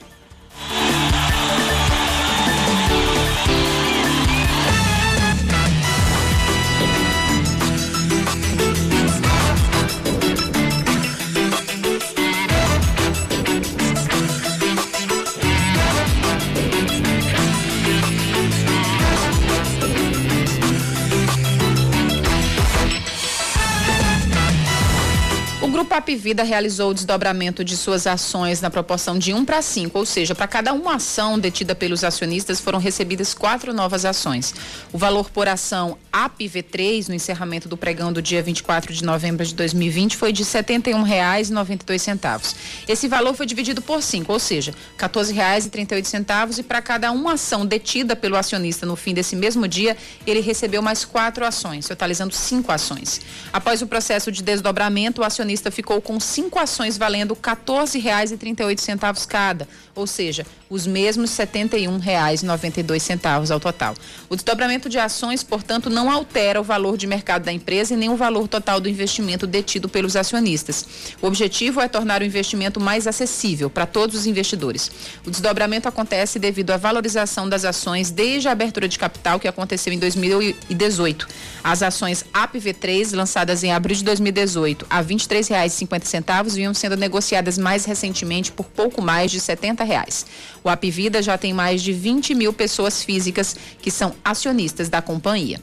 Grupo 25.96 26.12
Apivida 26.12 26.44
realizou 26.44 26.92
o 26.92 26.94
desdobramento 26.94 27.64
de 27.64 27.78
suas 27.78 28.06
ações 28.06 28.60
na 28.60 28.70
proporção 28.70 29.18
de 29.18 29.34
1 29.34 29.46
para 29.46 29.62
5, 29.62 29.98
ou 29.98 30.06
seja, 30.06 30.36
para 30.36 30.46
cada 30.46 30.74
uma 30.74 30.96
ação 30.96 31.40
detida 31.40 31.74
pelos 31.74 32.04
acionistas 32.04 32.60
foram 32.60 32.80
recebidas 32.80 33.34
quatro 33.34 33.74
novas 33.74 34.04
ações. 34.04 34.54
O 34.92 34.98
valor 34.98 35.30
por 35.30 35.48
ação 35.48 35.98
APV3 36.12 37.08
no 37.08 37.16
encerramento 37.16 37.70
do 37.70 37.78
pregão 37.78 38.12
do 38.12 38.22
dia 38.22 38.44
24 38.44 38.94
de 38.94 39.06
novembro 39.06 39.46
de 39.46 39.56
2020 39.56 40.18
foi 40.18 40.34
de 40.34 40.44
R$ 40.44 40.50
71,92. 40.50 42.56
Esse 42.90 43.08
valor 43.08 43.34
foi 43.34 43.46
dividido 43.46 43.82
por 43.82 44.02
5, 44.02 44.34
ou 44.34 44.40
seja, 44.40 44.74
R$ 44.98 45.08
14,38 45.08 46.60
e 46.60 46.64
para 46.64 46.82
cada 46.82 47.10
uma 47.14 47.36
ação 47.36 47.66
detida 47.66 48.18
pelo 48.18 48.36
acionista 48.36 48.86
no 48.86 48.98
fim 48.98 49.14
desse 49.14 49.34
mesmo 49.34 49.66
dia, 49.66 49.96
ele 50.28 50.42
recebeu 50.42 50.82
mais 50.82 51.06
quatro 51.06 51.46
ações, 51.46 51.88
totalizando 51.88 52.34
cinco 52.34 52.70
ações. 52.70 53.22
Após 53.54 53.82
o 53.82 53.88
processo 53.88 54.30
de 54.30 54.44
desdobramento, 54.44 55.22
o 55.22 55.24
acionista 55.24 55.72
ficou 55.72 55.85
com 55.86 56.20
cinco 56.20 56.60
ações 56.60 56.98
valendo 56.98 57.34
R$ 57.34 57.40
14,38 57.40 59.26
cada, 59.28 59.68
ou 59.96 60.06
seja, 60.06 60.46
os 60.70 60.86
mesmos 60.86 61.36
R$ 61.38 61.46
71,92 61.46 63.52
ao 63.52 63.60
total. 63.60 63.96
O 64.30 64.36
desdobramento 64.36 64.90
de 64.90 65.00
ações, 65.00 65.44
portanto, 65.44 65.90
não 65.90 66.12
altera 66.12 66.60
o 66.60 66.64
valor 66.64 66.98
de 66.98 67.08
mercado 67.08 67.46
da 67.46 67.54
empresa 67.54 67.94
e 67.94 67.98
nem 67.98 68.10
o 68.10 68.18
valor 68.18 68.48
total 68.48 68.82
do 68.82 68.90
investimento 68.90 69.48
detido 69.48 69.88
pelos 69.88 70.16
acionistas. 70.16 70.86
O 71.22 71.28
objetivo 71.28 71.80
é 71.80 71.88
tornar 71.88 72.22
o 72.22 72.26
investimento 72.26 72.80
mais 72.80 73.08
acessível 73.08 73.70
para 73.70 73.86
todos 73.86 74.16
os 74.16 74.26
investidores. 74.26 74.92
O 75.26 75.32
desdobramento 75.32 75.88
acontece 75.88 76.38
devido 76.38 76.72
à 76.72 76.78
valorização 76.78 77.48
das 77.48 77.64
ações 77.64 78.12
desde 78.12 78.50
a 78.50 78.52
abertura 78.52 78.88
de 78.88 79.00
capital 79.00 79.40
que 79.40 79.48
aconteceu 79.48 79.94
em 79.94 80.00
2018. 80.00 81.28
As 81.64 81.82
ações 81.82 82.26
APV3, 82.34 83.16
lançadas 83.16 83.64
em 83.64 83.72
abril 83.72 83.96
de 83.96 84.04
2018 84.04 84.86
a 84.90 85.00
R$ 85.00 85.06
23,50, 85.06 86.50
vinham 86.50 86.74
sendo 86.74 86.98
negociadas 86.98 87.58
mais 87.58 87.86
recentemente 87.86 88.52
por 88.52 88.66
pouco 88.66 89.02
mais 89.02 89.32
de 89.32 89.38
R$ 89.38 89.44
70. 89.44 89.85
Reais. 89.86 90.26
O 90.64 90.70
Apivida 90.70 91.22
já 91.22 91.38
tem 91.38 91.54
mais 91.54 91.82
de 91.82 91.94
20 91.94 92.36
mil 92.36 92.52
pessoas 92.52 93.04
físicas 93.04 93.56
que 93.82 93.90
são 93.92 94.14
acionistas 94.24 94.90
da 94.90 95.02
companhia. 95.02 95.60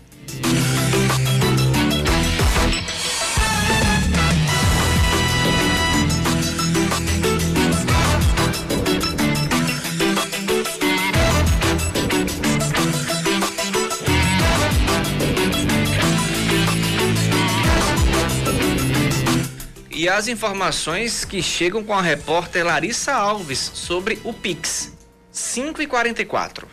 E 20.03 20.09
as 20.09 20.26
informações 20.26 21.24
que 21.24 21.40
chegam 21.40 21.84
com 21.84 21.94
a 21.94 22.03
repórter 22.03 22.66
Larissa 22.66 23.12
Alves 23.12 23.70
sobre 23.72 24.18
o 24.24 24.34
Pix. 24.34 24.92
5 25.30 25.80
e 25.80 25.86
44 25.86 26.66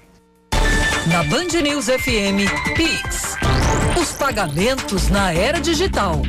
Na 1.06 1.24
Band 1.26 1.62
News 1.62 1.86
FM, 1.86 2.50
Pix. 2.76 3.36
Os 4.02 4.14
pagamentos 4.14 5.10
na 5.10 5.32
era 5.32 5.60
digital. 5.62 6.24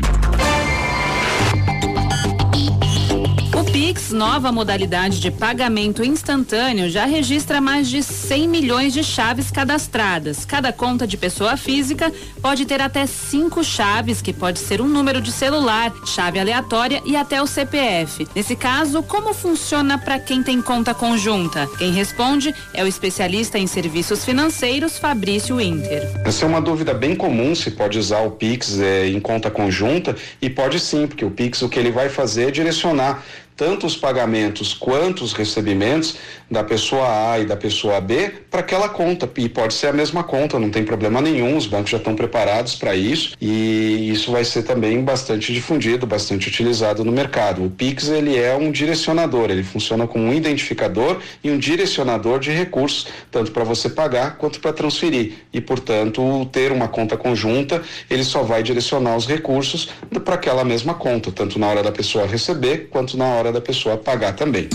Pix, 3.90 4.12
nova 4.12 4.52
modalidade 4.52 5.18
de 5.18 5.32
pagamento 5.32 6.04
instantâneo, 6.04 6.88
já 6.88 7.06
registra 7.06 7.60
mais 7.60 7.88
de 7.88 8.04
100 8.04 8.46
milhões 8.46 8.92
de 8.92 9.02
chaves 9.02 9.50
cadastradas. 9.50 10.44
Cada 10.44 10.72
conta 10.72 11.08
de 11.08 11.16
pessoa 11.16 11.56
física 11.56 12.12
pode 12.40 12.64
ter 12.66 12.80
até 12.80 13.04
cinco 13.04 13.64
chaves, 13.64 14.22
que 14.22 14.32
pode 14.32 14.60
ser 14.60 14.80
um 14.80 14.86
número 14.86 15.20
de 15.20 15.32
celular, 15.32 15.92
chave 16.06 16.38
aleatória 16.38 17.02
e 17.04 17.16
até 17.16 17.42
o 17.42 17.48
CPF. 17.48 18.28
Nesse 18.32 18.54
caso, 18.54 19.02
como 19.02 19.34
funciona 19.34 19.98
para 19.98 20.20
quem 20.20 20.40
tem 20.40 20.62
conta 20.62 20.94
conjunta? 20.94 21.68
Quem 21.76 21.92
responde 21.92 22.54
é 22.72 22.84
o 22.84 22.86
especialista 22.86 23.58
em 23.58 23.66
serviços 23.66 24.24
financeiros, 24.24 24.98
Fabrício 24.98 25.56
Winter. 25.56 26.08
Essa 26.24 26.44
é 26.44 26.48
uma 26.48 26.60
dúvida 26.60 26.94
bem 26.94 27.16
comum 27.16 27.56
se 27.56 27.72
pode 27.72 27.98
usar 27.98 28.20
o 28.20 28.30
Pix 28.30 28.78
é, 28.78 29.08
em 29.08 29.18
conta 29.18 29.50
conjunta 29.50 30.14
e 30.40 30.48
pode 30.48 30.78
sim, 30.78 31.08
porque 31.08 31.24
o 31.24 31.30
Pix 31.32 31.60
o 31.62 31.68
que 31.68 31.76
ele 31.76 31.90
vai 31.90 32.08
fazer 32.08 32.46
é 32.46 32.50
direcionar 32.52 33.24
tanto 33.60 33.86
os 33.86 33.94
pagamentos 33.94 34.72
quanto 34.72 35.22
os 35.22 35.34
recebimentos 35.34 36.16
da 36.50 36.64
pessoa 36.64 37.32
A 37.32 37.40
e 37.40 37.44
da 37.44 37.54
pessoa 37.54 38.00
B 38.00 38.32
para 38.50 38.60
aquela 38.60 38.88
conta. 38.88 39.30
E 39.36 39.50
pode 39.50 39.74
ser 39.74 39.88
a 39.88 39.92
mesma 39.92 40.24
conta, 40.24 40.58
não 40.58 40.70
tem 40.70 40.82
problema 40.82 41.20
nenhum, 41.20 41.58
os 41.58 41.66
bancos 41.66 41.90
já 41.90 41.98
estão 41.98 42.16
preparados 42.16 42.74
para 42.74 42.94
isso 42.94 43.36
e 43.38 44.10
isso 44.10 44.32
vai 44.32 44.46
ser 44.46 44.62
também 44.62 45.04
bastante 45.04 45.52
difundido, 45.52 46.06
bastante 46.06 46.48
utilizado 46.48 47.04
no 47.04 47.12
mercado. 47.12 47.62
O 47.62 47.68
Pix 47.68 48.08
ele 48.08 48.34
é 48.34 48.56
um 48.56 48.72
direcionador, 48.72 49.50
ele 49.50 49.62
funciona 49.62 50.06
como 50.06 50.24
um 50.24 50.32
identificador 50.32 51.18
e 51.44 51.50
um 51.50 51.58
direcionador 51.58 52.38
de 52.38 52.50
recursos, 52.50 53.08
tanto 53.30 53.52
para 53.52 53.62
você 53.62 53.90
pagar 53.90 54.38
quanto 54.38 54.58
para 54.58 54.72
transferir. 54.72 55.34
E, 55.52 55.60
portanto, 55.60 56.46
ter 56.50 56.72
uma 56.72 56.88
conta 56.88 57.14
conjunta, 57.14 57.82
ele 58.08 58.24
só 58.24 58.42
vai 58.42 58.62
direcionar 58.62 59.16
os 59.16 59.26
recursos 59.26 59.90
para 60.24 60.36
aquela 60.36 60.64
mesma 60.64 60.94
conta, 60.94 61.30
tanto 61.30 61.58
na 61.58 61.66
hora 61.66 61.82
da 61.82 61.92
pessoa 61.92 62.26
receber 62.26 62.88
quanto 62.88 63.18
na 63.18 63.26
hora 63.26 63.49
da 63.52 63.60
pessoa 63.60 63.96
pagar 63.96 64.34
também. 64.34 64.68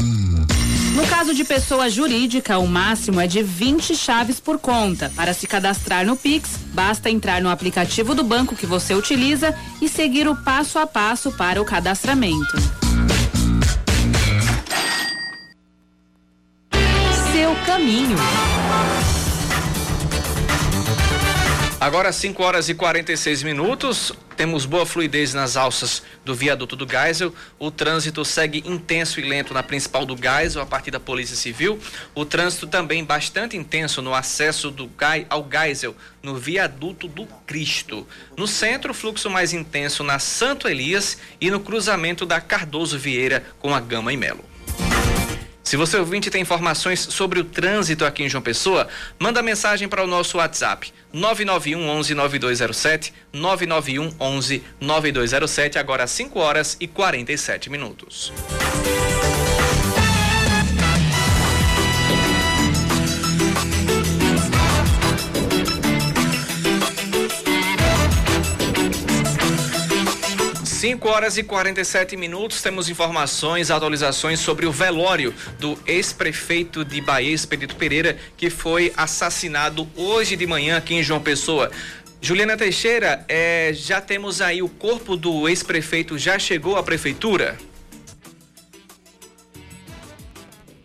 No 0.95 1.05
caso 1.07 1.33
de 1.33 1.43
pessoa 1.43 1.89
jurídica, 1.89 2.57
o 2.57 2.65
máximo 2.65 3.19
é 3.19 3.27
de 3.27 3.43
20 3.43 3.93
chaves 3.95 4.39
por 4.39 4.57
conta. 4.57 5.11
Para 5.13 5.33
se 5.33 5.45
cadastrar 5.45 6.05
no 6.05 6.15
Pix, 6.15 6.51
basta 6.73 7.09
entrar 7.09 7.41
no 7.41 7.49
aplicativo 7.49 8.15
do 8.15 8.23
banco 8.23 8.55
que 8.55 8.65
você 8.65 8.93
utiliza 8.93 9.53
e 9.81 9.89
seguir 9.89 10.25
o 10.25 10.37
passo 10.37 10.79
a 10.79 10.87
passo 10.87 11.33
para 11.33 11.61
o 11.61 11.65
cadastramento. 11.65 12.57
Seu 17.33 17.53
caminho. 17.65 18.15
Agora 21.85 22.11
5 22.11 22.41
horas 22.41 22.67
e 22.67 22.73
46 22.73 23.43
minutos. 23.43 24.11
Temos 24.35 24.65
boa 24.65 24.87
fluidez 24.87 25.35
nas 25.35 25.55
alças 25.55 26.01
do 26.25 26.33
viaduto 26.33 26.75
do 26.75 26.89
Geisel. 26.89 27.31
O 27.59 27.69
trânsito 27.69 28.25
segue 28.25 28.63
intenso 28.65 29.19
e 29.19 29.23
lento 29.23 29.53
na 29.53 29.61
principal 29.61 30.03
do 30.03 30.17
Geisel, 30.17 30.63
a 30.63 30.65
partir 30.65 30.89
da 30.89 30.99
Polícia 30.99 31.35
Civil. 31.35 31.79
O 32.15 32.25
trânsito 32.25 32.65
também 32.65 33.05
bastante 33.05 33.55
intenso 33.55 34.01
no 34.01 34.15
acesso 34.15 34.71
do 34.71 34.87
Gai 34.87 35.27
ao 35.29 35.47
Geisel, 35.47 35.95
no 36.23 36.33
viaduto 36.35 37.07
do 37.07 37.27
Cristo. 37.45 38.07
No 38.35 38.47
centro, 38.47 38.91
fluxo 38.91 39.29
mais 39.29 39.53
intenso 39.53 40.03
na 40.03 40.17
Santo 40.17 40.67
Elias 40.67 41.19
e 41.39 41.51
no 41.51 41.59
cruzamento 41.59 42.25
da 42.25 42.41
Cardoso 42.41 42.97
Vieira 42.97 43.45
com 43.59 43.75
a 43.75 43.79
Gama 43.79 44.11
e 44.11 44.17
Melo. 44.17 44.54
Se 45.65 45.75
você 45.75 45.97
ouvinte 45.97 46.29
tem 46.29 46.43
informações 46.43 46.99
sobre 46.99 47.39
o 47.39 47.43
trânsito 47.43 48.05
aqui 48.05 48.23
em 48.23 48.29
João 48.29 48.43
Pessoa, 48.43 48.87
manda 49.17 49.41
mensagem 49.41 49.87
para 49.87 50.03
o 50.03 50.07
nosso 50.07 50.37
WhatsApp 50.37 50.93
991 51.11 51.89
11 51.89 52.13
9207 52.13 53.13
991 53.33 54.15
11 54.19 54.63
9207 54.79 55.79
agora 55.79 56.03
às 56.03 56.11
5 56.11 56.39
horas 56.39 56.77
e 56.79 56.87
47 56.87 57.71
minutos. 57.71 58.31
5 70.85 71.09
horas 71.09 71.35
e 71.35 71.41
47 71.41 72.15
minutos, 72.15 72.61
temos 72.61 72.87
informações, 72.89 73.71
atualizações 73.71 74.39
sobre 74.39 74.67
o 74.67 74.71
velório 74.71 75.33
do 75.57 75.75
ex-prefeito 75.87 76.85
de 76.85 77.01
Bahia, 77.01 77.33
Expedito 77.33 77.75
Pereira, 77.75 78.15
que 78.37 78.51
foi 78.51 78.93
assassinado 78.95 79.89
hoje 79.95 80.35
de 80.35 80.45
manhã 80.45 80.77
aqui 80.77 80.93
em 80.93 81.01
João 81.01 81.19
Pessoa. 81.19 81.71
Juliana 82.21 82.55
Teixeira, 82.55 83.25
é, 83.27 83.71
já 83.73 83.99
temos 83.99 84.41
aí 84.41 84.61
o 84.61 84.69
corpo 84.69 85.17
do 85.17 85.49
ex-prefeito, 85.49 86.19
já 86.19 86.37
chegou 86.37 86.75
à 86.75 86.83
prefeitura? 86.83 87.57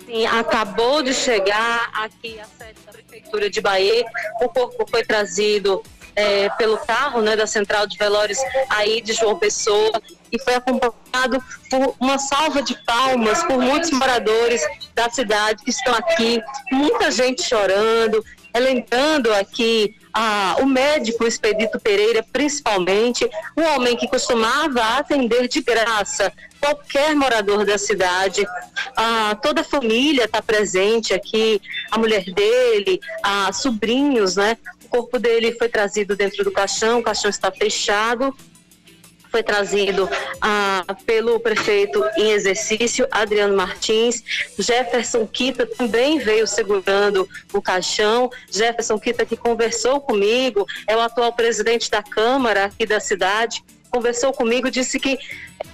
Sim, 0.06 0.24
acabou 0.24 1.02
de 1.02 1.12
chegar 1.12 1.90
aqui 1.92 2.40
a 2.40 2.46
sede 2.46 2.80
da 2.86 2.92
prefeitura 2.92 3.50
de 3.50 3.60
Bahia. 3.60 4.06
O 4.40 4.48
corpo 4.48 4.86
foi 4.90 5.04
trazido 5.04 5.82
é, 6.14 6.48
pelo 6.50 6.78
carro 6.78 7.20
né, 7.20 7.36
da 7.36 7.46
Central 7.46 7.86
de 7.86 7.96
Velórios 7.96 8.38
aí 8.68 9.00
de 9.00 9.12
João 9.12 9.38
Pessoa 9.38 9.90
e 10.32 10.38
foi 10.38 10.54
acompanhado 10.54 11.42
por 11.68 11.94
uma 11.98 12.18
salva 12.18 12.62
de 12.62 12.74
palmas 12.84 13.42
por 13.44 13.58
muitos 13.58 13.90
moradores 13.90 14.62
da 14.94 15.10
cidade 15.10 15.64
que 15.64 15.70
estão 15.70 15.94
aqui, 15.94 16.40
muita 16.70 17.10
gente 17.10 17.42
chorando, 17.42 18.24
lembrando 18.58 19.32
aqui 19.34 19.94
ah, 20.12 20.56
o 20.60 20.66
médico 20.66 21.24
Expedito 21.24 21.78
Pereira, 21.78 22.24
principalmente, 22.32 23.28
um 23.56 23.62
homem 23.74 23.96
que 23.96 24.08
costumava 24.08 24.98
atender 24.98 25.46
de 25.46 25.62
graça 25.62 26.32
qualquer 26.60 27.14
morador 27.14 27.64
da 27.64 27.78
cidade. 27.78 28.46
Ah, 28.96 29.36
toda 29.40 29.60
a 29.60 29.64
família 29.64 30.24
está 30.24 30.42
presente 30.42 31.14
aqui, 31.14 31.60
a 31.90 31.98
mulher 31.98 32.24
dele, 32.24 33.00
ah, 33.22 33.52
sobrinhos, 33.52 34.36
né? 34.36 34.56
Corpo 34.90 35.18
dele 35.18 35.52
foi 35.52 35.68
trazido 35.68 36.16
dentro 36.16 36.44
do 36.44 36.50
caixão, 36.50 36.98
o 36.98 37.02
caixão 37.02 37.30
está 37.30 37.50
fechado. 37.50 38.36
Foi 39.30 39.44
trazido 39.44 40.10
ah, 40.40 40.84
pelo 41.06 41.38
prefeito 41.38 42.04
em 42.16 42.32
exercício, 42.32 43.06
Adriano 43.12 43.56
Martins. 43.56 44.24
Jefferson 44.58 45.24
Quita 45.24 45.64
também 45.64 46.18
veio 46.18 46.48
segurando 46.48 47.28
o 47.52 47.62
caixão. 47.62 48.28
Jefferson 48.50 48.98
Quita, 48.98 49.24
que 49.24 49.36
conversou 49.36 50.00
comigo, 50.00 50.66
é 50.84 50.96
o 50.96 51.00
atual 51.00 51.32
presidente 51.32 51.88
da 51.88 52.02
Câmara 52.02 52.64
aqui 52.64 52.84
da 52.84 52.98
cidade 52.98 53.62
conversou 53.90 54.32
comigo, 54.32 54.70
disse 54.70 54.98
que 54.98 55.18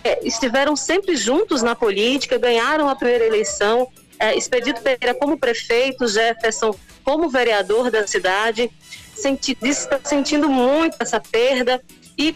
é, 0.02 0.26
estiveram 0.26 0.74
sempre 0.74 1.16
juntos 1.16 1.62
na 1.62 1.76
política, 1.76 2.38
ganharam 2.38 2.88
a 2.88 2.96
primeira 2.96 3.26
eleição. 3.26 3.88
É, 4.18 4.34
Expedito 4.34 4.80
Pereira 4.80 5.14
como 5.14 5.38
prefeito, 5.38 6.08
Jefferson 6.08 6.74
como 7.04 7.28
vereador 7.28 7.90
da 7.90 8.06
cidade 8.06 8.70
senti, 9.16 9.56
está 9.62 10.00
sentindo 10.04 10.48
muito 10.48 10.96
essa 11.00 11.20
perda 11.20 11.82
e 12.18 12.34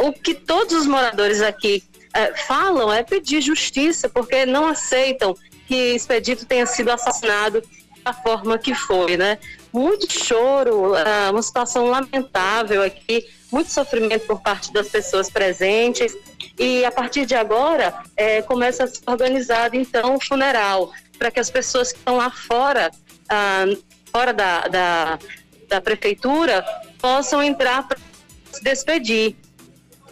o 0.00 0.12
que 0.12 0.34
todos 0.34 0.74
os 0.74 0.86
moradores 0.86 1.40
aqui 1.40 1.82
é, 2.14 2.34
falam 2.36 2.92
é 2.92 3.02
pedir 3.02 3.40
justiça, 3.40 4.08
porque 4.08 4.46
não 4.46 4.66
aceitam 4.66 5.34
que 5.66 5.94
Expedito 5.94 6.46
tenha 6.46 6.66
sido 6.66 6.90
assassinado 6.90 7.62
da 8.04 8.12
forma 8.12 8.58
que 8.58 8.74
foi, 8.74 9.16
né? 9.16 9.38
Muito 9.72 10.10
choro, 10.10 10.94
é, 10.94 11.30
uma 11.30 11.42
situação 11.42 11.86
lamentável 11.86 12.82
aqui, 12.82 13.26
muito 13.52 13.70
sofrimento 13.70 14.26
por 14.26 14.40
parte 14.40 14.72
das 14.72 14.88
pessoas 14.88 15.30
presentes 15.30 16.16
e 16.58 16.84
a 16.84 16.90
partir 16.90 17.26
de 17.26 17.34
agora 17.34 18.02
é, 18.16 18.42
começa 18.42 18.84
a 18.84 18.86
ser 18.86 19.00
organizado 19.06 19.76
então 19.76 20.16
o 20.16 20.20
funeral 20.20 20.90
para 21.18 21.30
que 21.30 21.40
as 21.40 21.50
pessoas 21.50 21.92
que 21.92 21.98
estão 21.98 22.16
lá 22.16 22.30
fora, 22.30 22.90
ah, 23.28 23.64
fora 24.12 24.32
da, 24.32 24.68
da, 24.68 25.18
da 25.68 25.80
prefeitura 25.80 26.64
possam 27.00 27.42
entrar 27.42 27.86
para 27.86 27.98
se 28.52 28.62
despedir. 28.62 29.36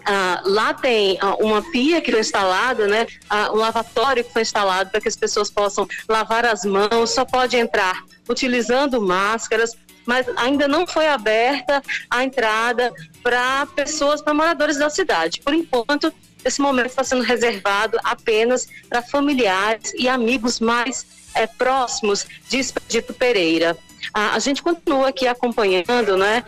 Ah, 0.05 0.41
lá 0.45 0.73
tem 0.73 1.19
ah, 1.21 1.35
uma 1.41 1.61
pia 1.73 2.01
que 2.01 2.13
foi 2.13 2.21
instalada, 2.21 2.87
né? 2.87 3.07
Ah, 3.29 3.51
um 3.53 3.57
lavatório 3.57 4.23
que 4.23 4.33
foi 4.33 4.43
instalado 4.43 4.91
para 4.91 5.01
que 5.01 5.09
as 5.09 5.17
pessoas 5.17 5.51
possam 5.51 5.89
lavar 6.09 6.47
as 6.47 6.65
mãos, 6.65 7.11
só 7.11 7.25
pode 7.25 7.57
entrar 7.57 8.05
utilizando 8.29 9.01
máscaras, 9.01 9.73
mas 10.05 10.27
ainda 10.37 10.69
não 10.69 10.87
foi 10.87 11.09
aberta 11.09 11.83
a 12.09 12.23
entrada 12.23 12.93
para 13.21 13.67
pessoas, 13.75 14.23
para 14.23 14.33
moradores 14.33 14.77
da 14.77 14.89
cidade. 14.89 15.41
Por 15.41 15.53
enquanto, 15.53 16.13
esse 16.45 16.61
momento 16.61 16.87
está 16.87 17.03
sendo 17.03 17.23
reservado 17.23 17.99
apenas 18.05 18.69
para 18.89 19.03
familiares 19.03 19.93
e 19.99 20.09
amigos 20.09 20.61
mais 20.61 21.05
é, 21.35 21.49
próximos 21.49 22.25
de 22.49 22.59
Expedito 22.59 23.13
Pereira. 23.13 23.77
A, 24.13 24.35
a 24.35 24.39
gente 24.39 24.63
continua 24.63 25.09
aqui 25.09 25.27
acompanhando, 25.27 26.17
né? 26.17 26.45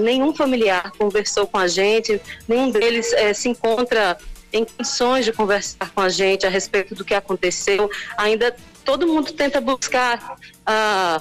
nenhum 0.00 0.34
familiar 0.34 0.92
conversou 0.98 1.46
com 1.46 1.58
a 1.58 1.66
gente, 1.66 2.20
nenhum 2.48 2.70
deles 2.70 3.12
é, 3.12 3.32
se 3.32 3.48
encontra 3.48 4.16
em 4.52 4.64
condições 4.64 5.24
de 5.24 5.32
conversar 5.32 5.90
com 5.90 6.00
a 6.00 6.08
gente 6.08 6.46
a 6.46 6.48
respeito 6.48 6.94
do 6.94 7.04
que 7.04 7.12
aconteceu. 7.12 7.90
Ainda 8.16 8.54
todo 8.84 9.06
mundo 9.06 9.32
tenta 9.32 9.60
buscar 9.60 10.36
ah, 10.64 11.20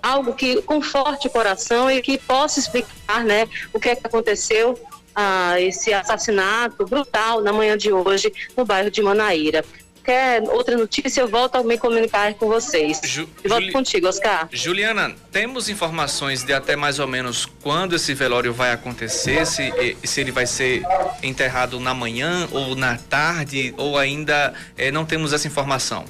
algo 0.00 0.32
que 0.34 0.62
conforte 0.62 1.26
o 1.26 1.30
coração 1.30 1.90
e 1.90 2.00
que 2.00 2.18
possa 2.18 2.60
explicar 2.60 3.24
né, 3.24 3.48
o 3.72 3.80
que, 3.80 3.88
é 3.88 3.96
que 3.96 4.06
aconteceu 4.06 4.78
ah, 5.14 5.60
esse 5.60 5.92
assassinato 5.92 6.84
brutal 6.84 7.40
na 7.40 7.52
manhã 7.52 7.76
de 7.76 7.92
hoje 7.92 8.32
no 8.56 8.64
bairro 8.64 8.90
de 8.90 9.02
Manaíra 9.02 9.64
qualquer 10.08 10.42
outra 10.48 10.76
notícia, 10.76 11.20
eu 11.20 11.28
volto 11.28 11.56
a 11.56 11.62
me 11.62 11.76
comunicar 11.76 12.32
com 12.34 12.48
vocês. 12.48 13.00
Ju, 13.04 13.28
volto 13.44 13.60
Juli... 13.60 13.72
contigo, 13.72 14.08
Oscar. 14.08 14.48
Juliana, 14.50 15.14
temos 15.30 15.68
informações 15.68 16.42
de 16.42 16.54
até 16.54 16.74
mais 16.74 16.98
ou 16.98 17.06
menos 17.06 17.44
quando 17.62 17.94
esse 17.94 18.14
velório 18.14 18.54
vai 18.54 18.72
acontecer? 18.72 19.46
Se, 19.46 19.70
se 20.02 20.20
ele 20.20 20.32
vai 20.32 20.46
ser 20.46 20.82
enterrado 21.22 21.78
na 21.78 21.92
manhã 21.92 22.48
ou 22.50 22.74
na 22.74 22.96
tarde, 22.96 23.74
ou 23.76 23.98
ainda 23.98 24.54
eh, 24.78 24.90
não 24.90 25.04
temos 25.04 25.34
essa 25.34 25.46
informação? 25.46 26.06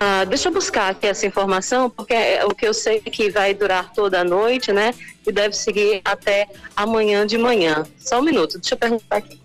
Ah, 0.00 0.24
deixa 0.24 0.48
eu 0.48 0.52
buscar 0.52 0.90
aqui 0.90 1.06
essa 1.06 1.26
informação, 1.26 1.88
porque 1.90 2.14
é 2.14 2.44
o 2.44 2.50
que 2.50 2.66
eu 2.66 2.74
sei 2.74 3.02
é 3.04 3.10
que 3.10 3.30
vai 3.30 3.54
durar 3.54 3.92
toda 3.92 4.20
a 4.20 4.24
noite, 4.24 4.72
né? 4.72 4.94
E 5.24 5.30
deve 5.30 5.54
seguir 5.54 6.00
até 6.04 6.48
amanhã 6.74 7.24
de 7.24 7.38
manhã. 7.38 7.84
Só 7.98 8.18
um 8.18 8.22
minuto, 8.22 8.58
deixa 8.58 8.74
eu 8.74 8.78
perguntar 8.78 9.16
aqui. 9.18 9.38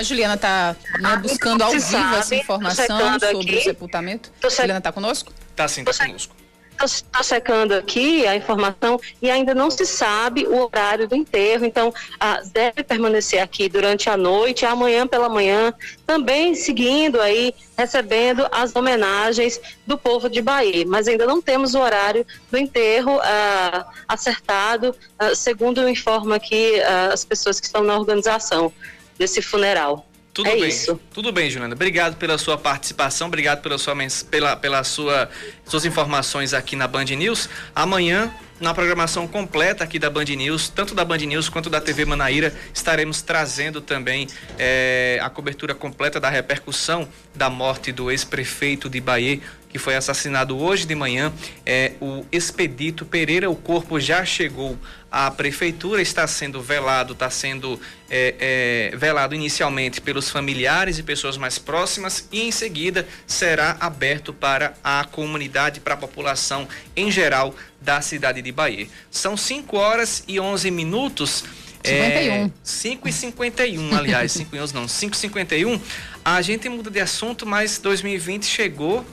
A 0.00 0.02
Juliana 0.02 0.32
está 0.32 0.74
né, 0.98 1.16
buscando 1.18 1.62
ao 1.62 1.72
vivo 1.72 1.82
sabe, 1.82 2.16
essa 2.16 2.34
informação 2.34 3.20
sobre 3.20 3.42
aqui. 3.42 3.56
o 3.58 3.62
sepultamento. 3.62 4.32
Juliana 4.48 4.78
está 4.78 4.90
conosco? 4.90 5.30
Está 5.50 5.68
sim, 5.68 5.82
está 5.82 6.06
conosco. 6.06 6.34
Estou 6.82 7.22
checando 7.22 7.74
aqui 7.74 8.26
a 8.26 8.34
informação 8.34 8.98
e 9.20 9.30
ainda 9.30 9.54
não 9.54 9.70
se 9.70 9.84
sabe 9.84 10.46
o 10.46 10.64
horário 10.64 11.06
do 11.06 11.14
enterro, 11.14 11.66
então 11.66 11.92
ah, 12.18 12.40
deve 12.50 12.82
permanecer 12.82 13.42
aqui 13.42 13.68
durante 13.68 14.08
a 14.08 14.16
noite, 14.16 14.64
amanhã 14.64 15.06
pela 15.06 15.28
manhã, 15.28 15.74
também 16.06 16.54
seguindo 16.54 17.20
aí, 17.20 17.54
recebendo 17.76 18.48
as 18.50 18.74
homenagens 18.74 19.60
do 19.86 19.98
povo 19.98 20.30
de 20.30 20.40
Bahia. 20.40 20.86
Mas 20.86 21.08
ainda 21.08 21.26
não 21.26 21.42
temos 21.42 21.74
o 21.74 21.78
horário 21.78 22.26
do 22.50 22.56
enterro 22.56 23.20
ah, 23.22 23.86
acertado, 24.08 24.96
ah, 25.18 25.34
segundo 25.34 25.86
informa 25.86 26.36
aqui 26.36 26.80
ah, 26.80 27.10
as 27.12 27.22
pessoas 27.22 27.60
que 27.60 27.66
estão 27.66 27.84
na 27.84 27.98
organização 27.98 28.72
desse 29.20 29.42
funeral. 29.42 30.06
Tudo 30.32 30.48
é 30.48 30.56
bem. 30.56 30.68
Isso. 30.68 30.98
Tudo 31.12 31.30
bem, 31.30 31.50
Juliana. 31.50 31.74
Obrigado 31.74 32.16
pela 32.16 32.38
sua 32.38 32.56
participação, 32.56 33.26
obrigado 33.26 33.60
pela 33.60 33.76
sua 33.76 33.94
pela, 34.30 34.56
pela 34.56 34.82
sua 34.82 35.28
suas 35.66 35.84
informações 35.84 36.54
aqui 36.54 36.74
na 36.74 36.88
Band 36.88 37.04
News. 37.04 37.46
Amanhã 37.74 38.32
na 38.60 38.74
programação 38.74 39.26
completa 39.26 39.84
aqui 39.84 39.98
da 39.98 40.10
Band 40.10 40.24
News, 40.24 40.68
tanto 40.68 40.94
da 40.94 41.02
Band 41.04 41.18
News 41.18 41.48
quanto 41.48 41.70
da 41.70 41.80
TV 41.80 42.04
Manaíra, 42.04 42.54
estaremos 42.74 43.22
trazendo 43.22 43.80
também 43.80 44.28
é, 44.58 45.18
a 45.22 45.30
cobertura 45.30 45.74
completa 45.74 46.20
da 46.20 46.28
repercussão 46.28 47.08
da 47.34 47.48
morte 47.48 47.90
do 47.90 48.10
ex-prefeito 48.10 48.90
de 48.90 49.00
Bahia, 49.00 49.40
que 49.70 49.78
foi 49.78 49.96
assassinado 49.96 50.58
hoje 50.58 50.86
de 50.86 50.94
manhã. 50.94 51.32
É, 51.64 51.92
o 52.00 52.24
Expedito 52.30 53.06
Pereira, 53.06 53.48
o 53.48 53.56
corpo 53.56 53.98
já 53.98 54.24
chegou 54.26 54.78
à 55.10 55.30
prefeitura, 55.30 56.00
está 56.00 56.26
sendo 56.26 56.62
velado, 56.62 57.14
está 57.14 57.28
sendo 57.28 57.80
é, 58.08 58.90
é, 58.92 58.96
velado 58.96 59.34
inicialmente 59.34 60.00
pelos 60.00 60.30
familiares 60.30 60.98
e 60.98 61.02
pessoas 61.02 61.36
mais 61.36 61.58
próximas 61.58 62.28
e 62.30 62.42
em 62.42 62.52
seguida 62.52 63.06
será 63.26 63.76
aberto 63.80 64.32
para 64.32 64.74
a 64.84 65.04
comunidade, 65.04 65.80
para 65.80 65.94
a 65.94 65.96
população 65.96 66.68
em 66.94 67.10
geral 67.10 67.54
da 67.80 68.00
cidade 68.00 68.40
de 68.40 68.52
Bahia. 68.52 68.86
São 69.10 69.36
5 69.36 69.76
horas 69.76 70.22
e 70.28 70.38
11 70.38 70.70
minutos. 70.70 71.44
51. 71.82 72.32
É, 72.32 72.50
5 72.62 73.08
e 73.08 73.12
51, 73.12 73.96
aliás, 73.96 74.32
5 74.32 74.54
e 74.54 74.60
11 74.60 74.74
não, 74.74 74.86
5 74.86 75.14
e 75.14 75.18
51. 75.18 75.80
A 76.22 76.42
gente 76.42 76.68
muda 76.68 76.90
de 76.90 77.00
assunto, 77.00 77.46
mas 77.46 77.78
2020 77.78 78.44
chegou 78.44 79.04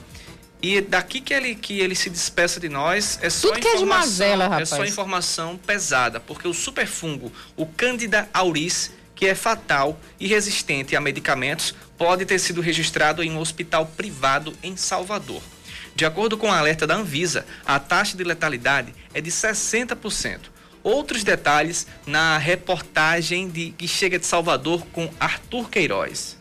e 0.61 0.81
daqui 0.81 1.21
que 1.21 1.33
ele, 1.33 1.55
que 1.55 1.79
ele 1.79 1.93
se 1.95 2.09
despeça 2.09 2.59
de 2.59 2.67
nós 2.67 3.19
é 3.21 3.29
só 3.29 3.49
Tudo 3.49 3.59
informação, 3.59 3.71
que 3.71 3.77
é, 3.77 3.79
de 3.79 3.85
mazela, 3.85 4.43
rapaz. 4.45 4.71
é 4.71 4.75
só 4.75 4.85
informação 4.85 5.57
pesada, 5.57 6.19
porque 6.19 6.47
o 6.47 6.53
superfungo, 6.53 7.31
o 7.55 7.65
Candida 7.65 8.27
auris, 8.33 8.91
que 9.15 9.27
é 9.27 9.35
fatal 9.35 9.99
e 10.19 10.27
resistente 10.27 10.95
a 10.95 11.01
medicamentos, 11.01 11.75
pode 11.97 12.25
ter 12.25 12.39
sido 12.39 12.61
registrado 12.61 13.23
em 13.23 13.31
um 13.31 13.39
hospital 13.39 13.85
privado 13.85 14.53
em 14.63 14.75
Salvador. 14.75 15.41
De 15.95 16.05
acordo 16.05 16.37
com 16.37 16.49
o 16.49 16.51
alerta 16.51 16.85
da 16.85 16.95
Anvisa, 16.95 17.45
a 17.65 17.79
taxa 17.79 18.15
de 18.15 18.23
letalidade 18.23 18.93
é 19.13 19.21
de 19.21 19.31
60%. 19.31 20.39
Outros 20.83 21.23
detalhes 21.23 21.87
na 22.05 22.37
reportagem 22.37 23.49
de, 23.49 23.71
que 23.71 23.87
chega 23.87 24.19
de 24.19 24.25
Salvador 24.25 24.85
com 24.93 25.11
Arthur 25.19 25.69
Queiroz. 25.69 26.36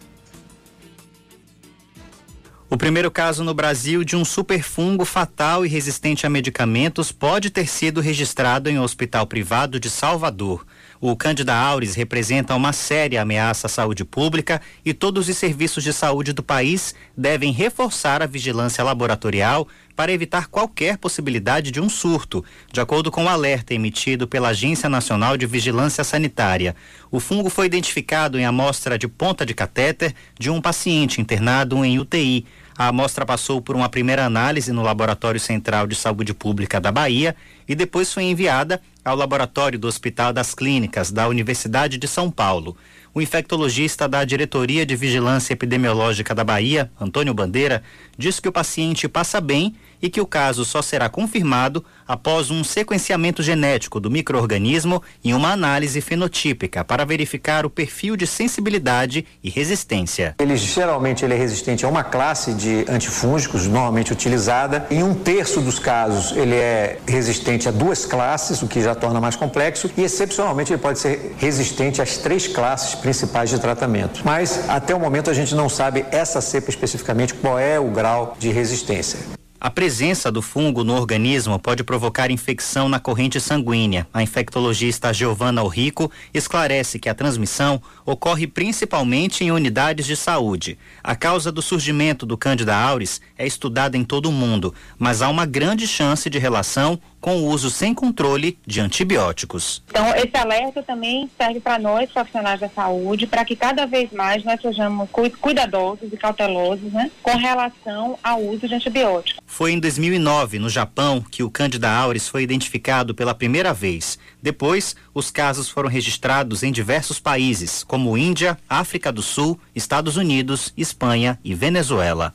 O 2.68 2.76
primeiro 2.76 3.12
caso 3.12 3.44
no 3.44 3.54
Brasil 3.54 4.02
de 4.02 4.16
um 4.16 4.24
superfungo 4.24 5.04
fatal 5.04 5.64
e 5.64 5.68
resistente 5.68 6.26
a 6.26 6.30
medicamentos 6.30 7.12
pode 7.12 7.48
ter 7.48 7.68
sido 7.68 8.00
registrado 8.00 8.68
em 8.68 8.76
um 8.76 8.82
hospital 8.82 9.24
privado 9.24 9.78
de 9.78 9.88
Salvador. 9.88 10.66
O 11.00 11.14
Candida 11.14 11.54
auris 11.54 11.94
representa 11.94 12.54
uma 12.54 12.72
séria 12.72 13.22
ameaça 13.22 13.66
à 13.66 13.70
saúde 13.70 14.04
pública 14.04 14.60
e 14.84 14.94
todos 14.94 15.28
os 15.28 15.36
serviços 15.36 15.84
de 15.84 15.92
saúde 15.92 16.32
do 16.32 16.42
país 16.42 16.94
devem 17.16 17.52
reforçar 17.52 18.22
a 18.22 18.26
vigilância 18.26 18.82
laboratorial 18.82 19.68
para 19.94 20.12
evitar 20.12 20.48
qualquer 20.48 20.98
possibilidade 20.98 21.70
de 21.70 21.80
um 21.80 21.88
surto, 21.88 22.44
de 22.70 22.80
acordo 22.80 23.10
com 23.10 23.24
o 23.24 23.28
alerta 23.28 23.72
emitido 23.72 24.28
pela 24.28 24.48
Agência 24.48 24.88
Nacional 24.88 25.36
de 25.36 25.46
Vigilância 25.46 26.04
Sanitária. 26.04 26.76
O 27.10 27.18
fungo 27.18 27.48
foi 27.48 27.66
identificado 27.66 28.38
em 28.38 28.44
amostra 28.44 28.98
de 28.98 29.08
ponta 29.08 29.46
de 29.46 29.54
catéter 29.54 30.14
de 30.38 30.50
um 30.50 30.60
paciente 30.60 31.20
internado 31.20 31.82
em 31.84 31.98
UTI. 31.98 32.44
A 32.78 32.88
amostra 32.88 33.24
passou 33.24 33.62
por 33.62 33.74
uma 33.74 33.88
primeira 33.88 34.26
análise 34.26 34.70
no 34.70 34.82
Laboratório 34.82 35.40
Central 35.40 35.86
de 35.86 35.94
Saúde 35.94 36.34
Pública 36.34 36.78
da 36.78 36.92
Bahia 36.92 37.34
e 37.66 37.74
depois 37.74 38.12
foi 38.12 38.24
enviada 38.24 38.82
ao 39.02 39.16
laboratório 39.16 39.78
do 39.78 39.88
Hospital 39.88 40.30
das 40.30 40.54
Clínicas 40.54 41.10
da 41.10 41.26
Universidade 41.26 41.96
de 41.96 42.06
São 42.06 42.30
Paulo. 42.30 42.76
O 43.14 43.22
infectologista 43.22 44.06
da 44.06 44.22
Diretoria 44.26 44.84
de 44.84 44.94
Vigilância 44.94 45.54
Epidemiológica 45.54 46.34
da 46.34 46.44
Bahia, 46.44 46.90
Antônio 47.00 47.32
Bandeira, 47.32 47.82
diz 48.18 48.40
que 48.40 48.48
o 48.48 48.52
paciente 48.52 49.08
passa 49.08 49.40
bem 49.40 49.74
e 50.00 50.08
que 50.08 50.20
o 50.20 50.26
caso 50.26 50.64
só 50.64 50.82
será 50.82 51.08
confirmado 51.08 51.84
após 52.06 52.50
um 52.50 52.62
sequenciamento 52.62 53.42
genético 53.42 53.98
do 53.98 54.10
microorganismo 54.10 55.02
e 55.22 55.34
uma 55.34 55.52
análise 55.52 56.00
fenotípica 56.00 56.84
para 56.84 57.04
verificar 57.04 57.66
o 57.66 57.70
perfil 57.70 58.16
de 58.16 58.26
sensibilidade 58.26 59.26
e 59.42 59.50
resistência. 59.50 60.34
Ele 60.38 60.56
geralmente 60.56 61.24
ele 61.24 61.34
é 61.34 61.36
resistente 61.36 61.84
a 61.84 61.88
uma 61.88 62.04
classe 62.04 62.54
de 62.54 62.84
antifúngicos 62.88 63.66
normalmente 63.66 64.12
utilizada. 64.12 64.86
Em 64.90 65.02
um 65.02 65.14
terço 65.14 65.60
dos 65.60 65.78
casos 65.78 66.36
ele 66.36 66.54
é 66.54 66.98
resistente 67.06 67.68
a 67.68 67.72
duas 67.72 68.04
classes, 68.04 68.62
o 68.62 68.68
que 68.68 68.82
já 68.82 68.94
torna 68.94 69.20
mais 69.20 69.36
complexo, 69.36 69.90
e 69.96 70.02
excepcionalmente 70.02 70.72
ele 70.72 70.80
pode 70.80 70.98
ser 70.98 71.34
resistente 71.38 72.00
às 72.00 72.18
três 72.18 72.46
classes 72.46 72.94
principais 72.94 73.50
de 73.50 73.58
tratamento. 73.58 74.22
Mas 74.24 74.68
até 74.68 74.94
o 74.94 75.00
momento 75.00 75.30
a 75.30 75.34
gente 75.34 75.54
não 75.54 75.68
sabe 75.68 76.04
essa 76.10 76.40
cepa 76.40 76.70
especificamente 76.70 77.34
qual 77.34 77.58
é 77.58 77.78
o 77.78 77.90
grau 77.90 78.36
de 78.38 78.50
resistência. 78.50 79.45
A 79.58 79.70
presença 79.70 80.30
do 80.30 80.42
fungo 80.42 80.84
no 80.84 80.94
organismo 80.94 81.58
pode 81.58 81.82
provocar 81.82 82.30
infecção 82.30 82.90
na 82.90 83.00
corrente 83.00 83.40
sanguínea. 83.40 84.06
A 84.12 84.22
infectologista 84.22 85.14
Giovanna 85.14 85.62
Orrico 85.62 86.12
esclarece 86.34 86.98
que 86.98 87.08
a 87.08 87.14
transmissão 87.14 87.80
ocorre 88.04 88.46
principalmente 88.46 89.42
em 89.42 89.50
unidades 89.50 90.04
de 90.04 90.14
saúde. 90.14 90.78
A 91.02 91.16
causa 91.16 91.50
do 91.50 91.62
surgimento 91.62 92.26
do 92.26 92.36
Candida 92.36 92.76
auris 92.76 93.18
é 93.38 93.46
estudada 93.46 93.96
em 93.96 94.04
todo 94.04 94.28
o 94.28 94.32
mundo, 94.32 94.74
mas 94.98 95.22
há 95.22 95.28
uma 95.30 95.46
grande 95.46 95.86
chance 95.86 96.28
de 96.28 96.38
relação 96.38 97.00
com 97.20 97.36
o 97.36 97.46
uso 97.46 97.70
sem 97.70 97.94
controle 97.94 98.58
de 98.66 98.80
antibióticos. 98.80 99.82
Então, 99.88 100.08
esse 100.14 100.36
alerta 100.36 100.82
também 100.82 101.28
serve 101.36 101.60
para 101.60 101.78
nós, 101.78 102.10
profissionais 102.10 102.60
da 102.60 102.68
saúde, 102.68 103.26
para 103.26 103.44
que 103.44 103.56
cada 103.56 103.86
vez 103.86 104.10
mais 104.12 104.44
nós 104.44 104.60
sejamos 104.60 105.08
cuidadosos 105.10 106.12
e 106.12 106.16
cautelosos 106.16 106.92
né, 106.92 107.10
com 107.22 107.36
relação 107.36 108.18
ao 108.22 108.42
uso 108.42 108.68
de 108.68 108.74
antibióticos. 108.74 109.40
Foi 109.46 109.72
em 109.72 109.80
2009, 109.80 110.58
no 110.58 110.68
Japão, 110.68 111.24
que 111.30 111.42
o 111.42 111.50
Candida 111.50 111.90
auris 111.90 112.28
foi 112.28 112.42
identificado 112.42 113.14
pela 113.14 113.34
primeira 113.34 113.72
vez. 113.72 114.18
Depois, 114.42 114.94
os 115.14 115.30
casos 115.30 115.68
foram 115.68 115.88
registrados 115.88 116.62
em 116.62 116.70
diversos 116.70 117.18
países, 117.18 117.82
como 117.82 118.16
Índia, 118.16 118.58
África 118.68 119.10
do 119.10 119.22
Sul, 119.22 119.58
Estados 119.74 120.16
Unidos, 120.16 120.72
Espanha 120.76 121.38
e 121.42 121.54
Venezuela. 121.54 122.34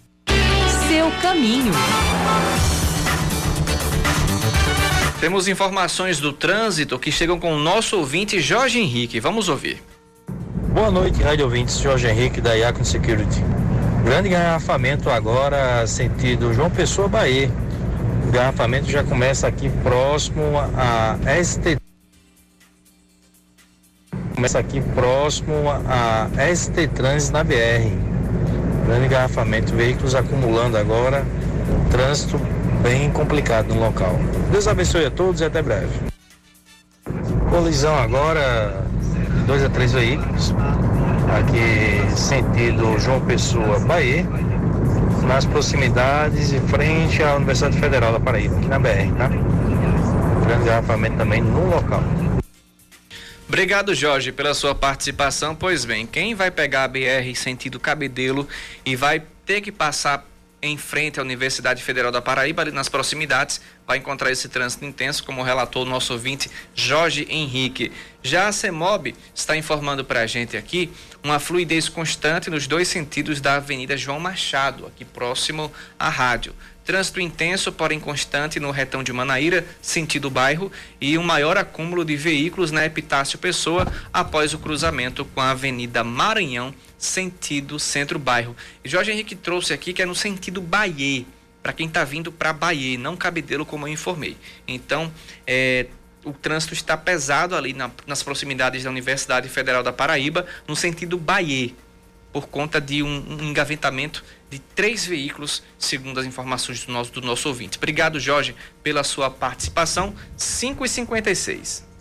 Seu 0.87 1.09
caminho. 1.21 1.71
Temos 5.21 5.47
informações 5.47 6.19
do 6.19 6.33
trânsito 6.33 6.97
que 6.97 7.11
chegam 7.11 7.39
com 7.39 7.53
o 7.53 7.59
nosso 7.59 7.95
ouvinte 7.95 8.41
Jorge 8.41 8.79
Henrique. 8.79 9.19
Vamos 9.19 9.49
ouvir. 9.49 9.79
Boa 10.73 10.89
noite, 10.89 11.21
rádio 11.21 11.45
ouvintes. 11.45 11.77
Jorge 11.77 12.07
Henrique 12.07 12.41
da 12.41 12.53
Yacon 12.55 12.83
Security. 12.83 13.39
Grande 14.03 14.29
engarrafamento 14.29 15.11
agora, 15.11 15.85
sentido 15.85 16.51
João 16.55 16.71
Pessoa, 16.71 17.07
Bahia. 17.07 17.51
O 18.25 18.29
engarrafamento 18.29 18.89
já 18.89 19.03
começa 19.03 19.45
aqui 19.45 19.69
próximo 19.83 20.41
a 20.75 21.19
ST 21.43 21.77
Começa 24.33 24.57
aqui 24.57 24.81
próximo 24.95 25.53
a 25.87 26.29
ST 26.55 26.87
Trans 26.95 27.29
na 27.29 27.43
BR. 27.43 27.93
Grande 28.87 29.05
engarrafamento, 29.05 29.71
veículos 29.75 30.15
acumulando 30.15 30.77
agora, 30.77 31.23
trânsito 31.91 32.41
bem 32.81 33.11
complicado 33.11 33.73
no 33.73 33.79
local. 33.79 34.19
Deus 34.51 34.67
abençoe 34.67 35.05
a 35.05 35.11
todos 35.11 35.41
e 35.41 35.45
até 35.45 35.61
breve. 35.61 35.99
Colisão 37.49 37.95
agora 37.95 38.83
dois 39.45 39.63
a 39.63 39.69
três 39.69 39.91
veículos. 39.91 40.53
Aqui 41.37 42.17
sentido 42.17 42.99
João 42.99 43.21
Pessoa, 43.21 43.79
Bahia 43.79 44.25
nas 45.25 45.45
proximidades 45.45 46.51
e 46.51 46.59
frente 46.59 47.23
à 47.23 47.35
Universidade 47.35 47.79
Federal 47.79 48.11
da 48.11 48.19
Paraíba, 48.19 48.57
aqui 48.57 48.67
na 48.67 48.79
BR, 48.79 49.15
tá? 49.17 49.29
Grande 50.45 50.65
garrafamento 50.65 51.17
também 51.17 51.41
no 51.41 51.69
local. 51.69 52.03
Obrigado, 53.47 53.93
Jorge, 53.93 54.31
pela 54.31 54.53
sua 54.53 54.73
participação. 54.73 55.55
Pois 55.55 55.85
bem, 55.85 56.05
quem 56.07 56.33
vai 56.33 56.49
pegar 56.49 56.85
a 56.85 56.87
BR 56.87 57.35
sentido 57.35 57.79
Cabedelo 57.79 58.47
e 58.85 58.95
vai 58.95 59.21
ter 59.45 59.61
que 59.61 59.71
passar 59.71 60.25
em 60.61 60.77
frente 60.77 61.19
à 61.19 61.23
Universidade 61.23 61.81
Federal 61.81 62.11
da 62.11 62.21
Paraíba, 62.21 62.61
ali 62.61 62.71
nas 62.71 62.87
proximidades, 62.87 63.59
vai 63.87 63.97
encontrar 63.97 64.31
esse 64.31 64.47
trânsito 64.47 64.85
intenso, 64.85 65.23
como 65.23 65.41
relatou 65.41 65.83
o 65.83 65.89
nosso 65.89 66.13
ouvinte 66.13 66.49
Jorge 66.75 67.25
Henrique. 67.29 67.91
Já 68.21 68.47
a 68.47 68.51
CEMOB 68.51 69.15
está 69.33 69.57
informando 69.57 70.05
para 70.05 70.21
a 70.21 70.27
gente 70.27 70.55
aqui 70.55 70.91
uma 71.23 71.39
fluidez 71.39 71.89
constante 71.89 72.49
nos 72.49 72.67
dois 72.67 72.87
sentidos 72.87 73.41
da 73.41 73.55
Avenida 73.55 73.97
João 73.97 74.19
Machado, 74.19 74.85
aqui 74.85 75.03
próximo 75.03 75.71
à 75.97 76.09
rádio. 76.09 76.53
Trânsito 76.91 77.21
intenso, 77.21 77.71
porém 77.71 78.01
constante 78.01 78.59
no 78.59 78.69
retão 78.69 79.01
de 79.01 79.13
Manaíra, 79.13 79.65
sentido 79.81 80.29
bairro, 80.29 80.69
e 80.99 81.17
um 81.17 81.23
maior 81.23 81.57
acúmulo 81.57 82.03
de 82.03 82.17
veículos 82.17 82.69
na 82.69 82.85
Epitácio 82.85 83.39
Pessoa 83.39 83.87
após 84.11 84.53
o 84.53 84.59
cruzamento 84.59 85.23
com 85.23 85.39
a 85.39 85.51
Avenida 85.51 86.03
Maranhão, 86.03 86.75
sentido 86.97 87.79
centro-bairro. 87.79 88.57
E 88.83 88.89
Jorge 88.89 89.09
Henrique 89.09 89.37
trouxe 89.37 89.71
aqui 89.71 89.93
que 89.93 90.01
é 90.01 90.05
no 90.05 90.13
sentido 90.13 90.61
Bahia, 90.61 91.23
para 91.63 91.71
quem 91.71 91.87
está 91.87 92.03
vindo 92.03 92.29
para 92.29 92.51
Bahia, 92.51 92.97
não 92.97 93.15
Cabedelo, 93.15 93.65
como 93.65 93.87
eu 93.87 93.93
informei. 93.93 94.35
Então, 94.67 95.09
é, 95.47 95.85
o 96.25 96.33
trânsito 96.33 96.73
está 96.73 96.97
pesado 96.97 97.55
ali 97.55 97.71
na, 97.71 97.89
nas 98.05 98.21
proximidades 98.21 98.83
da 98.83 98.89
Universidade 98.89 99.47
Federal 99.47 99.81
da 99.81 99.93
Paraíba, 99.93 100.45
no 100.67 100.75
sentido 100.75 101.17
Bahia, 101.17 101.71
por 102.31 102.47
conta 102.47 102.79
de 102.79 103.03
um, 103.03 103.07
um 103.07 103.43
engavetamento 103.49 104.23
de 104.49 104.59
três 104.59 105.05
veículos, 105.05 105.63
segundo 105.77 106.19
as 106.19 106.25
informações 106.25 106.85
do 106.85 106.91
nosso, 106.91 107.11
do 107.11 107.21
nosso 107.21 107.47
ouvinte. 107.47 107.77
Obrigado, 107.77 108.19
Jorge, 108.19 108.55
pela 108.83 109.03
sua 109.03 109.29
participação. 109.29 110.13
5 110.37 110.85
e 110.85 110.89
56 110.89 111.91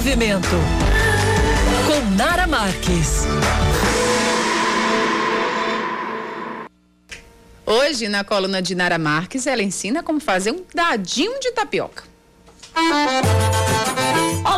movimento. 0.00 0.56
Com 1.86 2.16
Nara 2.16 2.46
Marques. 2.46 3.26
Hoje, 7.72 8.08
na 8.08 8.24
coluna 8.24 8.60
de 8.60 8.74
Nara 8.74 8.98
Marques, 8.98 9.46
ela 9.46 9.62
ensina 9.62 10.02
como 10.02 10.18
fazer 10.18 10.50
um 10.50 10.64
dadinho 10.74 11.38
de 11.38 11.52
tapioca. 11.52 12.02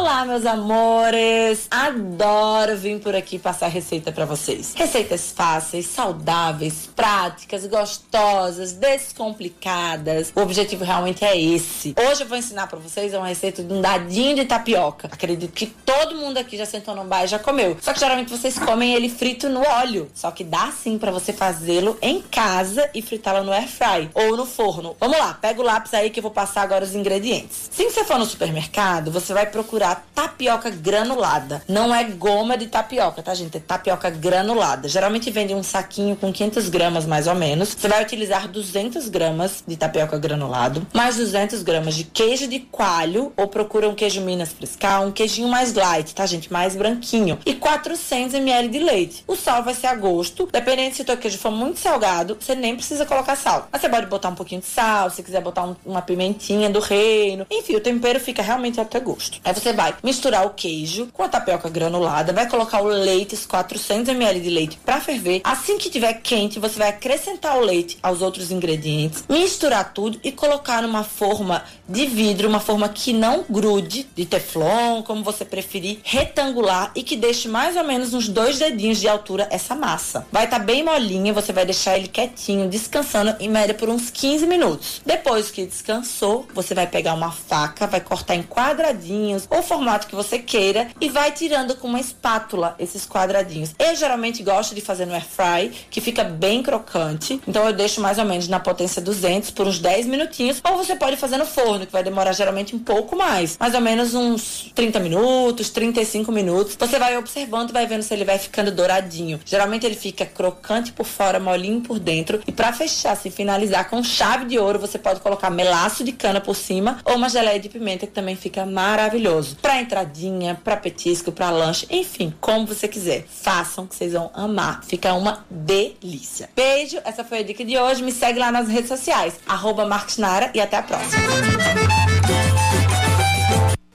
Olá, 0.02 0.24
meus 0.24 0.44
amores! 0.44 1.68
Adoro 1.70 2.76
vir 2.76 2.98
por 2.98 3.14
aqui 3.14 3.38
passar 3.38 3.68
receita 3.68 4.10
para 4.10 4.24
vocês. 4.24 4.74
Receitas 4.74 5.30
fáceis, 5.30 5.86
saudáveis, 5.86 6.90
práticas, 6.96 7.64
gostosas, 7.66 8.72
descomplicadas. 8.72 10.32
O 10.34 10.40
objetivo 10.40 10.82
realmente 10.82 11.24
é 11.24 11.40
esse. 11.40 11.94
Hoje 11.96 12.24
eu 12.24 12.26
vou 12.26 12.36
ensinar 12.36 12.66
para 12.66 12.80
vocês 12.80 13.14
uma 13.14 13.28
receita 13.28 13.62
de 13.62 13.72
um 13.72 13.80
dadinho 13.80 14.34
de 14.34 14.44
tapioca. 14.44 15.06
Acredito 15.06 15.52
que 15.52 15.66
todo 15.66 16.16
mundo 16.16 16.36
aqui 16.36 16.56
já 16.56 16.66
sentou 16.66 16.96
no 16.96 17.04
bar 17.04 17.22
e 17.22 17.28
já 17.28 17.38
comeu. 17.38 17.76
Só 17.80 17.92
que 17.92 18.00
geralmente 18.00 18.28
vocês 18.28 18.58
comem 18.58 18.94
ele 18.94 19.08
frito 19.08 19.48
no 19.48 19.64
óleo. 19.64 20.10
Só 20.12 20.32
que 20.32 20.42
dá 20.42 20.72
sim 20.72 20.98
para 20.98 21.12
você 21.12 21.32
fazê-lo 21.32 21.96
em 22.02 22.20
casa 22.22 22.90
e 22.92 23.00
fritá-lo 23.00 23.44
no 23.44 23.52
air 23.52 23.68
fry 23.68 24.10
ou 24.14 24.36
no 24.36 24.46
forno. 24.46 24.96
Vamos 24.98 25.16
lá, 25.16 25.34
pega 25.34 25.60
o 25.60 25.64
lápis 25.64 25.94
aí 25.94 26.10
que 26.10 26.18
eu 26.18 26.24
vou 26.24 26.32
passar 26.32 26.62
agora 26.62 26.82
os 26.82 26.92
ingredientes. 26.92 27.70
Se 27.70 27.84
você 27.84 28.02
for 28.02 28.18
no 28.18 28.26
supermercado, 28.26 29.12
você 29.12 29.32
vai 29.32 29.46
procurar 29.46 29.91
tapioca 29.94 30.70
granulada. 30.70 31.62
Não 31.68 31.94
é 31.94 32.04
goma 32.04 32.56
de 32.56 32.66
tapioca, 32.66 33.22
tá, 33.22 33.34
gente? 33.34 33.56
É 33.56 33.60
tapioca 33.60 34.10
granulada. 34.10 34.88
Geralmente 34.88 35.30
vende 35.30 35.54
um 35.54 35.62
saquinho 35.62 36.14
com 36.16 36.32
500 36.32 36.68
gramas, 36.68 37.06
mais 37.06 37.26
ou 37.26 37.34
menos. 37.34 37.70
Você 37.70 37.88
vai 37.88 38.02
utilizar 38.02 38.48
200 38.48 39.08
gramas 39.08 39.64
de 39.66 39.76
tapioca 39.76 40.18
granulado, 40.18 40.86
mais 40.92 41.16
200 41.16 41.62
gramas 41.62 41.94
de 41.94 42.04
queijo 42.04 42.46
de 42.46 42.60
coalho, 42.60 43.32
ou 43.36 43.48
procura 43.48 43.88
um 43.88 43.94
queijo 43.94 44.20
Minas 44.20 44.52
Frescal, 44.52 45.06
um 45.06 45.12
queijinho 45.12 45.48
mais 45.48 45.74
light, 45.74 46.14
tá, 46.14 46.26
gente? 46.26 46.52
Mais 46.52 46.76
branquinho. 46.76 47.38
E 47.44 47.54
400 47.54 48.34
ml 48.34 48.68
de 48.68 48.78
leite. 48.78 49.24
O 49.26 49.34
sal 49.34 49.62
vai 49.62 49.74
ser 49.74 49.88
a 49.88 49.94
gosto. 49.94 50.48
Dependendo 50.52 50.94
se 50.94 51.02
o 51.02 51.04
teu 51.04 51.16
queijo 51.16 51.38
for 51.38 51.50
muito 51.50 51.80
salgado, 51.80 52.36
você 52.38 52.54
nem 52.54 52.76
precisa 52.76 53.04
colocar 53.06 53.36
sal. 53.36 53.68
Mas 53.72 53.80
você 53.80 53.88
pode 53.88 54.06
botar 54.06 54.28
um 54.28 54.34
pouquinho 54.34 54.60
de 54.60 54.66
sal, 54.66 55.10
se 55.10 55.22
quiser 55.22 55.40
botar 55.40 55.64
um, 55.64 55.76
uma 55.84 56.02
pimentinha 56.02 56.70
do 56.70 56.80
reino. 56.80 57.46
Enfim, 57.50 57.74
o 57.74 57.80
tempero 57.80 58.20
fica 58.20 58.42
realmente 58.42 58.78
teu 58.92 59.00
gosto. 59.00 59.40
Aí 59.44 59.54
você 59.54 59.72
vai 59.72 59.81
misturar 60.02 60.46
o 60.46 60.50
queijo 60.50 61.08
com 61.12 61.22
a 61.22 61.28
tapioca 61.28 61.68
granulada, 61.68 62.32
vai 62.32 62.48
colocar 62.48 62.80
o 62.82 62.86
leite, 62.86 63.36
400 63.36 64.08
ml 64.08 64.40
de 64.40 64.50
leite 64.50 64.78
para 64.84 65.00
ferver. 65.00 65.40
Assim 65.44 65.78
que 65.78 65.90
tiver 65.90 66.14
quente, 66.14 66.58
você 66.58 66.78
vai 66.78 66.88
acrescentar 66.88 67.56
o 67.56 67.60
leite 67.60 67.98
aos 68.02 68.22
outros 68.22 68.50
ingredientes, 68.50 69.24
misturar 69.28 69.92
tudo 69.92 70.20
e 70.22 70.30
colocar 70.30 70.82
numa 70.82 71.04
forma 71.04 71.64
de 71.88 72.06
vidro, 72.06 72.48
uma 72.48 72.60
forma 72.60 72.88
que 72.88 73.12
não 73.12 73.44
grude, 73.48 74.06
de 74.14 74.24
teflon, 74.24 75.02
como 75.02 75.22
você 75.22 75.44
preferir, 75.44 75.98
retangular 76.02 76.90
e 76.94 77.02
que 77.02 77.16
deixe 77.16 77.48
mais 77.48 77.76
ou 77.76 77.84
menos 77.84 78.14
uns 78.14 78.28
dois 78.28 78.58
dedinhos 78.58 79.00
de 79.00 79.08
altura 79.08 79.48
essa 79.50 79.74
massa. 79.74 80.26
Vai 80.30 80.44
estar 80.44 80.58
tá 80.58 80.64
bem 80.64 80.82
molinha, 80.82 81.32
você 81.32 81.52
vai 81.52 81.64
deixar 81.64 81.96
ele 81.96 82.08
quietinho, 82.08 82.68
descansando 82.68 83.34
em 83.40 83.48
média 83.48 83.74
por 83.74 83.88
uns 83.88 84.10
15 84.10 84.46
minutos. 84.46 85.02
Depois 85.04 85.50
que 85.50 85.66
descansou, 85.66 86.46
você 86.54 86.74
vai 86.74 86.86
pegar 86.86 87.14
uma 87.14 87.30
faca, 87.30 87.86
vai 87.86 88.00
cortar 88.00 88.34
em 88.34 88.42
quadradinhos 88.42 89.46
ou 89.50 89.62
formato 89.72 90.06
que 90.06 90.14
você 90.14 90.38
queira 90.38 90.88
e 91.00 91.08
vai 91.08 91.32
tirando 91.32 91.74
com 91.76 91.88
uma 91.88 91.98
espátula 91.98 92.74
esses 92.78 93.06
quadradinhos. 93.06 93.74
Eu 93.78 93.96
geralmente 93.96 94.42
gosto 94.42 94.74
de 94.74 94.82
fazer 94.82 95.06
no 95.06 95.14
air 95.14 95.24
fry, 95.24 95.70
que 95.90 95.98
fica 95.98 96.22
bem 96.22 96.62
crocante. 96.62 97.40
Então 97.48 97.64
eu 97.66 97.72
deixo 97.72 97.98
mais 97.98 98.18
ou 98.18 98.26
menos 98.26 98.48
na 98.48 98.60
potência 98.60 99.00
200 99.00 99.50
por 99.52 99.66
uns 99.66 99.78
10 99.78 100.04
minutinhos, 100.06 100.60
ou 100.62 100.76
você 100.76 100.94
pode 100.94 101.16
fazer 101.16 101.38
no 101.38 101.46
forno, 101.46 101.86
que 101.86 101.92
vai 101.92 102.04
demorar 102.04 102.34
geralmente 102.34 102.76
um 102.76 102.78
pouco 102.78 103.16
mais, 103.16 103.56
mais 103.58 103.74
ou 103.74 103.80
menos 103.80 104.14
uns 104.14 104.70
30 104.74 105.00
minutos, 105.00 105.70
35 105.70 106.30
minutos. 106.30 106.76
Você 106.78 106.98
vai 106.98 107.16
observando 107.16 107.70
e 107.70 107.72
vai 107.72 107.86
vendo 107.86 108.02
se 108.02 108.12
ele 108.12 108.26
vai 108.26 108.38
ficando 108.38 108.70
douradinho. 108.70 109.40
Geralmente 109.42 109.86
ele 109.86 109.96
fica 109.96 110.26
crocante 110.26 110.92
por 110.92 111.06
fora, 111.06 111.40
molinho 111.40 111.80
por 111.80 111.98
dentro. 111.98 112.42
E 112.46 112.52
para 112.52 112.74
fechar, 112.74 113.16
se 113.16 113.30
finalizar 113.30 113.88
com 113.88 114.04
chave 114.04 114.44
de 114.44 114.58
ouro, 114.58 114.78
você 114.78 114.98
pode 114.98 115.20
colocar 115.20 115.48
melaço 115.48 116.04
de 116.04 116.12
cana 116.12 116.42
por 116.42 116.56
cima 116.56 116.98
ou 117.06 117.16
uma 117.16 117.30
geleia 117.30 117.58
de 117.58 117.70
pimenta 117.70 118.06
que 118.06 118.12
também 118.12 118.36
fica 118.36 118.66
maravilhoso. 118.66 119.61
Para 119.62 119.80
entradinha, 119.80 120.60
para 120.62 120.76
petisco, 120.76 121.30
para 121.30 121.48
lanche, 121.50 121.86
enfim, 121.88 122.34
como 122.40 122.66
você 122.66 122.88
quiser. 122.88 123.24
Façam 123.26 123.86
que 123.86 123.94
vocês 123.94 124.12
vão 124.12 124.30
amar. 124.34 124.82
Fica 124.84 125.14
uma 125.14 125.46
delícia. 125.48 126.50
Beijo, 126.54 126.98
essa 127.04 127.22
foi 127.22 127.38
a 127.38 127.42
dica 127.42 127.64
de 127.64 127.78
hoje. 127.78 128.02
Me 128.02 128.10
segue 128.10 128.40
lá 128.40 128.50
nas 128.50 128.68
redes 128.68 128.88
sociais, 128.88 129.38
arroba 129.46 129.88
Nara, 130.18 130.50
e 130.52 130.60
até 130.60 130.76
a 130.76 130.82
próxima. 130.82 131.22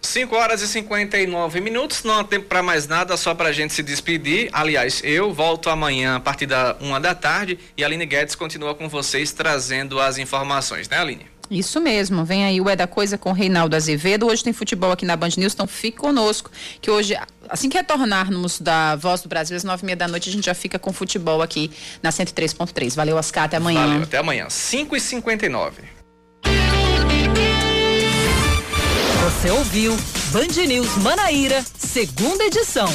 5 0.01 0.35
horas 0.35 0.61
e 0.61 0.67
59 0.67 1.61
minutos, 1.61 2.03
não 2.03 2.19
há 2.19 2.23
tempo 2.23 2.47
para 2.47 2.63
mais 2.63 2.87
nada, 2.87 3.15
só 3.17 3.35
para 3.35 3.49
a 3.49 3.51
gente 3.51 3.73
se 3.73 3.83
despedir. 3.83 4.49
Aliás, 4.51 5.01
eu 5.03 5.31
volto 5.31 5.69
amanhã 5.69 6.15
a 6.15 6.19
partir 6.19 6.47
da 6.47 6.75
uma 6.79 6.99
da 6.99 7.13
tarde 7.13 7.59
e 7.75 7.83
a 7.83 7.87
Aline 7.87 8.05
Guedes 8.05 8.33
continua 8.33 8.73
com 8.73 8.89
vocês 8.89 9.31
trazendo 9.31 9.99
as 9.99 10.17
informações, 10.17 10.89
né, 10.89 10.97
Aline? 10.97 11.36
Isso 11.49 11.79
mesmo, 11.79 12.25
vem 12.25 12.45
aí 12.45 12.59
o 12.59 12.69
É 12.69 12.75
da 12.75 12.85
Coisa 12.85 13.17
com 13.17 13.31
Reinaldo 13.31 13.75
Azevedo. 13.75 14.27
Hoje 14.27 14.43
tem 14.43 14.51
futebol 14.51 14.91
aqui 14.91 15.05
na 15.05 15.15
Band 15.15 15.29
News, 15.37 15.53
então 15.53 15.65
fique 15.65 15.97
conosco, 15.97 16.51
que 16.81 16.91
hoje, 16.91 17.17
assim 17.49 17.69
que 17.69 17.77
retornarmos 17.77 18.59
da 18.59 18.95
Voz 18.95 19.21
do 19.21 19.29
Brasil, 19.29 19.55
às 19.55 19.63
nove 19.63 19.83
e 19.83 19.85
meia 19.85 19.95
da 19.95 20.07
noite, 20.07 20.29
a 20.29 20.31
gente 20.31 20.45
já 20.45 20.53
fica 20.53 20.77
com 20.77 20.91
futebol 20.91 21.41
aqui 21.41 21.71
na 22.03 22.09
103.3. 22.09 22.95
Valeu, 22.95 23.15
Oscar, 23.15 23.45
até 23.45 23.57
amanhã. 23.57 23.87
Valeu, 23.87 24.03
até 24.03 24.17
amanhã, 24.17 24.49
5 24.49 24.95
e 24.95 24.99
59 24.99 25.83
Você 29.23 29.51
ouviu 29.51 29.95
Band 30.31 30.65
News 30.67 30.97
Manaíra, 30.97 31.63
segunda 31.77 32.43
edição. 32.43 32.87